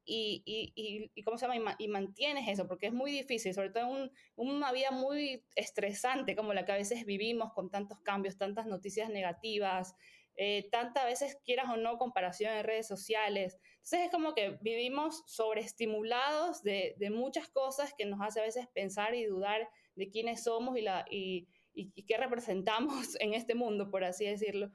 y, 0.10 0.42
y, 0.76 1.12
y, 1.14 1.24
¿cómo 1.24 1.38
se 1.38 1.48
llama? 1.48 1.76
Y, 1.78 1.88
mantienes 1.88 2.48
eso, 2.48 2.68
porque 2.68 2.88
es 2.88 2.94
muy 2.94 3.12
difícil, 3.12 3.54
sobre 3.54 3.70
todo 3.70 3.96
en 3.96 4.12
una 4.36 4.72
vida 4.72 4.90
muy 4.90 5.46
estresante 5.56 6.36
como 6.36 6.54
la 6.54 6.66
que 6.66 6.72
a 6.72 6.78
veces 6.78 7.06
vivimos 7.06 7.54
con 7.54 7.70
tantos 7.70 8.00
cambios, 8.00 8.38
tantas 8.38 8.66
noticias 8.66 9.10
negativas, 9.10 9.94
eh, 10.36 10.68
tantas 10.72 11.06
veces 11.06 11.38
quieras 11.46 11.70
o 11.70 11.78
no 11.78 11.98
comparación 12.00 12.54
en 12.54 12.64
redes 12.64 12.88
sociales. 12.88 13.60
Entonces 13.74 14.06
es 14.06 14.12
como 14.12 14.34
que 14.34 14.58
vivimos 14.62 15.22
sobreestimulados 15.28 16.64
de, 16.64 16.96
de 16.98 17.12
muchas 17.12 17.48
cosas 17.50 17.94
que 17.96 18.06
nos 18.06 18.20
hace 18.22 18.40
a 18.40 18.44
veces 18.44 18.68
pensar 18.74 19.14
y 19.14 19.26
dudar 19.26 19.70
de 19.96 20.10
quiénes 20.10 20.44
somos 20.44 20.76
y, 20.76 20.82
la, 20.82 21.06
y, 21.12 21.48
y, 21.74 22.04
qué 22.04 22.18
representamos 22.18 23.16
en 23.20 23.34
este 23.34 23.54
mundo, 23.54 23.92
por 23.92 24.04
así 24.04 24.26
decirlo. 24.26 24.72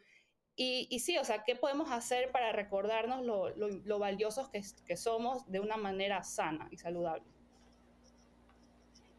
Y, 0.57 1.01
sí, 1.01 1.19
o 1.19 1.25
sea, 1.25 1.43
¿qué 1.43 1.57
podemos 1.57 1.91
hacer 1.91 2.31
para 2.31 2.53
recordarnos 2.53 3.25
lo, 3.25 3.49
lo, 3.51 3.99
valiosos 3.99 4.49
que, 4.51 4.97
somos 4.97 5.51
de 5.51 5.59
una 5.59 5.77
manera 5.77 6.23
sana 6.23 6.69
y 6.71 6.77
saludable? 6.77 7.25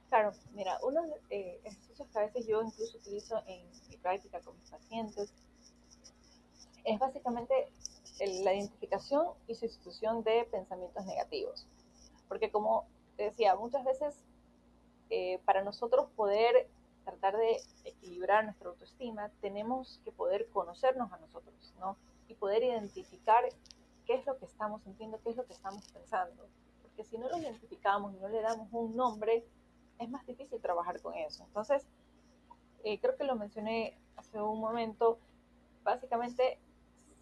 Claro, 0.07 0.31
mira, 0.53 0.79
uno 0.81 1.01
de 1.03 1.19
eh, 1.29 1.59
ejercicios 1.65 2.07
que 2.07 2.19
a 2.19 2.21
veces 2.21 2.47
yo 2.47 2.61
incluso 2.61 2.97
utilizo 2.97 3.43
en 3.47 3.69
mi 3.89 3.97
práctica 3.97 4.39
con 4.39 4.57
mis 4.57 4.69
pacientes 4.69 5.33
es 6.85 6.99
básicamente 6.99 7.53
la 8.19 8.53
identificación 8.53 9.27
y 9.47 9.55
sustitución 9.55 10.23
de 10.23 10.45
pensamientos 10.45 11.05
negativos. 11.05 11.67
Porque 12.29 12.49
como 12.49 12.85
te 13.17 13.23
decía, 13.23 13.55
muchas 13.55 13.83
veces 13.83 14.15
eh, 15.09 15.39
para 15.43 15.63
nosotros 15.63 16.07
poder 16.15 16.69
tratar 17.05 17.37
de 17.37 17.61
equilibrar 17.85 18.43
nuestra 18.43 18.69
autoestima, 18.69 19.29
tenemos 19.39 20.01
que 20.03 20.11
poder 20.11 20.49
conocernos 20.49 21.11
a 21.13 21.17
nosotros, 21.17 21.73
¿no? 21.79 21.95
Y 22.27 22.33
poder 22.33 22.63
identificar 22.63 23.45
qué 24.05 24.15
es 24.15 24.25
lo 24.25 24.37
que 24.37 24.45
estamos 24.45 24.81
sintiendo, 24.83 25.19
qué 25.23 25.29
es 25.29 25.37
lo 25.37 25.45
que 25.45 25.53
estamos 25.53 25.87
pensando. 25.89 26.47
Porque 26.81 27.03
si 27.05 27.17
no 27.17 27.29
lo 27.29 27.37
identificamos 27.37 28.13
y 28.13 28.17
no 28.17 28.27
le 28.27 28.41
damos 28.41 28.67
un 28.71 28.95
nombre, 28.95 29.45
es 29.99 30.09
más 30.09 30.25
difícil 30.25 30.59
trabajar 30.59 31.01
con 31.01 31.13
eso. 31.15 31.43
Entonces, 31.45 31.85
eh, 32.83 32.99
creo 32.99 33.15
que 33.15 33.23
lo 33.23 33.35
mencioné 33.35 33.97
hace 34.17 34.41
un 34.41 34.59
momento, 34.59 35.19
básicamente, 35.83 36.59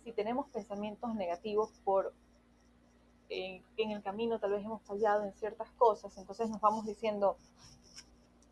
si 0.03 0.11
tenemos 0.11 0.47
pensamientos 0.49 1.13
negativos 1.15 1.71
por 1.83 2.13
eh, 3.29 3.63
en 3.77 3.91
el 3.91 4.03
camino 4.03 4.37
tal 4.37 4.51
vez 4.51 4.63
hemos 4.63 4.81
fallado 4.83 5.23
en 5.23 5.33
ciertas 5.33 5.69
cosas, 5.71 6.15
entonces 6.17 6.49
nos 6.49 6.61
vamos 6.61 6.85
diciendo, 6.85 7.37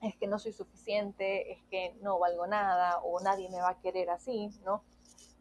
es 0.01 0.15
que 0.15 0.27
no 0.27 0.39
soy 0.39 0.51
suficiente, 0.51 1.51
es 1.51 1.63
que 1.69 1.95
no 2.01 2.17
valgo 2.19 2.47
nada 2.47 2.99
o 3.03 3.19
nadie 3.19 3.49
me 3.49 3.61
va 3.61 3.69
a 3.69 3.79
querer 3.79 4.09
así, 4.09 4.49
¿no? 4.65 4.83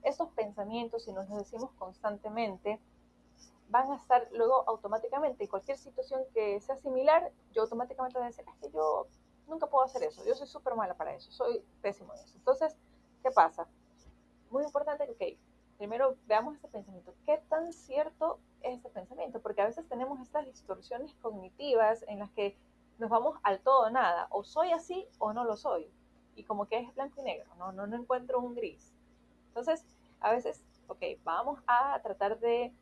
Esos 0.02 0.28
pensamientos, 0.30 1.04
si 1.04 1.12
nos 1.12 1.28
los 1.28 1.38
decimos 1.38 1.70
constantemente, 1.78 2.78
van 3.68 3.90
a 3.90 3.96
estar 3.96 4.28
luego 4.32 4.68
automáticamente, 4.68 5.44
en 5.44 5.50
cualquier 5.50 5.78
situación 5.78 6.22
que 6.34 6.61
sea 6.61 6.76
similar, 6.76 7.32
yo 7.52 7.62
automáticamente 7.62 8.18
voy 8.18 8.24
a 8.24 8.30
decir, 8.30 8.44
es 8.46 8.56
que 8.61 8.70
yo 8.70 9.06
nunca 9.46 9.66
puedo 9.66 9.84
hacer 9.84 10.02
eso, 10.02 10.24
yo 10.24 10.34
soy 10.34 10.46
súper 10.46 10.74
mala 10.74 10.94
para 10.94 11.14
eso, 11.14 11.30
soy 11.30 11.64
pésimo 11.80 12.12
en 12.14 12.20
eso. 12.20 12.36
Entonces, 12.36 12.76
¿qué 13.22 13.30
pasa? 13.30 13.66
Muy 14.50 14.64
importante 14.64 15.06
que, 15.06 15.12
ok, 15.12 15.38
primero 15.78 16.16
veamos 16.26 16.56
este 16.56 16.68
pensamiento, 16.68 17.14
¿qué 17.24 17.38
tan 17.48 17.72
cierto 17.72 18.40
es 18.61 18.76
este 18.76 18.90
pensamiento? 18.90 19.40
Porque 19.40 19.62
a 19.62 19.66
veces 19.66 19.88
tenemos 19.88 20.20
estas 20.20 20.44
distorsiones 20.44 21.14
cognitivas 21.22 22.04
en 22.08 22.18
las 22.18 22.30
que 22.32 22.56
nos 23.01 23.11
vamos 23.11 23.38
al 23.42 23.61
todo 23.61 23.86
o 23.86 23.90
nada, 23.90 24.28
o 24.30 24.44
soy 24.44 24.72
así 24.72 25.09
o 25.18 25.32
no 25.32 25.44
lo 25.44 25.57
soy. 25.57 25.90
Y 26.36 26.44
como 26.44 26.66
que 26.66 26.78
es 26.78 26.94
blanco 26.94 27.20
y 27.20 27.24
negro, 27.24 27.51
no, 27.57 27.72
no, 27.72 27.86
no 27.86 27.96
encuentro 27.96 28.38
un 28.38 28.55
gris. 28.55 28.94
Entonces, 29.48 29.84
a 30.20 30.30
veces, 30.30 30.62
ok, 30.86 31.03
vamos 31.24 31.61
a 31.66 32.01
tratar 32.03 32.38
de, 32.38 32.72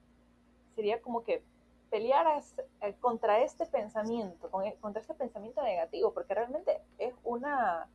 sería 0.74 1.00
como 1.00 1.22
que 1.22 1.44
pelear 1.88 2.26
eh, 2.80 2.94
contra 3.00 3.40
este 3.40 3.64
pensamiento, 3.66 4.50
e, 4.62 4.74
contra 4.80 5.00
este 5.00 5.14
pensamiento 5.14 5.62
negativo, 5.62 6.12
porque 6.12 6.34
realmente 6.34 6.82
es 6.98 7.14
una 7.22 7.88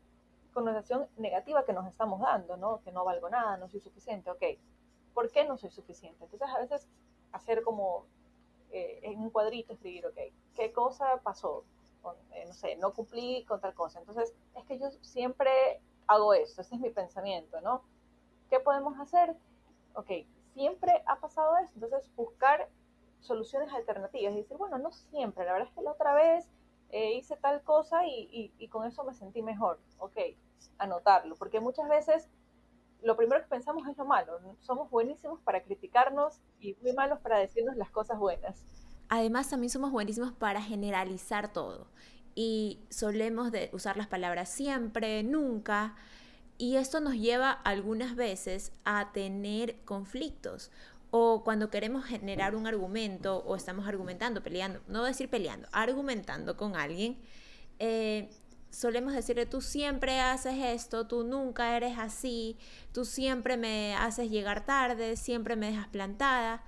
connotación 0.54 1.08
negativa 1.18 1.66
que 1.66 1.74
nos 1.74 1.88
estamos 1.88 2.22
dando, 2.22 2.56
¿no? 2.58 2.82
Que 2.84 2.92
no 2.92 3.04
valgo 3.04 3.30
nada, 3.30 3.58
no 3.58 3.68
soy 3.68 3.82
suficiente, 3.82 4.32
ok. 4.32 4.44
¿Por 5.14 5.30
qué 5.30 5.46
no 5.46 5.58
soy 5.58 5.72
suficiente? 5.72 6.24
Entonces 6.24 6.50
a 6.50 6.60
veces 6.60 6.88
hacer 7.34 7.64
como 7.64 8.06
eh, 8.72 9.02
en 9.04 9.20
un 9.20 9.30
cuadrito 9.30 9.74
escribir, 9.74 10.08
ok, 10.08 10.18
¿qué 10.56 10.72
cosa 10.72 11.20
pasó? 11.22 11.66
Eh, 12.32 12.46
no 12.48 12.54
sé, 12.54 12.76
no 12.78 12.94
cumplí 12.94 13.46
con 13.46 13.60
tal 13.62 13.74
cosa. 13.74 14.00
Entonces, 14.00 14.34
es 14.56 14.66
que 14.66 14.80
yo 14.80 14.90
siempre 15.02 15.82
hago 16.08 16.34
esto, 16.34 16.62
ese 16.62 16.76
es 16.76 16.82
mi 16.82 16.90
pensamiento, 16.90 17.62
¿no? 17.62 17.84
¿Qué 18.50 18.60
podemos 18.60 19.00
hacer? 19.00 19.36
Ok, 19.96 20.10
siempre 20.54 21.04
ha 21.06 21.20
pasado 21.20 21.58
eso, 21.58 21.72
entonces 21.76 22.10
buscar 22.16 22.70
soluciones 23.20 23.72
alternativas 23.74 24.34
y 24.34 24.38
decir, 24.38 24.58
bueno, 24.58 24.78
no 24.78 24.92
siempre, 24.92 25.46
la 25.46 25.54
verdad 25.54 25.70
es 25.70 25.74
que 25.76 25.82
la 25.82 25.92
otra 25.92 26.14
vez 26.14 26.50
eh, 26.90 27.14
hice 27.14 27.38
tal 27.38 27.64
cosa 27.64 28.06
y, 28.06 28.54
y, 28.58 28.68
con 28.68 28.86
eso 28.86 29.04
me 29.04 29.14
sentí 29.14 29.42
mejor. 29.42 29.80
Ok, 29.98 30.18
anotarlo, 30.78 31.36
porque 31.36 31.60
muchas 31.60 31.90
veces 31.90 32.30
lo 33.02 33.16
primero 33.16 33.42
que 33.42 33.48
pensamos 33.48 33.88
es 33.88 33.98
lo 33.98 34.06
malo. 34.06 34.40
Somos 34.60 34.90
buenísimos 34.90 35.40
para 35.42 35.64
criticarnos 35.64 36.40
y 36.60 36.76
muy 36.82 36.94
malos 36.94 37.20
para 37.20 37.40
decirnos 37.40 37.76
las 37.78 37.90
cosas 37.90 38.20
buenas. 38.20 38.64
Además, 39.14 39.48
también 39.48 39.70
somos 39.70 39.92
buenísimos 39.92 40.32
para 40.32 40.60
generalizar 40.60 41.54
todo. 41.54 41.86
Y 42.34 42.80
solemos 42.90 43.52
usar 43.72 43.96
las 43.96 44.08
palabras 44.08 44.50
siempre, 44.50 45.22
nunca, 45.22 45.96
y 46.58 46.78
esto 46.78 47.00
nos 47.00 47.14
lleva 47.14 47.52
algunas 47.52 48.16
veces 48.16 48.72
a 48.86 49.12
tener 49.12 49.76
conflictos. 49.86 50.72
O 51.12 51.44
cuando 51.44 51.70
queremos 51.70 52.06
generar 52.06 52.56
un 52.56 52.66
argumento 52.66 53.44
o 53.46 53.56
estamos 53.56 53.88
argumentando, 53.88 54.42
peleando, 54.42 54.82
no 54.88 55.04
decir 55.04 55.30
peleando, 55.30 55.68
argumentando 55.72 56.58
con 56.58 56.76
alguien, 56.76 57.20
eh, 57.78 58.32
solemos 58.72 59.14
decirle, 59.14 59.46
tú 59.46 59.62
siempre 59.62 60.22
haces 60.22 60.56
esto, 60.58 61.06
tú 61.06 61.24
nunca 61.24 61.78
eres 61.78 62.00
así, 62.00 62.58
tú 62.92 63.06
siempre 63.06 63.58
me 63.58 63.94
haces 63.96 64.32
llegar 64.32 64.66
tarde, 64.66 65.18
siempre 65.18 65.56
me 65.56 65.68
dejas 65.68 65.88
plantada, 65.90 66.64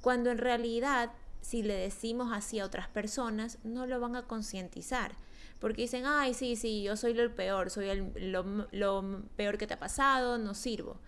cuando 0.00 0.30
en 0.30 0.38
realidad 0.38 1.10
si 1.40 1.62
le 1.62 1.74
decimos 1.74 2.30
así 2.32 2.60
a 2.60 2.64
otras 2.64 2.88
personas, 2.88 3.58
no 3.64 3.86
lo 3.86 4.00
van 4.00 4.16
a 4.16 4.22
concientizar. 4.22 5.12
Porque 5.58 5.82
dicen, 5.82 6.04
ay, 6.06 6.34
sí, 6.34 6.56
sí, 6.56 6.82
yo 6.82 6.96
soy 6.96 7.14
lo 7.14 7.34
peor, 7.34 7.70
soy 7.70 7.88
el, 7.88 8.32
lo, 8.32 9.22
peor 9.36 9.58
que 9.58 9.66
te 9.66 9.74
ha 9.74 9.78
pasado, 9.78 10.38
no 10.38 10.54
sirvo. 10.54 11.00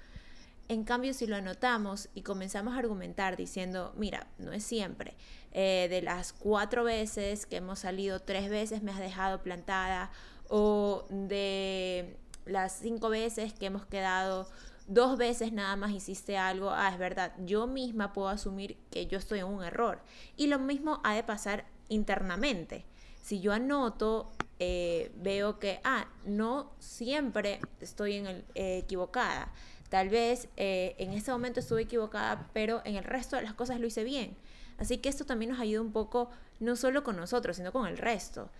En 0.68 0.84
cambio, 0.84 1.14
si 1.14 1.26
lo 1.26 1.36
anotamos 1.36 2.08
y 2.14 2.22
comenzamos 2.22 2.74
a 2.74 2.78
argumentar 2.78 3.36
diciendo, 3.36 3.92
mira, 3.96 4.26
no 4.38 4.52
es 4.52 4.64
siempre, 4.64 5.16
eh, 5.52 5.88
de 5.90 6.02
las 6.02 6.32
cuatro 6.32 6.84
veces 6.84 7.46
que 7.46 7.56
hemos 7.56 7.80
salido, 7.80 8.20
tres 8.20 8.48
veces 8.48 8.82
me 8.82 8.92
has 8.92 8.98
dejado 8.98 9.42
plantada, 9.42 10.10
o 10.48 11.06
de 11.10 12.16
las 12.44 12.78
cinco 12.80 13.08
veces 13.08 13.52
que 13.52 13.66
hemos 13.66 13.86
quedado 13.86 14.48
dos 14.86 15.18
veces 15.18 15.52
nada 15.52 15.76
más 15.76 15.92
hiciste 15.92 16.36
algo, 16.36 16.70
ah, 16.70 16.90
es 16.92 16.98
verdad, 16.98 17.32
yo 17.44 17.66
misma 17.66 18.12
puedo 18.12 18.28
asumir 18.28 18.76
que 18.90 19.06
yo 19.06 19.18
estoy 19.18 19.40
en 19.40 19.46
un 19.46 19.62
error. 19.62 20.00
Y 20.36 20.46
lo 20.48 20.58
mismo 20.58 21.00
ha 21.04 21.14
de 21.14 21.22
pasar 21.22 21.64
internamente. 21.88 22.84
Si 23.22 23.40
yo 23.40 23.52
anoto, 23.52 24.30
eh, 24.58 25.12
veo 25.16 25.58
que, 25.58 25.80
ah, 25.84 26.06
no 26.24 26.72
siempre 26.78 27.60
estoy 27.80 28.16
en 28.16 28.26
el, 28.26 28.44
eh, 28.54 28.78
equivocada. 28.78 29.52
Tal 29.88 30.08
vez 30.08 30.48
eh, 30.56 30.94
en 30.98 31.12
ese 31.12 31.32
momento 31.32 31.60
estuve 31.60 31.82
equivocada, 31.82 32.48
pero 32.52 32.82
en 32.84 32.96
el 32.96 33.04
resto 33.04 33.36
de 33.36 33.42
las 33.42 33.54
cosas 33.54 33.80
lo 33.80 33.86
hice 33.86 34.04
bien. 34.04 34.36
Así 34.78 34.98
que 34.98 35.08
esto 35.08 35.24
también 35.24 35.50
nos 35.50 35.60
ayuda 35.60 35.80
un 35.80 35.92
poco, 35.92 36.30
no 36.58 36.76
solo 36.76 37.02
con 37.04 37.16
nosotros, 37.16 37.56
sino 37.56 37.72
con 37.72 37.86
el 37.86 37.98
resto 37.98 38.50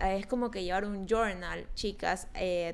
es 0.00 0.28
como 0.28 0.52
que 0.52 0.62
llevar 0.62 0.84
un 0.84 1.08
journal, 1.08 1.66
chicas, 1.74 2.28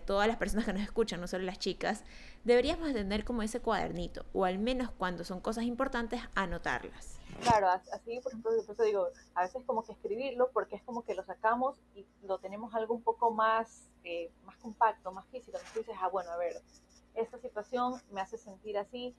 todas 0.05 0.29
las 0.29 0.37
personas 0.37 0.67
que 0.67 0.75
nos 0.75 0.83
escuchan, 0.83 1.23
no 1.23 1.27
solo 1.27 1.45
las 1.45 1.59
chicas, 1.59 2.05
deberíamos 2.45 2.93
tener 2.93 3.25
como 3.25 3.43
ese 3.43 3.61
cuadernito, 3.61 4.25
o 4.33 4.45
al 4.45 4.59
menos 4.59 4.91
cuando 4.91 5.25
son 5.25 5.41
cosas 5.41 5.65
importantes, 5.65 6.21
anotarlas. 6.35 7.19
Claro, 7.43 7.69
así 7.69 8.21
por 8.21 8.33
ejemplo, 8.33 8.53
por 8.65 8.75
eso 8.75 8.83
digo, 8.85 9.09
a 9.35 9.43
veces 9.43 9.63
como 9.65 9.83
que 9.83 9.93
escribirlo, 9.93 10.51
porque 10.53 10.77
es 10.77 10.83
como 10.83 11.05
que 11.05 11.15
lo 11.15 11.25
sacamos 11.25 11.81
y 11.95 12.07
lo 12.23 12.39
tenemos 12.39 12.75
algo 12.75 12.95
un 12.95 13.03
poco 13.03 13.31
más, 13.31 13.91
eh, 14.05 14.31
más 14.45 14.57
compacto, 14.59 15.11
más 15.11 15.27
físico. 15.27 15.57
Entonces 15.57 15.87
dices, 15.87 15.97
ah, 16.01 16.09
bueno, 16.09 16.31
a 16.31 16.37
ver, 16.37 16.55
esta 17.15 17.39
situación 17.39 18.01
me 18.11 18.21
hace 18.21 18.39
sentir 18.39 18.79
así 18.79 19.15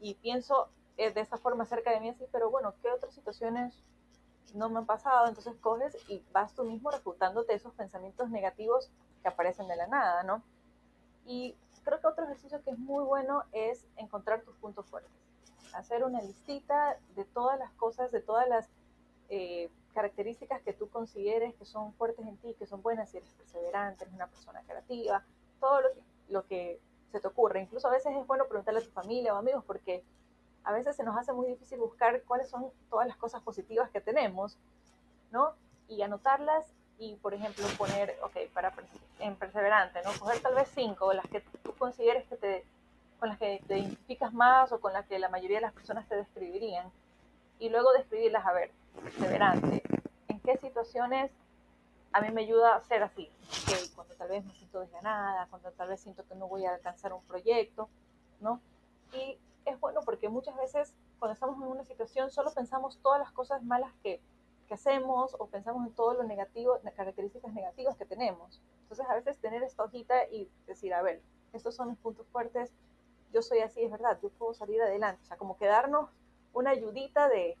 y 0.00 0.14
pienso 0.14 0.68
eh, 0.96 1.12
de 1.12 1.20
esa 1.20 1.36
forma 1.36 1.64
cerca 1.66 1.90
de 1.90 2.00
mí 2.00 2.08
así, 2.08 2.24
pero 2.32 2.50
bueno, 2.50 2.74
¿qué 2.82 2.90
otras 2.90 3.14
situaciones 3.14 3.84
no 4.54 4.68
me 4.68 4.78
han 4.78 4.86
pasado? 4.86 5.28
Entonces 5.28 5.54
coges 5.60 5.96
y 6.08 6.22
vas 6.32 6.54
tú 6.54 6.64
mismo 6.64 6.90
refutándote 6.90 7.54
esos 7.54 7.74
pensamientos 7.74 8.30
negativos 8.30 8.90
que 9.22 9.28
aparecen 9.28 9.68
de 9.68 9.76
la 9.76 9.86
nada, 9.86 10.22
¿no? 10.22 10.42
Y 11.26 11.56
creo 11.86 12.00
que 12.00 12.06
otro 12.08 12.24
ejercicio 12.24 12.60
que 12.64 12.70
es 12.70 12.78
muy 12.78 13.04
bueno 13.04 13.44
es 13.52 13.86
encontrar 13.96 14.42
tus 14.42 14.56
puntos 14.56 14.84
fuertes. 14.86 15.12
Hacer 15.72 16.02
una 16.04 16.20
listita 16.20 16.98
de 17.14 17.24
todas 17.24 17.58
las 17.60 17.70
cosas, 17.72 18.10
de 18.10 18.20
todas 18.20 18.48
las 18.48 18.68
eh, 19.28 19.70
características 19.94 20.60
que 20.62 20.72
tú 20.72 20.90
consideres 20.90 21.54
que 21.54 21.64
son 21.64 21.94
fuertes 21.94 22.26
en 22.26 22.36
ti, 22.38 22.54
que 22.58 22.66
son 22.66 22.82
buenas, 22.82 23.10
si 23.10 23.18
eres 23.18 23.32
perseverante, 23.34 24.02
eres 24.02 24.14
una 24.14 24.26
persona 24.26 24.62
creativa, 24.66 25.24
todo 25.60 25.80
lo 25.80 25.94
que, 25.94 26.02
lo 26.28 26.46
que 26.46 26.80
se 27.12 27.20
te 27.20 27.28
ocurre. 27.28 27.60
Incluso 27.62 27.86
a 27.86 27.92
veces 27.92 28.16
es 28.16 28.26
bueno 28.26 28.46
preguntarle 28.46 28.80
a 28.80 28.84
tu 28.84 28.90
familia 28.90 29.32
o 29.34 29.36
amigos 29.36 29.62
porque 29.64 30.02
a 30.64 30.72
veces 30.72 30.96
se 30.96 31.04
nos 31.04 31.16
hace 31.16 31.32
muy 31.32 31.46
difícil 31.46 31.78
buscar 31.78 32.20
cuáles 32.24 32.48
son 32.48 32.72
todas 32.90 33.06
las 33.06 33.16
cosas 33.16 33.42
positivas 33.42 33.90
que 33.90 34.00
tenemos, 34.00 34.58
¿no? 35.30 35.54
Y 35.86 36.02
anotarlas 36.02 36.66
y, 36.98 37.16
por 37.16 37.34
ejemplo, 37.34 37.66
poner, 37.76 38.18
ok, 38.22 38.50
para 38.52 38.72
en 39.20 39.36
perseverante, 39.36 40.00
¿no? 40.02 40.10
Coger 40.18 40.40
tal 40.40 40.54
vez 40.54 40.68
cinco, 40.74 41.12
las 41.12 41.26
que 41.26 41.40
tú 41.40 41.74
consideres 41.74 42.26
que 42.26 42.36
te, 42.36 42.64
con 43.18 43.28
las 43.28 43.38
que 43.38 43.62
te 43.66 43.78
identificas 43.78 44.32
más 44.32 44.72
o 44.72 44.80
con 44.80 44.92
las 44.92 45.06
que 45.06 45.18
la 45.18 45.28
mayoría 45.28 45.58
de 45.58 45.62
las 45.62 45.72
personas 45.72 46.08
te 46.08 46.16
describirían. 46.16 46.90
Y 47.58 47.68
luego 47.68 47.92
describirlas, 47.92 48.46
a 48.46 48.52
ver, 48.52 48.70
perseverante, 49.02 49.82
¿en 50.28 50.40
qué 50.40 50.56
situaciones 50.58 51.30
a 52.12 52.20
mí 52.20 52.30
me 52.30 52.42
ayuda 52.42 52.76
a 52.76 52.80
ser 52.82 53.02
así? 53.02 53.30
Okay, 53.62 53.88
cuando 53.94 54.14
tal 54.14 54.28
vez 54.28 54.44
me 54.44 54.52
siento 54.54 54.80
desganada, 54.80 55.46
cuando 55.48 55.70
tal 55.72 55.88
vez 55.88 56.00
siento 56.00 56.24
que 56.26 56.34
no 56.34 56.48
voy 56.48 56.64
a 56.66 56.74
alcanzar 56.74 57.12
un 57.12 57.22
proyecto, 57.24 57.88
¿no? 58.40 58.60
Y 59.12 59.38
es 59.64 59.78
bueno 59.80 60.00
porque 60.04 60.28
muchas 60.28 60.56
veces 60.56 60.94
cuando 61.18 61.34
estamos 61.34 61.56
en 61.56 61.68
una 61.68 61.84
situación 61.84 62.30
solo 62.30 62.52
pensamos 62.52 62.98
todas 63.02 63.20
las 63.20 63.32
cosas 63.32 63.62
malas 63.62 63.92
que 64.02 64.20
que 64.66 64.74
hacemos 64.74 65.34
o 65.38 65.46
pensamos 65.46 65.86
en 65.86 65.94
todo 65.94 66.14
lo 66.14 66.22
negativo, 66.24 66.78
las 66.82 66.94
características 66.94 67.52
negativas 67.52 67.96
que 67.96 68.04
tenemos. 68.04 68.60
Entonces 68.82 69.06
a 69.08 69.14
veces 69.14 69.38
tener 69.38 69.62
esta 69.62 69.84
hojita 69.84 70.28
y 70.30 70.50
decir, 70.66 70.94
a 70.94 71.02
ver, 71.02 71.22
estos 71.52 71.74
son 71.74 71.88
mis 71.88 71.98
puntos 71.98 72.26
fuertes, 72.28 72.72
yo 73.32 73.42
soy 73.42 73.60
así, 73.60 73.82
es 73.82 73.90
verdad, 73.90 74.18
yo 74.22 74.30
puedo 74.30 74.54
salir 74.54 74.80
adelante. 74.82 75.20
O 75.22 75.26
sea, 75.26 75.36
como 75.36 75.56
que 75.56 75.66
darnos 75.66 76.10
una 76.52 76.70
ayudita 76.70 77.28
de 77.28 77.56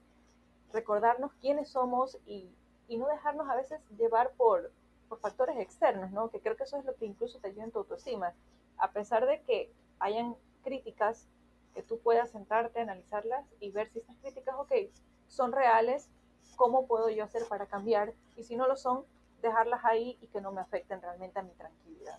recordarnos 0.72 1.32
quiénes 1.40 1.68
somos 1.68 2.18
y, 2.26 2.50
y 2.88 2.96
no 2.96 3.06
dejarnos 3.08 3.48
a 3.48 3.56
veces 3.56 3.80
llevar 3.96 4.32
por, 4.32 4.72
por 5.08 5.18
factores 5.18 5.58
externos, 5.58 6.10
¿no? 6.10 6.30
Que 6.30 6.40
creo 6.40 6.56
que 6.56 6.64
eso 6.64 6.78
es 6.78 6.84
lo 6.84 6.94
que 6.94 7.06
incluso 7.06 7.38
te 7.38 7.48
ayuda 7.48 7.64
en 7.64 7.72
tu 7.72 7.80
autoestima. 7.80 8.34
A 8.78 8.92
pesar 8.92 9.26
de 9.26 9.42
que 9.42 9.72
hayan 9.98 10.36
críticas, 10.62 11.28
que 11.74 11.82
tú 11.82 11.98
puedas 11.98 12.30
sentarte, 12.30 12.80
analizarlas 12.80 13.44
y 13.60 13.70
ver 13.70 13.88
si 13.90 13.98
estas 13.98 14.16
críticas, 14.16 14.54
ok, 14.58 14.72
son 15.28 15.52
reales, 15.52 16.08
cómo 16.56 16.86
puedo 16.86 17.08
yo 17.10 17.24
hacer 17.24 17.42
para 17.48 17.66
cambiar 17.66 18.14
y 18.34 18.42
si 18.42 18.56
no 18.56 18.66
lo 18.66 18.76
son, 18.76 19.04
dejarlas 19.42 19.84
ahí 19.84 20.18
y 20.20 20.26
que 20.28 20.40
no 20.40 20.52
me 20.52 20.60
afecten 20.60 21.00
realmente 21.00 21.38
a 21.38 21.42
mi 21.42 21.52
tranquilidad. 21.52 22.18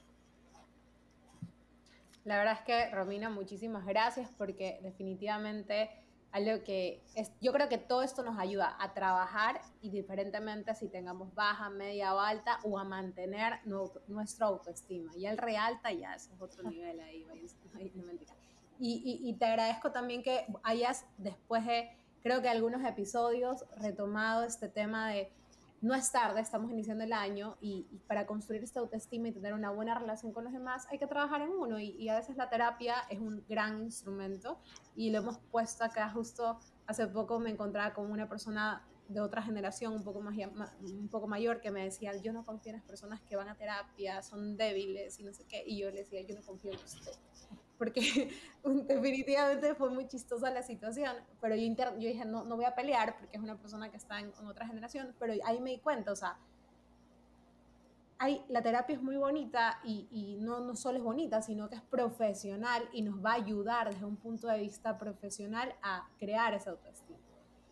La 2.24 2.38
verdad 2.38 2.56
es 2.60 2.62
que, 2.62 2.92
Romina, 2.94 3.30
muchísimas 3.30 3.86
gracias 3.86 4.30
porque 4.38 4.80
definitivamente 4.82 5.90
algo 6.32 6.62
que 6.64 7.02
es, 7.16 7.32
yo 7.40 7.54
creo 7.54 7.70
que 7.70 7.78
todo 7.78 8.04
esto 8.04 8.22
nos 8.22 8.38
ayuda 8.38 8.76
a 8.80 8.94
trabajar 8.94 9.62
y 9.82 9.90
diferentemente 9.92 10.76
si 10.76 10.90
tengamos 10.90 11.34
baja, 11.34 11.70
media 11.70 12.14
o 12.14 12.20
alta 12.20 12.60
o 12.64 12.78
a 12.78 12.84
mantener 12.84 13.60
nuestra 14.08 14.48
autoestima. 14.48 15.16
Y 15.16 15.26
el 15.26 15.38
realta 15.38 15.92
ya 15.92 16.16
es 16.16 16.30
otro 16.40 16.70
nivel 16.70 17.00
ahí, 17.00 17.26
no 17.96 18.04
mentira. 18.04 18.34
Y, 18.80 19.22
y, 19.24 19.30
y 19.30 19.34
te 19.36 19.46
agradezco 19.46 19.92
también 19.92 20.22
que 20.22 20.46
hayas 20.64 21.06
después 21.18 21.66
de 21.66 21.90
creo 22.28 22.42
que 22.42 22.50
algunos 22.50 22.84
episodios 22.84 23.64
retomado 23.78 24.44
este 24.44 24.68
tema 24.68 25.08
de 25.12 25.32
no 25.80 25.96
es 25.96 26.12
tarde, 26.12 26.42
estamos 26.42 26.70
iniciando 26.70 27.06
el 27.06 27.14
año 27.14 27.56
y, 27.62 27.86
para 28.06 28.26
construir 28.26 28.64
esta 28.64 28.82
autoestima 28.82 29.30
y 29.30 29.32
tener 29.32 29.54
una 29.54 29.70
buena 29.70 29.98
relación 29.98 30.34
con 30.34 30.44
los 30.44 30.52
demás 30.52 30.86
hay 30.92 31.00
que 31.00 31.08
trabajar 31.08 31.42
en 31.42 31.52
uno 31.52 31.80
y, 31.80 32.10
a 32.10 32.18
veces 32.18 32.36
la 32.36 32.50
terapia 32.50 32.96
es 33.10 33.22
un 33.22 33.46
gran 33.48 33.82
instrumento 33.82 34.60
y 34.94 35.10
lo 35.10 35.20
hemos 35.20 35.38
puesto 35.38 35.86
acá 35.86 36.10
justo 36.10 36.60
hace 36.86 37.08
poco 37.08 37.40
me 37.40 37.50
encontraba 37.50 37.94
con 37.94 38.12
una 38.12 38.28
persona 38.28 38.86
de 39.08 39.22
otra 39.22 39.42
generación 39.42 39.94
un 39.94 40.04
poco, 40.04 40.20
más, 40.20 40.36
un 40.82 41.08
poco 41.08 41.28
mayor 41.28 41.62
que 41.62 41.72
me 41.72 41.86
decía, 41.86 42.14
yo 42.18 42.34
no 42.34 42.46
confío 42.46 42.72
en 42.72 42.80
las 42.80 42.86
personas 42.86 43.22
que 43.22 43.38
van 43.38 43.48
a 43.48 43.56
terapia, 43.56 44.22
son 44.22 44.58
débiles 44.58 45.18
y 45.18 45.24
no 45.24 45.34
sé 45.34 45.46
qué, 45.46 45.64
y 45.66 45.80
yo 45.80 45.90
le 45.92 46.00
decía, 46.00 46.20
yo 46.24 46.36
no 46.36 46.42
confío 46.42 46.74
en 46.74 46.80
usted 46.80 47.14
porque 47.78 48.32
definitivamente 48.64 49.76
fue 49.76 49.90
muy 49.90 50.08
chistosa 50.08 50.50
la 50.50 50.64
situación, 50.64 51.16
pero 51.42 51.56
yo, 51.56 51.64
yo 51.66 52.08
dije, 52.08 52.26
no, 52.26 52.44
no 52.44 52.56
voy 52.56 52.66
a 52.66 52.76
pelear 52.76 53.18
porque 53.18 53.38
es 53.38 53.44
una 53.44 53.58
persona 53.58 53.90
que 53.90 53.98
está 53.98 54.20
en, 54.20 54.32
otra 54.48 54.68
generación, 54.68 55.16
pero 55.20 55.34
ahí 55.46 55.60
me 55.60 55.72
di 55.72 55.80
cuenta, 55.80 56.12
o 56.12 56.16
sea, 56.16 56.38
hay, 58.20 58.44
la 58.50 58.64
terapia 58.64 58.96
es 58.96 59.02
muy 59.02 59.16
bonita 59.16 59.80
y, 59.84 60.08
y, 60.12 60.38
no, 60.38 60.60
no 60.60 60.76
solo 60.76 60.98
es 60.98 61.04
bonita, 61.04 61.44
sino 61.44 61.70
que 61.70 61.76
es 61.76 61.84
profesional 61.84 62.90
y 62.92 63.04
nos 63.04 63.24
va 63.24 63.34
a 63.34 63.36
ayudar 63.36 63.94
desde 63.94 64.06
un 64.06 64.18
punto 64.18 64.48
de 64.48 64.60
vista 64.60 64.98
profesional 64.98 65.76
a 65.84 66.10
crear 66.18 66.56
esa 66.56 66.72
autoestima. 66.72 67.20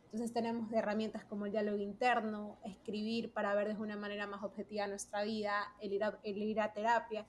Entonces 0.05 0.31
tenemos 0.31 0.71
herramientas 0.71 1.25
como 1.25 1.47
el 1.47 1.51
diálogo 1.51 1.79
interno, 1.79 2.59
escribir 2.63 3.33
para 3.33 3.55
ver 3.55 3.75
de 3.75 3.81
una 3.81 3.97
manera 3.97 4.27
más 4.27 4.43
objetiva 4.43 4.85
nuestra 4.87 5.23
vida, 5.23 5.73
el 5.81 5.93
ir 5.93 6.03
el 6.23 6.37
ir 6.37 6.61
a 6.61 6.71
terapia 6.71 7.25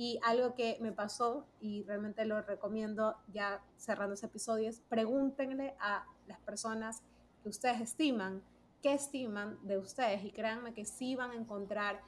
y 0.00 0.18
algo 0.22 0.54
que 0.54 0.78
me 0.80 0.92
pasó, 0.92 1.46
y 1.60 1.82
realmente 1.82 2.24
lo 2.24 2.40
recomiendo 2.40 3.16
ya 3.34 3.62
cerrando 3.76 4.14
ese 4.14 4.24
episodio, 4.24 4.66
es 4.66 4.80
pregúntenle 4.80 5.74
a 5.78 6.06
las 6.26 6.40
personas 6.40 7.02
que 7.42 7.50
ustedes 7.50 7.82
estiman, 7.82 8.42
qué 8.80 8.94
estiman 8.94 9.58
de 9.62 9.76
ustedes, 9.76 10.24
y 10.24 10.30
créanme 10.30 10.72
que 10.72 10.86
sí 10.86 11.16
van 11.16 11.32
a 11.32 11.34
encontrar 11.34 12.00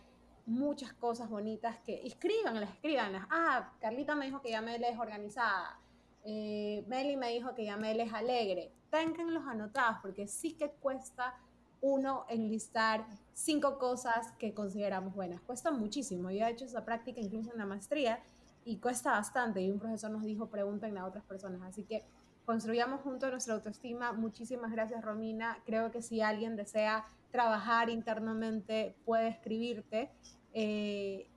muchas 0.47 0.95
cosas 0.95 1.29
bonitas 1.29 1.81
que 1.81 2.01
escríbanlas, 2.07 2.71
escríbanlas. 2.71 3.27
Ah, 3.29 3.75
Carlita 3.79 4.15
me 4.15 4.25
dijo 4.25 4.41
que 4.41 4.53
ya 4.53 4.63
me 4.63 4.77
es 4.77 4.99
organizada. 4.99 5.79
Eh, 6.25 6.87
Meli 6.89 7.19
me 7.19 7.29
dijo 7.29 7.55
que 7.55 7.67
ya 7.67 7.77
me 7.77 7.93
es 8.01 8.15
alegre. 8.15 8.73
Ténganlos 8.89 9.47
anotados 9.47 9.99
porque 10.01 10.27
sí 10.29 10.55
que 10.55 10.71
cuesta 10.71 11.39
uno 11.83 12.25
enlistar 12.31 13.07
cinco 13.35 13.79
cosas 13.79 14.33
que 14.39 14.55
consideramos 14.55 15.15
buenas. 15.15 15.41
Cuesta 15.43 15.71
muchísimo. 15.71 16.31
Yo 16.31 16.47
he 16.47 16.51
hecho 16.51 16.65
esa 16.65 16.85
práctica 16.85 17.21
incluso 17.21 17.53
en 17.53 17.59
la 17.59 17.67
maestría 17.67 18.21
y 18.65 18.79
cuesta 18.79 19.13
bastante. 19.13 19.61
Y 19.61 19.71
un 19.71 19.79
profesor 19.79 20.11
nos 20.11 20.25
dijo, 20.25 20.49
pregunten 20.49 20.97
a 20.99 21.07
otras 21.07 21.25
personas. 21.25 21.63
Así 21.63 21.85
que 21.85 22.05
construyamos 22.45 23.01
juntos 23.01 23.31
nuestra 23.31 23.55
autoestima. 23.55 24.13
Muchísimas 24.13 24.73
gracias, 24.73 25.03
Romina. 25.05 25.59
Creo 25.65 25.91
que 25.91 26.03
si 26.03 26.21
alguien 26.21 26.57
desea 26.57 27.05
trabajar 27.31 27.89
internamente, 27.89 28.97
puede 29.05 29.29
escribirte. 29.29 30.11
Eh, 30.53 31.29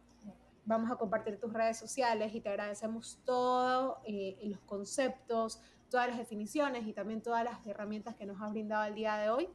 vamos 0.65 0.91
a 0.91 0.95
compartir 0.95 1.39
tus 1.39 1.53
redes 1.53 1.77
sociales 1.77 2.33
y 2.33 2.41
te 2.41 2.49
agradecemos 2.49 3.19
todos 3.23 3.97
eh, 4.05 4.37
los 4.43 4.59
conceptos, 4.61 5.61
todas 5.89 6.07
las 6.07 6.17
definiciones 6.17 6.85
y 6.87 6.93
también 6.93 7.21
todas 7.21 7.43
las 7.43 7.65
herramientas 7.65 8.15
que 8.15 8.25
nos 8.25 8.41
has 8.41 8.51
brindado 8.51 8.83
el 8.85 8.95
día 8.95 9.15
de 9.17 9.29
hoy 9.29 9.47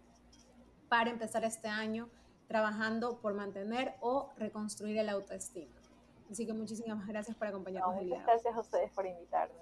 para 0.89 1.11
empezar 1.11 1.45
este 1.45 1.69
año 1.69 2.09
trabajando 2.51 3.17
por 3.19 3.33
mantener 3.33 3.95
o 4.01 4.29
reconstruir 4.37 4.99
el 4.99 5.09
autoestima. 5.09 5.71
Así 6.33 6.47
que 6.47 6.53
muchísimas 6.53 7.07
gracias 7.07 7.37
por 7.37 7.47
acompañarnos 7.47 7.97
el 7.99 8.07
día. 8.07 8.25
Gracias 8.27 8.57
a 8.57 8.59
ustedes 8.59 8.91
por 8.91 9.07
invitarme. 9.07 9.55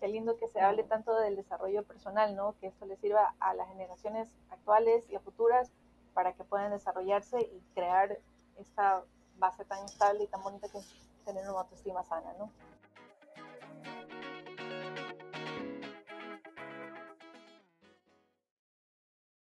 Qué 0.00 0.08
lindo 0.08 0.36
que 0.38 0.48
se 0.48 0.60
hable 0.60 0.82
tanto 0.82 1.16
del 1.20 1.36
desarrollo 1.36 1.84
personal, 1.84 2.34
¿no? 2.34 2.56
Que 2.60 2.66
esto 2.66 2.84
le 2.84 2.96
sirva 2.96 3.32
a 3.38 3.54
las 3.54 3.68
generaciones 3.68 4.28
actuales 4.50 5.04
y 5.08 5.14
a 5.14 5.20
futuras 5.20 5.70
para 6.14 6.32
que 6.32 6.42
puedan 6.42 6.72
desarrollarse 6.72 7.42
y 7.42 7.62
crear 7.76 8.18
esta 8.58 9.04
base 9.38 9.64
tan 9.64 9.84
estable 9.84 10.24
y 10.24 10.26
tan 10.26 10.42
bonita 10.42 10.68
que 10.68 10.78
es 10.78 10.88
tener 11.24 11.48
una 11.48 11.60
autoestima 11.60 12.02
sana, 12.02 12.32
¿no? 12.40 12.50